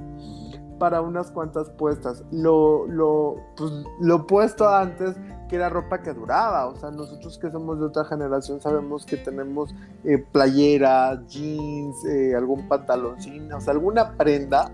Para 0.79 1.01
unas 1.01 1.31
cuantas 1.31 1.69
puestas. 1.71 2.23
Lo, 2.31 2.85
lo, 2.87 3.37
pues, 3.55 3.71
lo 3.99 4.27
puesto 4.27 4.67
antes 4.67 5.15
que 5.47 5.55
era 5.55 5.69
ropa 5.69 6.01
que 6.01 6.13
duraba. 6.13 6.67
O 6.67 6.75
sea, 6.75 6.91
nosotros 6.91 7.37
que 7.37 7.49
somos 7.51 7.79
de 7.79 7.85
otra 7.85 8.05
generación 8.05 8.61
sabemos 8.61 9.05
que 9.05 9.17
tenemos 9.17 9.73
eh, 10.03 10.17
playeras, 10.31 11.25
jeans, 11.27 12.05
eh, 12.05 12.35
algún 12.35 12.67
pantaloncín, 12.67 13.51
o 13.51 13.61
sea, 13.61 13.73
alguna 13.73 14.15
prenda 14.17 14.71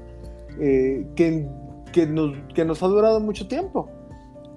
eh, 0.59 1.07
que, 1.15 1.47
que, 1.91 2.07
nos, 2.07 2.35
que 2.53 2.65
nos 2.65 2.81
ha 2.83 2.87
durado 2.87 3.19
mucho 3.19 3.47
tiempo. 3.47 3.89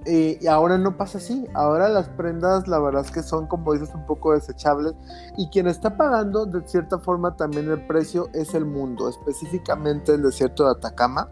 Y 0.07 0.47
ahora 0.47 0.79
no 0.79 0.97
pasa 0.97 1.19
así. 1.19 1.47
Ahora 1.55 1.89
las 1.89 2.09
prendas, 2.09 2.69
la 2.69 2.79
verdad 2.79 3.05
es 3.05 3.11
que 3.11 3.23
son, 3.23 3.47
como 3.47 3.73
dices, 3.73 3.91
un 3.95 4.07
poco 4.07 4.33
desechables. 4.33 4.95
Y 5.37 5.49
quien 5.51 5.67
está 5.67 5.97
pagando 5.97 6.47
de 6.47 6.67
cierta 6.69 6.99
forma 6.99 7.37
también 7.37 7.71
el 7.71 7.87
precio 7.87 8.29
es 8.35 8.55
el 8.55 8.65
mundo, 8.65 9.09
específicamente 9.09 10.15
el 10.15 10.23
desierto 10.23 10.65
de 10.65 10.71
Atacama 10.73 11.31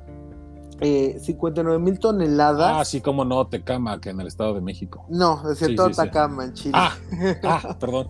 59 0.81 1.79
mil 1.79 1.99
toneladas. 1.99 2.73
Ah, 2.81 2.85
sí, 2.85 3.01
como 3.01 3.25
no, 3.25 3.47
Tecama, 3.47 4.01
que 4.01 4.11
en 4.11 4.21
el 4.21 4.27
Estado 4.27 4.55
de 4.55 4.61
México. 4.61 5.05
No, 5.09 5.51
es 5.51 5.59
cierto, 5.59 5.85
Atacama, 5.85 6.45
en 6.45 6.53
Chile. 6.55 6.75
Ah, 6.75 6.93
ah 7.43 7.77
perdón. 7.79 8.09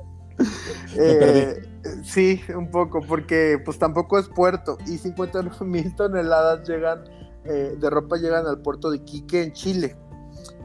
Eh, 0.97 1.62
sí, 2.03 2.41
un 2.57 2.71
poco, 2.71 3.01
porque 3.07 3.61
pues 3.65 3.79
tampoco 3.79 4.19
es 4.19 4.29
puerto. 4.29 4.79
Y 4.87 4.99
59 4.99 5.65
mil 5.65 5.95
toneladas 5.95 6.67
llegan 6.69 7.05
eh, 7.45 7.77
de 7.79 7.91
ropa 7.91 8.17
llegan 8.17 8.47
al 8.47 8.61
puerto 8.62 8.91
de 8.91 9.05
Quique 9.05 9.43
en 9.43 9.53
Chile. 9.53 9.97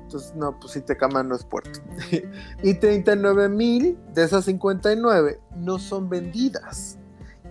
Entonces, 0.10 0.34
no, 0.36 0.60
pues 0.60 0.84
Tecama 0.84 1.22
no 1.22 1.36
es 1.36 1.44
puerto. 1.44 1.80
y 2.64 2.74
39 2.74 3.48
mil 3.48 3.96
de 4.16 4.24
esas 4.24 4.46
59 4.46 5.40
no 5.58 5.78
son 5.78 6.10
vendidas 6.10 6.98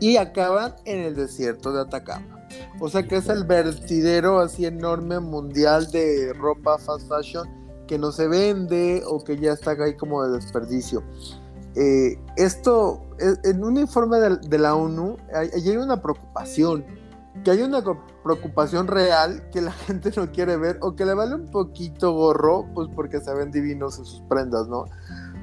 y 0.00 0.16
acaban 0.16 0.74
en 0.84 0.98
el 0.98 1.14
desierto 1.14 1.72
de 1.72 1.82
Atacama. 1.82 2.44
O 2.80 2.88
sea 2.88 3.04
que 3.06 3.16
es 3.16 3.28
el 3.28 3.44
vertidero 3.44 4.40
así 4.40 4.66
enorme 4.66 5.20
mundial 5.20 5.88
de 5.92 6.32
ropa 6.32 6.78
fast 6.78 7.08
fashion 7.08 7.48
que 7.86 7.96
no 7.96 8.10
se 8.10 8.26
vende 8.26 9.04
o 9.06 9.22
que 9.22 9.38
ya 9.38 9.52
está 9.52 9.70
ahí 9.72 9.96
como 9.96 10.24
de 10.24 10.32
desperdicio. 10.32 11.04
Eh, 11.76 12.18
esto, 12.36 13.02
en 13.44 13.62
un 13.62 13.78
informe 13.78 14.18
de, 14.18 14.58
la 14.58 14.74
ONU, 14.74 15.16
hay, 15.32 15.48
hay, 15.54 15.76
una 15.76 16.02
preocupación, 16.02 16.84
que 17.44 17.50
hay 17.50 17.62
una 17.62 17.82
preocupación 18.22 18.86
real 18.86 19.48
que 19.50 19.60
la 19.60 19.72
gente 19.86 20.12
no 20.16 20.30
quiere 20.32 20.56
ver 20.56 20.78
o 20.82 20.94
que 20.94 21.04
le 21.04 21.14
vale 21.14 21.34
un 21.34 21.50
poquito 21.50 22.12
gorro, 22.12 22.66
pues 22.74 22.88
porque 22.94 23.20
se 23.20 23.34
ven 23.34 23.50
divinos 23.50 23.98
en 23.98 24.04
sus 24.04 24.20
prendas, 24.22 24.68
¿no? 24.68 24.84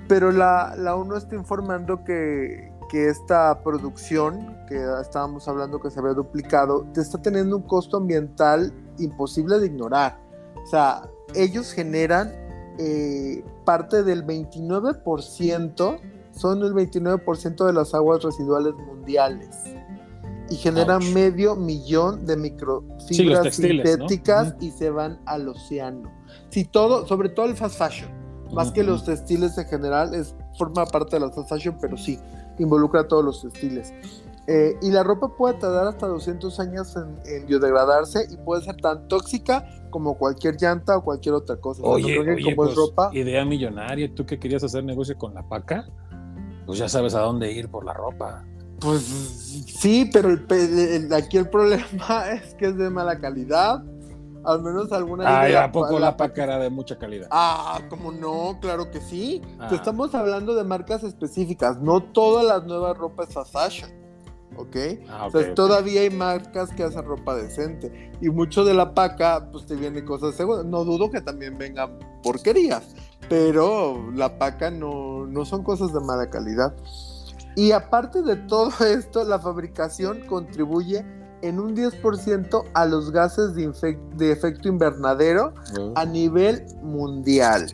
Pero 0.07 0.31
la, 0.31 0.75
la 0.77 0.95
ONU 0.95 1.15
está 1.15 1.35
informando 1.35 2.03
que, 2.03 2.71
que 2.89 3.09
esta 3.09 3.63
producción, 3.63 4.55
que 4.67 4.83
estábamos 5.01 5.47
hablando 5.47 5.79
que 5.79 5.89
se 5.89 5.99
había 5.99 6.13
duplicado, 6.13 6.85
te 6.93 7.01
está 7.01 7.21
teniendo 7.21 7.57
un 7.57 7.63
costo 7.63 7.97
ambiental 7.97 8.71
imposible 8.99 9.59
de 9.59 9.67
ignorar. 9.67 10.19
O 10.63 10.67
sea, 10.67 11.09
ellos 11.33 11.71
generan 11.71 12.31
eh, 12.77 13.43
parte 13.65 14.03
del 14.03 14.25
29%, 14.25 15.99
son 16.31 16.63
el 16.63 16.73
29% 16.73 17.65
de 17.65 17.73
las 17.73 17.93
aguas 17.93 18.23
residuales 18.23 18.73
mundiales. 18.75 19.74
Y 20.49 20.55
generan 20.55 21.13
medio 21.13 21.55
millón 21.55 22.25
de 22.25 22.37
microfibras 22.37 23.55
sintéticas 23.55 24.55
y 24.59 24.71
se 24.71 24.89
van 24.91 25.19
al 25.25 25.47
océano. 25.49 26.11
Si 26.49 26.65
todo, 26.65 27.07
sobre 27.07 27.29
todo 27.29 27.47
el 27.47 27.55
fast 27.55 27.77
fashion, 27.77 28.09
más 28.53 28.71
que 28.71 28.83
los 28.83 29.03
textiles 29.03 29.57
en 29.57 29.65
general, 29.65 30.13
es, 30.13 30.35
forma 30.57 30.85
parte 30.85 31.15
de 31.15 31.25
la 31.25 31.31
fast 31.31 31.49
fashion, 31.49 31.77
pero 31.81 31.97
sí, 31.97 32.19
involucra 32.59 33.07
todos 33.07 33.25
los 33.25 33.41
textiles. 33.41 33.93
Eh, 34.47 34.77
y 34.81 34.91
la 34.91 35.03
ropa 35.03 35.35
puede 35.35 35.55
tardar 35.55 35.87
hasta 35.87 36.07
200 36.07 36.59
años 36.59 36.95
en, 36.95 37.47
biodegradarse 37.47 38.27
y 38.29 38.37
puede 38.37 38.61
ser 38.61 38.77
tan 38.77 39.07
tóxica 39.07 39.67
como 39.89 40.17
cualquier 40.17 40.55
llanta 40.61 40.97
o 40.97 41.03
cualquier 41.03 41.33
otra 41.33 41.55
cosa. 41.57 41.81
Oye, 41.83 42.17
como 42.17 42.31
es 42.31 42.55
pues, 42.55 42.75
ropa, 42.75 43.09
idea 43.13 43.43
millonaria. 43.43 44.13
¿Tú 44.13 44.25
que 44.25 44.37
querías 44.37 44.63
hacer 44.63 44.83
negocio 44.83 45.17
con 45.17 45.33
la 45.33 45.47
paca? 45.47 45.87
Pues 46.67 46.77
ya 46.77 46.87
sabes 46.87 47.15
a 47.15 47.21
dónde 47.21 47.51
ir 47.51 47.69
por 47.69 47.85
la 47.85 47.93
ropa. 47.93 48.45
Pues 48.79 49.03
sí, 49.03 50.09
pero 50.11 50.29
aquí 51.15 51.37
el 51.37 51.49
problema 51.49 52.29
es 52.33 52.53
que 52.55 52.67
es 52.67 52.77
de 52.77 52.89
mala 52.89 53.19
calidad 53.19 53.83
al 54.45 54.61
menos 54.61 54.91
alguna 54.91 55.41
Ay, 55.41 55.53
¿a 55.53 55.71
poco 55.71 55.99
la, 55.99 56.15
paca 56.15 56.43
era 56.43 56.59
de 56.59 56.69
mucha 56.69 56.97
calidad? 56.97 57.27
Ah, 57.31 57.81
como 57.89 58.11
no, 58.11 58.59
claro 58.61 58.91
que 58.91 59.01
sí. 59.01 59.41
Ah. 59.59 59.69
estamos 59.71 60.13
hablando 60.13 60.55
de 60.55 60.63
marcas 60.63 61.03
específicas, 61.03 61.79
no 61.79 62.01
todas 62.01 62.45
las 62.45 62.63
nuevas 62.65 62.97
ropas 62.97 63.33
fast 63.33 63.51
fashion. 63.51 64.05
¿ok? 64.57 64.75
Ah, 65.09 65.29
todavía 65.53 66.01
hay 66.01 66.09
marcas 66.09 66.71
que 66.71 66.83
hacen 66.83 67.03
ropa 67.03 67.35
decente. 67.35 68.11
Y 68.21 68.29
mucho 68.29 68.63
de 68.63 68.73
la 68.73 68.93
paca, 68.93 69.49
pues 69.51 69.65
te 69.65 69.75
viene 69.75 70.05
cosas 70.05 70.35
seguras. 70.35 70.65
No 70.65 70.85
dudo 70.85 71.09
que 71.09 71.21
también 71.21 71.57
vengan 71.57 71.99
porquerías, 72.23 72.95
pero 73.27 74.11
la 74.13 74.37
paca 74.37 74.71
no, 74.71 75.25
no 75.25 75.45
son 75.45 75.63
cosas 75.63 75.93
de 75.93 75.99
mala 75.99 76.29
calidad. 76.29 76.73
Y 77.55 77.71
aparte 77.71 78.21
de 78.21 78.35
todo 78.35 78.69
esto, 78.85 79.23
la 79.23 79.39
fabricación 79.39 80.21
contribuye 80.27 81.05
en 81.41 81.59
un 81.59 81.75
10% 81.75 82.63
a 82.73 82.85
los 82.85 83.11
gases 83.11 83.53
de, 83.53 84.31
efecto 84.31 84.67
invernadero 84.67 85.53
a 85.95 86.05
nivel 86.05 86.65
mundial. 86.81 87.67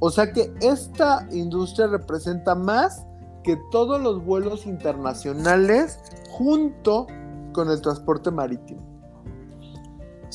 O 0.00 0.10
sea 0.10 0.32
que 0.32 0.52
esta 0.60 1.26
industria 1.30 1.86
representa 1.86 2.54
más 2.54 3.06
que 3.44 3.56
todos 3.70 4.00
los 4.00 4.24
vuelos 4.24 4.66
internacionales 4.66 6.00
junto 6.30 7.06
con 7.52 7.70
el 7.70 7.80
transporte 7.80 8.30
marítimo. 8.30 8.85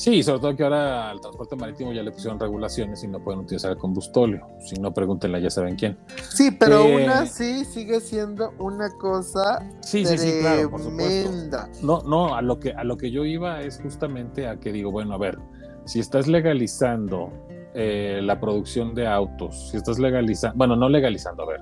Sí, 0.02 0.20
sobre 0.24 0.40
todo 0.40 0.56
que 0.56 0.64
ahora 0.64 1.10
al 1.10 1.20
transporte 1.20 1.54
marítimo 1.54 1.92
ya 1.92 2.02
le 2.02 2.10
pusieron 2.10 2.40
regulaciones 2.40 3.04
y 3.04 3.06
no 3.06 3.22
pueden 3.22 3.38
utilizar 3.38 3.70
el 3.70 3.76
combustóleo. 3.76 4.48
Si 4.58 4.74
no, 4.74 4.92
pregúntenle, 4.92 5.40
ya 5.40 5.48
saben 5.48 5.76
quién. 5.76 5.96
Sí, 6.28 6.50
pero 6.50 6.78
aún 6.78 7.08
así 7.08 7.64
sigue 7.64 8.00
siendo 8.00 8.52
una 8.58 8.90
cosa 8.98 9.64
sí, 9.78 10.04
sí, 10.04 10.18
sí, 10.18 10.40
claro, 10.40 10.68
por 10.72 10.82
supuesto. 10.82 11.56
No, 11.84 12.02
no, 12.02 12.34
a 12.34 12.42
lo 12.42 12.58
que 12.58 12.72
a 12.72 12.82
lo 12.82 12.96
que 12.96 13.12
yo 13.12 13.24
iba 13.24 13.60
es 13.60 13.80
justamente 13.80 14.48
a 14.48 14.58
que 14.58 14.72
digo, 14.72 14.90
bueno, 14.90 15.14
a 15.14 15.18
ver, 15.18 15.38
si 15.84 16.00
estás 16.00 16.26
legalizando 16.26 17.32
eh, 17.72 18.18
la 18.24 18.40
producción 18.40 18.96
de 18.96 19.06
autos, 19.06 19.70
si 19.70 19.76
estás 19.76 20.00
legalizando, 20.00 20.58
bueno, 20.58 20.74
no 20.74 20.88
legalizando, 20.88 21.44
a 21.44 21.46
ver, 21.46 21.60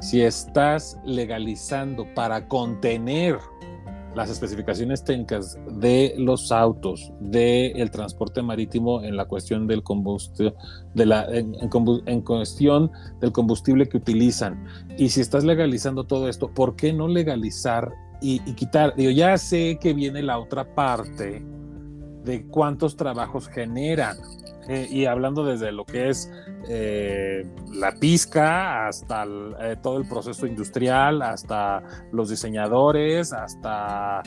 si 0.00 0.22
estás 0.22 0.98
legalizando 1.04 2.04
para 2.16 2.48
contener 2.48 3.38
las 4.16 4.30
especificaciones 4.30 5.04
técnicas 5.04 5.58
de 5.78 6.14
los 6.16 6.50
autos, 6.50 7.12
del 7.20 7.90
transporte 7.90 8.40
marítimo 8.40 9.02
en 9.02 9.14
la 9.14 9.26
cuestión 9.26 9.66
del 9.66 9.82
combustible, 9.82 10.54
de 10.94 11.04
la, 11.04 11.26
en, 11.30 12.22
cuestión 12.22 12.90
del 13.20 13.32
combustible 13.32 13.86
que 13.86 13.98
utilizan. 13.98 14.64
Y 14.96 15.10
si 15.10 15.20
estás 15.20 15.44
legalizando 15.44 16.04
todo 16.04 16.30
esto, 16.30 16.48
¿por 16.48 16.76
qué 16.76 16.94
no 16.94 17.08
legalizar 17.08 17.92
y, 18.22 18.40
y 18.50 18.54
quitar? 18.54 18.96
Digo, 18.96 19.10
ya 19.10 19.36
sé 19.36 19.78
que 19.78 19.92
viene 19.92 20.22
la 20.22 20.38
otra 20.38 20.74
parte 20.74 21.44
de 22.26 22.44
cuántos 22.46 22.96
trabajos 22.96 23.48
generan. 23.48 24.18
Eh, 24.68 24.88
y 24.90 25.06
hablando 25.06 25.44
desde 25.44 25.70
lo 25.70 25.84
que 25.84 26.08
es 26.08 26.28
eh, 26.68 27.48
la 27.72 27.92
pizca 27.92 28.88
hasta 28.88 29.24
eh, 29.60 29.76
todo 29.80 29.96
el 29.98 30.08
proceso 30.08 30.44
industrial, 30.44 31.22
hasta 31.22 31.84
los 32.10 32.30
diseñadores, 32.30 33.32
hasta 33.32 34.24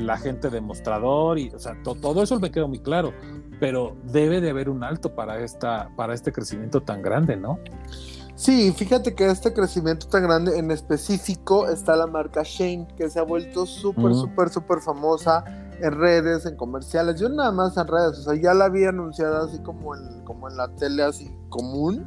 la 0.00 0.18
gente 0.18 0.50
demostrador, 0.50 1.38
y, 1.38 1.48
o 1.48 1.58
sea, 1.58 1.74
todo 1.82 2.22
eso 2.22 2.38
me 2.38 2.50
quedó 2.50 2.68
muy 2.68 2.80
claro, 2.80 3.14
pero 3.58 3.96
debe 4.04 4.42
de 4.42 4.50
haber 4.50 4.68
un 4.68 4.84
alto 4.84 5.14
para, 5.14 5.40
esta, 5.40 5.88
para 5.96 6.12
este 6.12 6.30
crecimiento 6.30 6.82
tan 6.82 7.00
grande, 7.00 7.36
¿no? 7.36 7.58
Sí, 8.34 8.72
fíjate 8.72 9.14
que 9.14 9.26
este 9.26 9.54
crecimiento 9.54 10.06
tan 10.08 10.24
grande 10.24 10.58
en 10.58 10.70
específico 10.70 11.68
está 11.68 11.96
la 11.96 12.06
marca 12.06 12.42
Shane, 12.44 12.86
que 12.96 13.08
se 13.08 13.18
ha 13.18 13.22
vuelto 13.22 13.64
súper, 13.64 14.14
súper, 14.14 14.50
súper 14.50 14.80
famosa 14.80 15.44
en 15.82 15.92
redes, 15.92 16.46
en 16.46 16.56
comerciales, 16.56 17.20
yo 17.20 17.28
nada 17.28 17.52
más 17.52 17.76
en 17.76 17.86
redes, 17.86 18.18
o 18.18 18.22
sea, 18.22 18.34
ya 18.34 18.54
la 18.54 18.66
había 18.66 18.90
anunciada 18.90 19.44
así 19.44 19.58
como 19.60 19.94
en, 19.94 20.24
como 20.24 20.48
en 20.48 20.56
la 20.56 20.68
tele 20.76 21.02
así 21.02 21.30
común, 21.48 22.04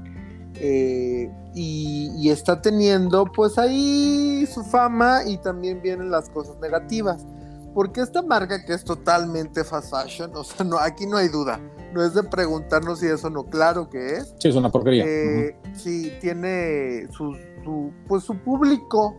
eh, 0.56 1.32
y, 1.56 2.30
está 2.30 2.62
teniendo 2.62 3.26
pues 3.26 3.58
ahí 3.58 4.46
su 4.52 4.64
fama 4.64 5.22
y 5.26 5.38
también 5.38 5.82
vienen 5.82 6.10
las 6.10 6.30
cosas 6.30 6.58
negativas. 6.60 7.26
Porque 7.74 8.02
esta 8.02 8.22
marca 8.22 8.64
que 8.66 8.74
es 8.74 8.84
totalmente 8.84 9.64
fast 9.64 9.92
fashion, 9.92 10.32
o 10.36 10.44
sea, 10.44 10.66
no, 10.66 10.78
aquí 10.78 11.08
no 11.08 11.18
hay 11.18 11.28
duda, 11.28 11.60
no 11.94 12.04
es 12.04 12.14
de 12.14 12.24
preguntarnos 12.24 13.00
si 13.00 13.08
eso 13.08 13.30
no, 13.30 13.46
claro 13.46 13.90
que 13.90 14.18
es. 14.18 14.36
Sí, 14.40 14.50
es 14.50 14.56
una 14.56 14.70
porquería. 14.70 15.04
Eh, 15.06 15.58
Sí, 15.76 16.14
tiene 16.22 17.08
su, 17.12 17.36
su, 17.64 17.92
pues 18.08 18.24
su 18.24 18.36
público 18.38 19.16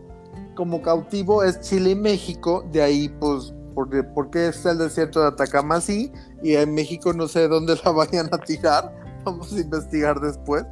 como 0.55 0.81
cautivo 0.81 1.43
es 1.43 1.59
Chile 1.59 1.91
y 1.91 1.95
México, 1.95 2.65
de 2.71 2.81
ahí 2.81 3.09
pues 3.19 3.53
por, 3.75 4.29
qué 4.31 4.47
está 4.47 4.71
el 4.71 4.77
desierto 4.77 5.21
de 5.21 5.27
Atacama 5.27 5.75
así 5.75 6.11
y 6.41 6.55
en 6.55 6.73
México 6.73 7.13
no 7.13 7.27
sé 7.27 7.47
dónde 7.47 7.77
la 7.85 7.91
vayan 7.91 8.29
a 8.31 8.37
tirar. 8.37 8.95
Vamos 9.23 9.53
a 9.53 9.59
investigar 9.59 10.19
después. 10.19 10.65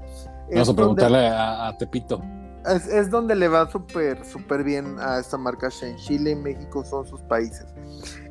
Vamos 0.51 0.69
a 0.69 0.75
preguntarle 0.75 1.27
a, 1.27 1.75
Tepito. 1.77 2.21
Es, 2.65 3.09
donde 3.11 3.35
le 3.35 3.49
va 3.49 3.69
súper, 3.69 4.25
súper 4.25 4.63
bien 4.63 4.95
a 4.99 5.19
esta 5.19 5.37
marca 5.37 5.69
en 5.81 5.97
Chile 5.97 6.31
y 6.31 6.35
México 6.35 6.85
son 6.85 7.05
sus 7.05 7.19
países. 7.21 7.65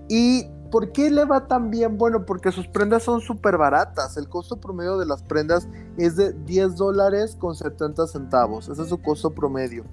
¿Y 0.08 0.46
por 0.70 0.90
qué 0.92 1.10
le 1.10 1.24
va 1.24 1.46
tan 1.46 1.70
bien? 1.70 1.98
Bueno, 1.98 2.24
porque 2.24 2.50
sus 2.50 2.66
prendas 2.66 3.02
son 3.02 3.20
súper 3.20 3.58
baratas. 3.58 4.16
El 4.16 4.28
costo 4.28 4.56
promedio 4.56 4.96
de 4.96 5.04
las 5.04 5.22
prendas 5.22 5.68
es 5.98 6.16
de 6.16 6.32
10 6.32 6.76
dólares 6.76 7.36
con 7.38 7.54
70 7.54 8.06
centavos. 8.06 8.68
Ese 8.68 8.82
es 8.82 8.88
su 8.88 9.00
costo 9.00 9.30
promedio. 9.30 9.84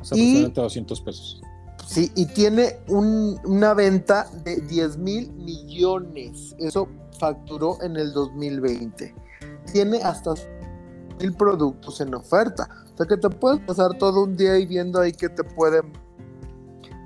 O 0.00 0.04
sea, 0.04 0.16
aproximadamente 0.16 0.60
200 0.60 1.00
pesos. 1.00 1.42
Sí, 1.86 2.10
y 2.16 2.26
tiene 2.26 2.80
una 2.88 3.72
venta 3.72 4.28
de 4.42 4.56
10 4.56 4.98
mil 4.98 5.32
millones. 5.34 6.54
Eso 6.58 6.88
facturó 7.18 7.80
en 7.80 7.96
el 7.96 8.12
2020. 8.12 9.14
Tiene 9.72 9.98
hasta 10.02 10.34
mil 11.20 11.32
productos 11.34 12.00
en 12.00 12.14
oferta. 12.14 12.68
O 12.92 12.96
sea 12.96 13.06
que 13.06 13.16
te 13.16 13.30
puedes 13.30 13.60
pasar 13.60 13.96
todo 13.98 14.24
un 14.24 14.36
día 14.36 14.58
y 14.58 14.66
viendo 14.66 15.00
ahí 15.00 15.12
que 15.12 15.28
te 15.28 15.44
pueden. 15.44 15.92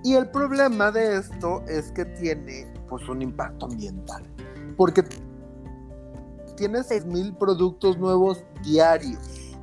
Y 0.03 0.15
el 0.15 0.31
problema 0.31 0.91
de 0.91 1.19
esto 1.19 1.63
es 1.69 1.93
que 1.93 2.07
tiene 2.07 2.73
pues 2.89 3.07
un 3.07 3.21
impacto 3.21 3.67
ambiental. 3.67 4.23
Porque 4.79 5.05
tiene 6.57 6.79
6.000 6.79 7.37
productos 7.37 7.99
nuevos 7.99 8.43
diarios. 8.63 9.59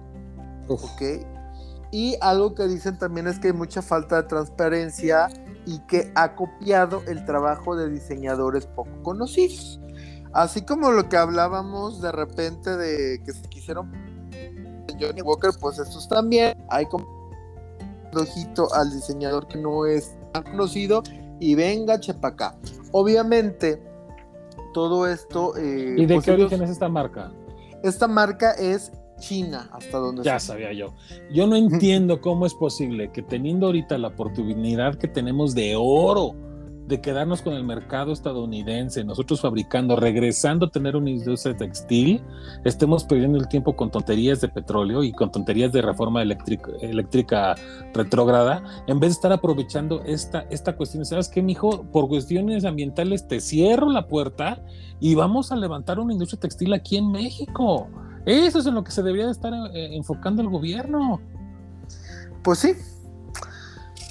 ¿Ok? 0.68 1.02
Y 1.92 2.18
algo 2.22 2.54
que 2.54 2.68
dicen 2.68 2.98
también 2.98 3.28
es 3.28 3.40
que 3.40 3.48
hay 3.48 3.54
mucha 3.54 3.82
falta 3.82 4.22
de 4.22 4.28
transparencia 4.28 5.30
y 5.66 5.80
que 5.80 6.12
ha 6.16 6.36
copiado 6.36 7.04
el 7.08 7.26
trabajo 7.26 7.76
de 7.76 7.90
diseñadores 7.90 8.66
poco 8.66 8.92
conocidos. 9.04 9.80
Así 10.34 10.62
como 10.62 10.92
lo 10.92 11.10
que 11.10 11.18
hablábamos 11.18 12.02
de 12.02 12.12
repente 12.12 12.76
de 12.76 13.22
que 13.24 13.34
se 13.34 13.42
quisieron 13.50 13.92
Johnny 15.00 15.22
Walker, 15.22 15.52
pues 15.60 15.80
estos 15.80 16.08
también 16.08 16.58
hay 16.70 16.86
como 16.88 17.06
ojito 18.16 18.74
al 18.74 18.92
diseñador 18.92 19.48
que 19.48 19.58
no 19.58 19.86
es 19.86 20.16
tan 20.34 20.44
conocido 20.44 21.04
y 21.40 21.56
venga 21.56 22.00
chepa 22.00 22.36
Obviamente, 22.92 23.82
todo 24.74 25.08
esto. 25.08 25.56
Eh, 25.58 25.96
¿Y 25.98 26.06
de 26.06 26.16
pues 26.16 26.26
qué 26.26 26.32
origen 26.32 26.64
es 26.64 26.72
esta 26.72 26.90
marca? 26.90 27.32
Esta 27.84 28.08
marca 28.08 28.52
es 28.52 28.92
China, 29.20 29.70
hasta 29.72 29.98
donde. 29.98 30.24
Ya 30.24 30.40
sabía 30.40 30.74
yo. 30.74 30.94
Yo 31.32 31.48
no 31.48 31.56
entiendo 31.56 32.22
cómo 32.22 32.46
es 32.46 32.54
posible 32.54 33.12
que 33.12 33.22
teniendo 33.22 33.68
ahorita 33.68 33.98
la 33.98 34.10
oportunidad 34.10 34.96
que 34.96 35.08
tenemos 35.08 35.56
de 35.56 35.76
oro 35.76 36.36
de 36.88 37.02
quedarnos 37.02 37.42
con 37.42 37.54
el 37.54 37.66
mercado 37.66 38.14
estadounidense, 38.14 39.04
nosotros 39.04 39.42
fabricando, 39.42 39.98
regresando 39.98 40.68
a 40.68 40.70
tener 40.70 40.96
una 40.96 41.10
industria 41.10 41.56
textil, 41.56 42.24
estemos 42.64 43.04
perdiendo 43.04 43.38
el 43.38 43.48
tiempo 43.50 43.76
con 43.76 43.92
tonterías 43.92 44.40
de 44.40 44.48
petróleo 44.48 45.04
y 45.04 45.12
con 45.12 45.30
tonterías 45.30 45.74
de 45.74 45.82
reforma 45.82 46.22
eléctrica, 46.22 46.72
eléctrica 46.82 47.56
retrógrada, 47.94 48.64
en 48.88 49.02
vez 49.02 49.10
de 49.10 49.14
estar 49.16 49.34
aprovechando 49.34 50.02
esta, 50.04 50.46
esta 50.50 50.78
cuestión. 50.78 51.06
¿Sabes 51.06 51.28
qué, 51.28 51.42
mijo? 51.42 51.84
Por 51.92 52.08
cuestiones 52.08 52.64
ambientales 52.64 53.28
te 53.28 53.42
cierro 53.42 53.90
la 53.90 54.08
puerta 54.08 54.64
y 55.02 55.14
vamos 55.16 55.52
a 55.52 55.58
levantar 55.58 56.00
una 56.00 56.14
industria 56.14 56.40
textil 56.40 56.74
aquí 56.74 56.96
en 56.96 57.12
México. 57.12 57.90
Eso 58.28 58.60
es 58.60 58.66
en 58.66 58.76
lo 58.76 58.84
que 58.84 58.92
se 58.92 59.02
debería 59.02 59.26
de 59.26 59.32
estar 59.32 59.54
eh, 59.74 59.96
enfocando 59.96 60.42
el 60.42 60.50
gobierno. 60.50 61.20
Pues 62.44 62.60
sí, 62.60 62.76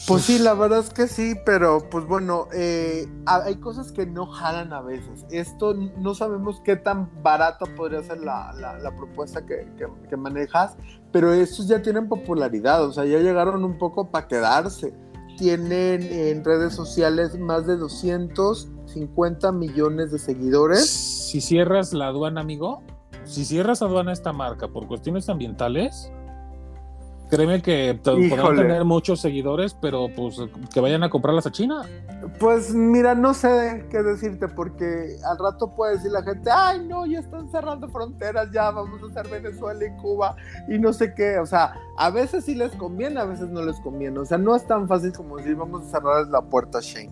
pues 0.07 0.23
sí, 0.23 0.39
la 0.39 0.55
verdad 0.55 0.79
es 0.79 0.91
que 0.91 1.09
sí, 1.09 1.35
pero 1.45 1.91
pues 1.91 2.07
bueno, 2.07 2.47
eh, 2.55 3.09
hay 3.27 3.57
cosas 3.57 3.91
que 3.91 4.07
no 4.07 4.27
jalan 4.27 4.73
a 4.73 4.81
veces. 4.81 5.27
Esto 5.31 5.75
no 5.75 6.15
sabemos 6.15 6.61
qué 6.61 6.77
tan 6.77 7.11
barata 7.25 7.67
podría 7.77 8.05
ser 8.05 8.21
la, 8.21 8.55
propuesta 8.97 9.45
que, 9.45 10.17
manejas, 10.17 10.77
pero 11.11 11.33
estos 11.33 11.67
ya 11.67 11.83
tienen 11.83 12.09
popularidad, 12.09 12.85
o 12.85 12.93
sea, 12.93 13.05
ya 13.05 13.19
llegaron 13.19 13.65
un 13.65 13.79
poco 13.79 14.09
para 14.09 14.29
quedarse. 14.29 14.95
Tienen 15.39 16.03
en 16.05 16.45
redes 16.45 16.73
sociales 16.73 17.37
más 17.37 17.67
de 17.67 17.77
250 17.77 19.51
millones 19.51 20.13
de 20.13 20.21
seguidores. 20.21 20.89
Si 20.89 21.41
cierras 21.41 21.93
la 21.93 22.07
aduana, 22.07 22.43
amigo, 22.43 22.85
si 23.27 23.45
cierras 23.45 23.83
aduana 23.83 24.13
esta 24.13 24.33
marca 24.33 24.69
por 24.69 24.87
cuestiones 24.87 25.29
ambientales, 25.29 26.11
Créeme 27.29 27.61
que 27.61 27.99
podrán 28.05 28.55
tener 28.55 28.85
muchos 28.85 29.21
seguidores, 29.21 29.75
pero 29.75 30.07
pues 30.15 30.37
que 30.73 30.81
vayan 30.81 31.03
a 31.03 31.11
comprarlas 31.11 31.45
a 31.47 31.51
China. 31.51 31.83
Pues 32.39 32.73
mira, 32.73 33.17
no 33.17 33.35
sé 33.35 33.85
qué 33.91 34.01
decirte, 34.03 34.47
porque 34.47 35.17
al 35.29 35.37
rato 35.37 35.75
puede 35.75 35.95
decir 35.95 36.13
la 36.13 36.23
gente, 36.23 36.51
ay 36.53 36.87
no, 36.87 37.05
ya 37.05 37.19
están 37.19 37.51
cerrando 37.51 37.89
fronteras, 37.89 38.49
ya 38.53 38.71
vamos 38.71 39.01
a 39.03 39.07
hacer 39.07 39.29
Venezuela 39.29 39.85
y 39.85 40.01
Cuba 40.01 40.37
y 40.69 40.79
no 40.79 40.93
sé 40.93 41.15
qué. 41.15 41.41
O 41.41 41.47
sea, 41.47 41.75
a 41.99 42.11
veces 42.11 42.45
sí 42.45 42.55
les 42.55 42.71
conviene, 42.77 43.19
a 43.19 43.25
veces 43.25 43.49
no 43.49 43.61
les 43.63 43.81
conviene. 43.81 44.21
O 44.21 44.25
sea, 44.25 44.39
no 44.39 44.55
es 44.55 44.65
tan 44.65 44.87
fácil 44.87 45.13
como 45.13 45.37
decir 45.37 45.57
vamos 45.57 45.85
a 45.87 45.91
cerrar 45.91 46.29
la 46.29 46.43
puerta 46.43 46.79
a 46.79 46.81
Shane. 46.81 47.11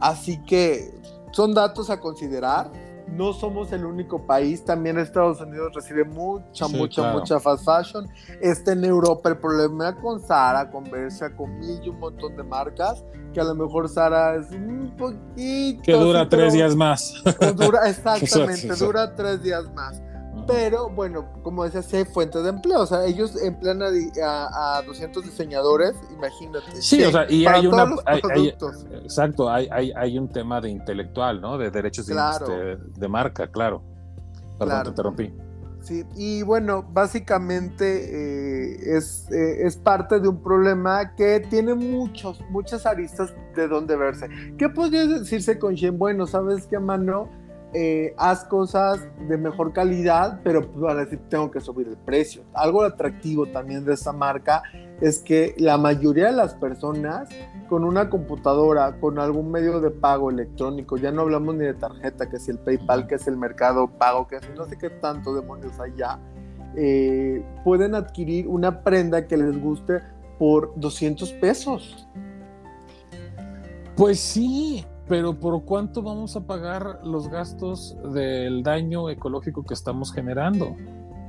Así 0.00 0.42
que 0.44 0.90
son 1.32 1.52
datos 1.52 1.90
a 1.90 2.00
considerar 2.00 2.70
no 3.08 3.32
somos 3.32 3.72
el 3.72 3.84
único 3.84 4.26
país, 4.26 4.64
también 4.64 4.98
Estados 4.98 5.40
Unidos 5.40 5.74
recibe 5.74 6.04
mucha, 6.04 6.68
mucha, 6.68 7.12
mucha 7.12 7.40
fast 7.40 7.64
fashion. 7.64 8.08
Está 8.40 8.72
en 8.72 8.84
Europa 8.84 9.28
el 9.28 9.38
problema 9.38 9.94
con 10.00 10.20
Sara, 10.20 10.70
con 10.70 10.84
Versa, 10.90 11.34
con 11.34 11.58
Mil 11.58 11.80
y 11.82 11.88
un 11.88 11.98
montón 11.98 12.36
de 12.36 12.42
marcas, 12.42 13.04
que 13.32 13.40
a 13.40 13.44
lo 13.44 13.54
mejor 13.54 13.88
Sara 13.88 14.36
es 14.36 14.50
un 14.50 14.94
poquito... 14.96 15.82
Que 15.82 15.92
dura 15.92 16.28
tres 16.28 16.52
días 16.52 16.74
más. 16.76 17.14
Dura, 17.56 17.80
exactamente, 17.88 18.74
dura 18.76 19.14
tres 19.14 19.42
días 19.42 19.64
más. 19.74 20.00
Pero 20.46 20.88
bueno, 20.88 21.26
como 21.42 21.64
decía, 21.64 21.82
sí 21.82 21.96
hay 21.96 22.04
fuentes 22.04 22.42
de 22.42 22.50
empleo. 22.50 22.80
O 22.80 22.86
sea, 22.86 23.04
ellos 23.04 23.40
emplean 23.42 23.82
a, 23.82 24.76
a, 24.78 24.82
200 24.82 25.24
diseñadores, 25.24 25.94
imagínate. 26.12 26.80
Sí, 26.80 27.02
o 27.04 27.10
sea, 27.10 27.30
y 27.30 27.46
hay 27.46 27.66
una. 27.66 27.94
exacto, 29.02 29.50
hay, 29.50 29.68
hay, 29.70 29.92
hay, 29.96 30.18
un 30.18 30.28
tema 30.28 30.60
de 30.60 30.70
intelectual, 30.70 31.40
¿no? 31.40 31.58
De 31.58 31.70
derechos 31.70 32.06
de, 32.06 32.14
este, 32.14 33.08
marca, 33.08 33.46
claro. 33.46 33.82
Perdón, 34.58 34.82
te 34.82 34.88
interrumpí. 34.90 35.34
Sí, 35.82 36.04
y 36.14 36.42
bueno, 36.42 36.84
básicamente 36.92 37.84
eh, 37.84 38.96
es, 38.96 39.28
eh, 39.32 39.66
es, 39.66 39.76
parte 39.76 40.20
de 40.20 40.28
un 40.28 40.40
problema 40.40 41.16
que 41.16 41.40
tiene 41.40 41.74
muchos, 41.74 42.40
muchas 42.50 42.86
aristas 42.86 43.34
de 43.56 43.66
donde 43.66 43.96
verse. 43.96 44.28
¿Qué 44.56 44.68
podría 44.68 45.06
decirse 45.06 45.58
con 45.58 45.74
Shen? 45.74 45.98
Bueno, 45.98 46.28
¿sabes 46.28 46.68
qué, 46.68 46.78
mano? 46.78 47.28
Eh, 47.74 48.14
haz 48.18 48.44
cosas 48.44 49.00
de 49.28 49.38
mejor 49.38 49.72
calidad, 49.72 50.40
pero 50.44 50.70
para 50.72 51.04
decir 51.04 51.20
tengo 51.30 51.50
que 51.50 51.60
subir 51.60 51.88
el 51.88 51.96
precio. 51.96 52.42
Algo 52.52 52.82
atractivo 52.82 53.46
también 53.46 53.84
de 53.84 53.94
esta 53.94 54.12
marca 54.12 54.62
es 55.00 55.20
que 55.20 55.54
la 55.56 55.78
mayoría 55.78 56.26
de 56.26 56.32
las 56.32 56.54
personas 56.54 57.30
con 57.70 57.84
una 57.84 58.10
computadora, 58.10 59.00
con 59.00 59.18
algún 59.18 59.50
medio 59.50 59.80
de 59.80 59.90
pago 59.90 60.30
electrónico, 60.30 60.98
ya 60.98 61.10
no 61.10 61.22
hablamos 61.22 61.54
ni 61.54 61.64
de 61.64 61.72
tarjeta, 61.72 62.28
que 62.28 62.36
es 62.36 62.48
el 62.50 62.58
PayPal, 62.58 63.06
que 63.06 63.14
es 63.14 63.26
el 63.26 63.38
mercado 63.38 63.88
pago, 63.88 64.28
que 64.28 64.36
es 64.36 64.42
no 64.54 64.66
sé 64.66 64.76
qué 64.76 64.90
tanto 64.90 65.34
demonios 65.34 65.72
ya, 65.96 66.20
eh, 66.76 67.42
pueden 67.64 67.94
adquirir 67.94 68.46
una 68.48 68.82
prenda 68.82 69.26
que 69.26 69.38
les 69.38 69.58
guste 69.58 70.00
por 70.38 70.72
200 70.76 71.32
pesos. 71.34 72.06
Pues 73.96 74.20
sí, 74.20 74.84
pero 75.08 75.38
¿por 75.38 75.64
cuánto 75.64 76.02
vamos 76.02 76.36
a 76.36 76.40
pagar 76.40 77.00
los 77.04 77.28
gastos 77.28 77.96
del 78.12 78.62
daño 78.62 79.10
ecológico 79.10 79.64
que 79.64 79.74
estamos 79.74 80.12
generando? 80.12 80.76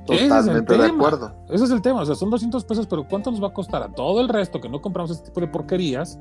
Totalmente 0.06 0.78
de 0.78 0.86
acuerdo. 0.86 1.34
Ese 1.50 1.64
es 1.66 1.72
el 1.72 1.82
tema, 1.82 2.02
o 2.02 2.06
sea, 2.06 2.16
son 2.16 2.30
200 2.30 2.64
pesos, 2.66 2.88
pero 2.88 3.08
¿cuánto 3.08 3.32
nos 3.32 3.42
va 3.42 3.48
a 3.48 3.54
costar 3.54 3.82
a 3.84 3.90
todo 3.90 4.22
el 4.22 4.30
resto 4.30 4.60
que 4.60 4.70
no 4.70 4.82
compramos 4.82 5.12
este 5.12 5.26
tipo 5.26 5.40
de 5.40 5.48
porquerías? 5.48 6.20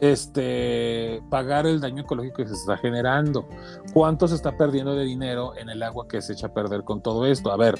Este, 0.00 1.22
pagar 1.30 1.66
el 1.66 1.80
daño 1.80 2.02
ecológico 2.02 2.36
que 2.36 2.48
se 2.48 2.54
está 2.54 2.76
generando. 2.76 3.46
¿Cuánto 3.94 4.28
se 4.28 4.34
está 4.34 4.56
perdiendo 4.56 4.94
de 4.94 5.04
dinero 5.04 5.56
en 5.56 5.70
el 5.70 5.82
agua 5.82 6.06
que 6.08 6.20
se 6.20 6.34
echa 6.34 6.48
a 6.48 6.52
perder 6.52 6.84
con 6.84 7.00
todo 7.00 7.24
esto? 7.26 7.50
A 7.50 7.56
ver, 7.56 7.76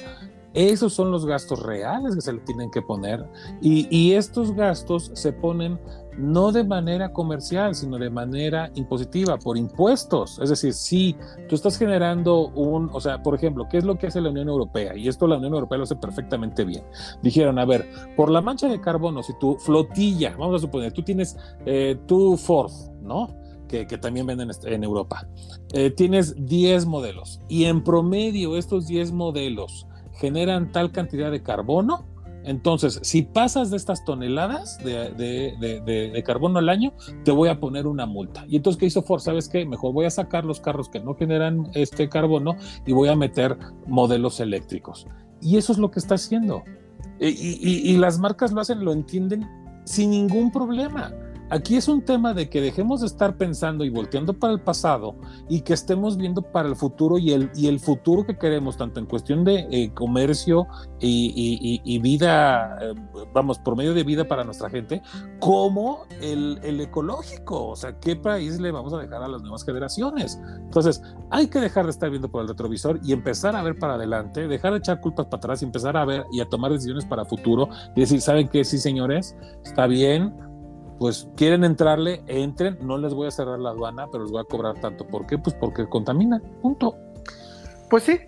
esos 0.53 0.93
son 0.93 1.11
los 1.11 1.25
gastos 1.25 1.61
reales 1.61 2.15
que 2.15 2.21
se 2.21 2.33
le 2.33 2.39
tienen 2.39 2.71
que 2.71 2.81
poner 2.81 3.23
y, 3.61 3.87
y 3.95 4.13
estos 4.13 4.53
gastos 4.53 5.11
se 5.13 5.33
ponen 5.33 5.79
no 6.17 6.51
de 6.51 6.63
manera 6.63 7.13
comercial, 7.13 7.75
sino 7.75 7.97
de 7.97 8.09
manera 8.09 8.71
impositiva, 8.75 9.37
por 9.37 9.57
impuestos. 9.57 10.39
Es 10.39 10.49
decir, 10.49 10.73
si 10.73 11.15
tú 11.47 11.55
estás 11.55 11.77
generando 11.77 12.49
un, 12.49 12.89
o 12.91 12.99
sea, 12.99 13.21
por 13.21 13.35
ejemplo, 13.35 13.67
¿qué 13.69 13.77
es 13.77 13.83
lo 13.83 13.97
que 13.97 14.07
hace 14.07 14.21
la 14.21 14.29
Unión 14.29 14.47
Europea? 14.49 14.95
Y 14.95 15.07
esto 15.07 15.27
la 15.27 15.37
Unión 15.37 15.53
Europea 15.53 15.77
lo 15.77 15.83
hace 15.83 15.95
perfectamente 15.95 16.65
bien. 16.65 16.83
Dijeron, 17.21 17.59
a 17.59 17.65
ver, 17.65 17.87
por 18.15 18.29
la 18.29 18.41
mancha 18.41 18.67
de 18.67 18.81
carbono, 18.81 19.21
si 19.23 19.37
tu 19.39 19.55
flotilla, 19.57 20.35
vamos 20.37 20.55
a 20.55 20.59
suponer, 20.65 20.91
tú 20.91 21.03
tienes 21.03 21.37
eh, 21.65 21.97
tu 22.07 22.37
Ford, 22.37 22.71
¿no? 23.01 23.35
Que, 23.67 23.85
también 23.85 24.25
venden 24.25 24.49
en 24.63 24.83
Europa. 24.83 25.27
Eh, 25.73 25.91
tienes 25.91 26.45
10 26.45 26.85
modelos 26.85 27.41
y 27.49 27.65
en 27.65 27.83
promedio 27.83 28.55
estos 28.55 28.87
10 28.87 29.11
modelos 29.11 29.87
generan 30.13 30.71
tal 30.71 30.91
cantidad 30.93 31.31
de 31.31 31.43
carbono 31.43 32.05
entonces, 32.47 32.99
si 33.03 33.23
pasas 33.23 33.71
de 33.71 33.77
estas 33.77 34.05
toneladas 34.05 34.77
de, 34.83 36.23
carbono 36.25 36.59
al 36.59 36.69
año, 36.69 36.93
te 37.23 37.31
voy 37.31 37.49
a 37.49 37.59
poner 37.59 37.85
una 37.87 38.05
multa. 38.05 38.45
Y 38.47 38.55
entonces, 38.55 38.79
¿qué 38.79 38.85
hizo 38.85 39.01
Ford? 39.01 39.19
¿Sabes 39.19 39.49
qué? 39.49 39.65
Mejor 39.65 39.93
voy 39.93 40.05
a 40.05 40.09
sacar 40.09 40.45
los 40.45 40.61
carros 40.61 40.87
que 40.87 41.01
no 41.01 41.13
generan 41.13 41.69
este 41.73 42.07
carbono 42.07 42.55
y 42.85 42.93
voy 42.93 43.09
a 43.09 43.15
meter 43.17 43.57
modelos 43.85 44.39
eléctricos. 44.39 45.07
Y 45.41 45.57
eso 45.57 45.73
es 45.73 45.77
lo 45.77 45.91
que 45.91 45.99
está 45.99 46.15
haciendo. 46.15 46.63
y 47.19 47.97
las 47.97 48.17
marcas 48.17 48.53
lo 48.53 48.61
hacen, 48.61 48.83
lo 48.83 48.93
entienden 48.93 49.45
sin 49.83 50.11
ningún 50.11 50.51
problema. 50.51 51.13
Aquí 51.49 51.77
es 51.77 51.87
un 51.87 52.01
tema 52.01 52.33
de 52.33 52.49
que 52.49 52.59
dejemos 52.59 53.01
de 53.01 53.07
estar 53.07 53.37
pensando 53.37 53.85
y 53.85 53.89
volteando 53.89 54.33
para 54.33 54.53
el 54.53 54.59
pasado 54.59 55.15
y 55.47 55.61
que 55.61 55.73
estemos 55.73 56.17
viendo 56.17 56.41
para 56.41 56.67
el 56.67 56.75
futuro 56.75 57.17
y 57.17 57.31
el, 57.31 57.49
y 57.55 57.67
el 57.67 57.79
futuro 57.79 58.25
que 58.25 58.37
queremos, 58.37 58.75
tanto 58.75 58.99
en 58.99 59.05
cuestión 59.05 59.45
de 59.45 59.67
eh, 59.71 59.93
comercio 59.93 60.67
y, 60.99 61.99
vida, 61.99 62.77
eh, 62.81 62.93
vamos, 63.33 63.59
por 63.59 63.77
medio 63.77 63.93
de 63.93 64.03
vida 64.03 64.27
para 64.27 64.43
nuestra 64.43 64.69
gente, 64.69 65.01
como 65.39 66.05
el, 66.21 66.59
el, 66.63 66.81
ecológico. 66.81 67.69
O 67.69 67.75
sea, 67.77 67.97
¿qué 67.99 68.17
país 68.17 68.59
le 68.59 68.71
vamos 68.71 68.93
a 68.93 68.97
dejar 68.97 69.23
a 69.23 69.29
las 69.29 69.41
nuevas 69.41 69.63
generaciones? 69.63 70.39
Entonces, 70.59 71.01
hay 71.29 71.47
que 71.47 71.59
dejar 71.59 71.85
de 71.85 71.91
estar 71.91 72.09
viendo 72.09 72.29
por 72.29 72.41
el 72.41 72.49
retrovisor 72.49 72.99
y 73.03 73.13
empezar 73.13 73.55
a 73.55 73.63
ver 73.63 73.79
para 73.79 73.93
adelante, 73.93 74.47
dejar 74.47 74.73
de 74.73 74.79
echar 74.79 74.99
culpas 74.99 75.27
para 75.27 75.37
atrás 75.37 75.61
y 75.61 75.65
empezar 75.65 75.95
a 75.95 76.03
ver 76.03 76.25
y 76.31 76.41
a 76.41 76.45
tomar 76.45 76.71
decisiones 76.71 77.05
para 77.05 77.23
futuro 77.23 77.69
y 77.95 78.01
decir, 78.01 78.19
¿saben 78.19 78.49
qué? 78.49 78.65
Sí, 78.65 78.77
señores, 78.77 79.35
está 79.63 79.87
bien 79.87 80.46
pues 80.99 81.27
quieren 81.35 81.63
entrarle, 81.63 82.23
entren, 82.27 82.77
no 82.81 82.97
les 82.97 83.13
voy 83.13 83.27
a 83.27 83.31
cerrar 83.31 83.59
la 83.59 83.69
aduana, 83.69 84.07
pero 84.11 84.23
les 84.23 84.31
voy 84.31 84.41
a 84.41 84.45
cobrar 84.45 84.79
tanto. 84.79 85.05
¿Por 85.07 85.27
qué? 85.27 85.37
Pues 85.37 85.55
porque 85.55 85.87
contamina, 85.87 86.41
punto. 86.61 86.95
Pues 87.89 88.03
sí, 88.03 88.19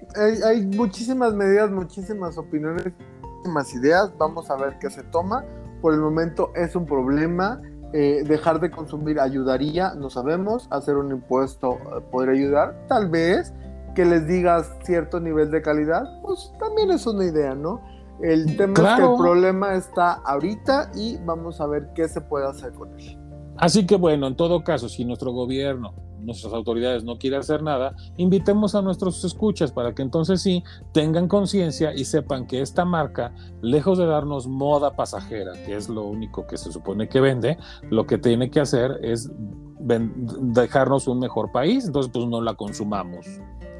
hay, 0.46 0.66
muchísimas 0.66 1.34
medidas, 1.34 1.70
muchísimas 1.70 2.38
opiniones, 2.38 2.94
muchísimas 3.22 3.74
ideas. 3.74 4.12
Vamos 4.18 4.50
a 4.50 4.56
ver 4.56 4.78
qué 4.80 4.90
se 4.90 5.04
toma. 5.04 5.44
Por 5.82 5.94
el 5.94 6.00
momento 6.00 6.52
es 6.56 6.76
un 6.76 6.86
problema. 6.86 7.62
Eh, 7.92 8.24
dejar 8.26 8.60
de 8.60 8.70
consumir 8.70 9.20
ayudaría, 9.20 9.96
no 9.96 10.10
sabemos. 10.10 10.68
Hacer 10.70 10.96
un 10.96 11.12
impuesto 11.12 11.74
eh, 11.74 12.02
podría 12.10 12.34
ayudar, 12.34 12.86
tal 12.88 13.10
vez. 13.10 13.54
Que 13.96 14.06
les 14.06 14.28
digas 14.28 14.72
cierto 14.86 15.20
nivel 15.20 15.52
de 15.52 15.62
calidad, 15.62 16.04
pues 16.22 16.54
también 16.58 16.92
es 16.92 17.06
una 17.06 17.26
idea, 17.26 17.56
¿no? 17.56 17.82
El 18.22 18.58
tema 18.58 18.74
es 18.74 19.00
que 19.00 19.06
el 19.06 19.18
problema 19.18 19.76
está 19.76 20.14
ahorita 20.26 20.92
y 20.96 21.18
vamos 21.26 21.62
a 21.62 21.68
ver 21.68 21.90
qué 21.96 22.08
se 22.08 22.22
puede 22.22 22.48
hacer 22.48 22.74
con 22.74 22.98
él. 23.00 23.18
Así 23.58 23.86
que 23.86 23.96
bueno, 23.96 24.28
en 24.28 24.36
todo 24.36 24.64
caso, 24.64 24.90
si 24.90 25.06
nuestro 25.06 25.32
gobierno 25.32 25.94
nuestras 26.22 26.54
autoridades 26.54 27.04
no 27.04 27.18
quieren 27.18 27.40
hacer 27.40 27.64
nada, 27.64 27.96
invitemos 28.18 28.76
a 28.76 28.82
nuestros 28.82 29.24
escuchas 29.24 29.72
para 29.72 29.94
que 29.94 30.02
entonces 30.02 30.42
sí 30.42 30.64
tengan 30.92 31.28
conciencia 31.28 31.94
y 31.94 32.06
sepan 32.06 32.48
que 32.48 32.62
esta 32.62 32.86
marca, 32.86 33.34
lejos 33.62 33.98
de 33.98 34.06
darnos 34.06 34.48
moda 34.48 34.96
pasajera, 34.96 35.54
que 35.66 35.76
es 35.76 35.90
lo 35.90 36.06
único 36.06 36.48
que 36.48 36.58
se 36.58 36.72
supone 36.72 37.08
que 37.10 37.22
vende, 37.22 37.58
lo 37.90 38.06
que 38.06 38.18
tiene 38.18 38.50
que 38.50 38.60
hacer 38.60 39.00
es 39.02 39.32
dejarnos 39.80 41.08
un 41.08 41.20
mejor 41.20 41.52
país, 41.52 41.86
entonces 41.86 42.12
pues 42.14 42.26
no 42.26 42.42
la 42.42 42.56
consumamos. 42.56 43.26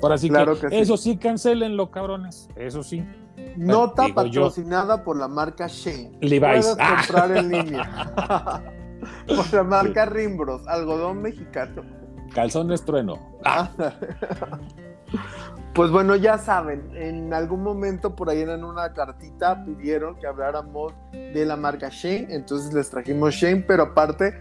Ahora 0.02 0.18
sí 0.18 0.30
que, 0.30 0.80
eso 0.80 0.96
sí, 0.96 1.18
cancelenlo, 1.18 1.92
cabrones, 1.92 2.48
eso 2.56 2.84
sí. 2.84 3.04
Nota 3.58 4.08
patrocinada 4.14 5.04
por 5.04 5.18
la 5.18 5.28
marca 5.28 5.68
Shane. 5.68 6.18
Levi's. 6.22 6.66
Puedes 6.66 6.78
comprar 6.78 7.38
en 7.38 7.50
línea. 7.50 8.14
por 9.28 9.54
la 9.54 9.64
marca 9.64 10.06
Rimbros, 10.06 10.68
algodón 10.68 11.22
mexicano. 11.22 11.84
Calzón 12.34 12.68
de 12.68 12.78
trueno. 12.78 13.20
Ah. 13.44 13.70
Pues 15.74 15.92
bueno, 15.92 16.16
ya 16.16 16.38
saben, 16.38 16.90
en 16.96 17.34
algún 17.34 17.64
momento 17.64 18.16
por 18.16 18.30
ahí 18.30 18.42
en 18.42 18.64
una 18.64 18.92
cartita 18.94 19.64
pidieron 19.64 20.16
que 20.18 20.28
habláramos 20.28 20.94
de 21.12 21.46
la 21.46 21.56
marca 21.56 21.90
Shane, 21.90 22.28
entonces 22.30 22.74
les 22.74 22.90
trajimos 22.90 23.36
Shane, 23.36 23.64
pero 23.68 23.84
aparte 23.84 24.34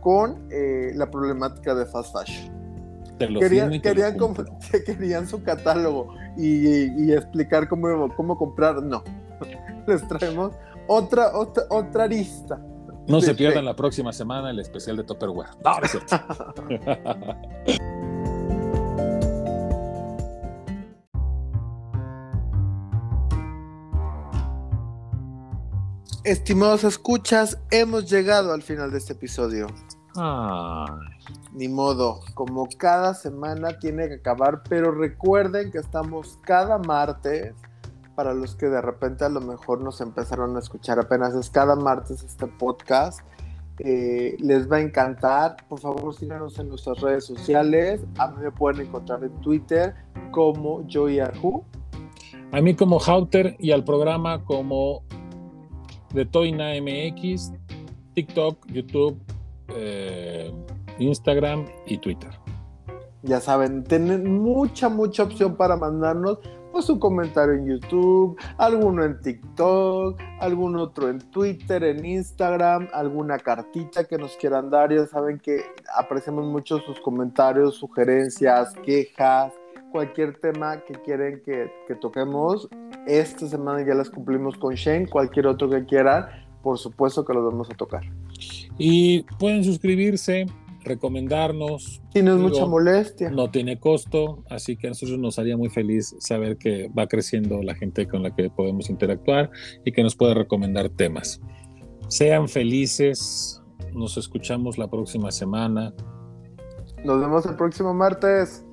con 0.00 0.48
eh, 0.50 0.92
la 0.94 1.10
problemática 1.10 1.74
de 1.74 1.86
fast 1.86 2.12
fashion. 2.12 2.59
Querían, 3.28 3.80
querían, 3.80 4.16
querían, 4.86 5.28
su 5.28 5.42
catálogo 5.42 6.14
y, 6.36 7.12
explicar 7.12 7.68
cómo, 7.68 8.14
cómo 8.16 8.38
comprar. 8.38 8.82
No, 8.82 9.02
les 9.86 10.06
traemos 10.08 10.52
otra, 10.86 11.36
otra, 11.36 11.64
otra 11.70 12.04
arista 12.04 12.60
no 13.10 13.20
se 13.20 13.34
pierdan 13.34 13.64
la 13.64 13.74
próxima 13.74 14.12
semana 14.12 14.50
el 14.50 14.60
especial 14.60 14.96
de 14.96 15.04
Topperware. 15.04 15.50
No, 15.64 15.78
es 15.82 15.90
cierto. 15.90 16.16
Estimados 26.22 26.84
escuchas, 26.84 27.58
hemos 27.70 28.08
llegado 28.10 28.52
al 28.52 28.62
final 28.62 28.92
de 28.92 28.98
este 28.98 29.14
episodio. 29.14 29.66
Ay. 30.16 30.86
Ni 31.52 31.68
modo, 31.68 32.20
como 32.34 32.68
cada 32.78 33.14
semana 33.14 33.78
tiene 33.78 34.08
que 34.08 34.14
acabar, 34.14 34.62
pero 34.68 34.92
recuerden 34.92 35.70
que 35.70 35.78
estamos 35.78 36.38
cada 36.42 36.78
martes 36.78 37.54
para 38.14 38.34
los 38.34 38.54
que 38.54 38.66
de 38.66 38.82
repente 38.82 39.24
a 39.24 39.28
lo 39.28 39.40
mejor 39.40 39.82
nos 39.82 40.00
empezaron 40.00 40.56
a 40.56 40.58
escuchar 40.58 40.98
apenas 40.98 41.34
es 41.34 41.48
cada 41.48 41.74
martes 41.74 42.22
este 42.22 42.46
podcast. 42.46 43.20
Eh, 43.78 44.36
les 44.38 44.70
va 44.70 44.76
a 44.76 44.80
encantar. 44.80 45.56
Por 45.68 45.80
favor, 45.80 46.14
síganos 46.14 46.58
en 46.58 46.68
nuestras 46.68 47.00
redes 47.00 47.24
sociales. 47.24 48.04
A 48.18 48.28
mí 48.28 48.42
me 48.42 48.52
pueden 48.52 48.86
encontrar 48.86 49.24
en 49.24 49.32
Twitter 49.40 49.94
como 50.32 50.84
Joyahu. 50.86 51.64
A 52.52 52.60
mí 52.60 52.74
como 52.74 53.00
Hauter 53.00 53.56
y 53.58 53.70
al 53.70 53.84
programa 53.84 54.44
como 54.44 55.02
de 56.12 56.26
Toina 56.26 56.72
MX, 56.80 57.52
TikTok, 58.14 58.66
YouTube, 58.66 59.18
eh, 59.74 60.52
Instagram 60.98 61.66
y 61.86 61.98
Twitter. 61.98 62.30
Ya 63.22 63.40
saben, 63.40 63.84
tienen 63.84 64.40
mucha, 64.40 64.88
mucha 64.88 65.24
opción 65.24 65.56
para 65.56 65.76
mandarnos 65.76 66.38
pues 66.72 66.88
un 66.88 66.98
comentario 66.98 67.54
en 67.54 67.66
YouTube, 67.66 68.38
alguno 68.56 69.04
en 69.04 69.20
TikTok, 69.20 70.20
algún 70.38 70.76
otro 70.76 71.08
en 71.08 71.18
Twitter, 71.18 71.82
en 71.82 72.04
Instagram, 72.04 72.88
alguna 72.92 73.38
cartita 73.38 74.04
que 74.04 74.16
nos 74.16 74.36
quieran 74.36 74.70
dar. 74.70 74.92
Ya 74.92 75.06
saben 75.06 75.38
que 75.38 75.62
apreciamos 75.96 76.46
mucho 76.46 76.78
sus 76.78 77.00
comentarios, 77.00 77.74
sugerencias, 77.74 78.72
quejas, 78.84 79.52
cualquier 79.90 80.38
tema 80.38 80.78
que 80.80 80.94
quieren 80.94 81.42
que, 81.44 81.72
que 81.88 81.94
toquemos. 81.96 82.68
Esta 83.06 83.48
semana 83.48 83.84
ya 83.84 83.94
las 83.94 84.10
cumplimos 84.10 84.56
con 84.56 84.74
Shane, 84.74 85.08
cualquier 85.08 85.48
otro 85.48 85.68
que 85.68 85.84
quieran, 85.84 86.26
por 86.62 86.78
supuesto 86.78 87.24
que 87.24 87.34
los 87.34 87.44
vamos 87.44 87.68
a 87.70 87.74
tocar. 87.74 88.02
Y 88.82 89.24
pueden 89.38 89.62
suscribirse 89.62 90.46
recomendarnos. 90.84 92.00
Y 92.14 92.22
no 92.22 92.34
es 92.34 92.40
mucha 92.40 92.64
molestia. 92.64 93.30
No 93.30 93.50
tiene 93.50 93.78
costo, 93.78 94.42
así 94.48 94.76
que 94.76 94.86
a 94.86 94.90
nosotros 94.90 95.18
nos 95.18 95.38
haría 95.38 95.56
muy 95.56 95.68
feliz 95.68 96.16
saber 96.18 96.56
que 96.56 96.88
va 96.88 97.06
creciendo 97.06 97.62
la 97.62 97.74
gente 97.74 98.08
con 98.08 98.22
la 98.22 98.34
que 98.34 98.48
podemos 98.48 98.88
interactuar 98.88 99.50
y 99.84 99.92
que 99.92 100.02
nos 100.02 100.16
puede 100.16 100.32
recomendar 100.32 100.88
temas. 100.88 101.40
Sean 102.08 102.48
felices, 102.48 103.62
nos 103.92 104.16
escuchamos 104.16 104.78
la 104.78 104.88
próxima 104.88 105.30
semana. 105.30 105.92
Nos 107.04 107.20
vemos 107.20 107.44
el 107.44 107.56
próximo 107.56 107.92
martes. 107.92 108.64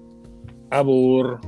Abur. 0.69 1.39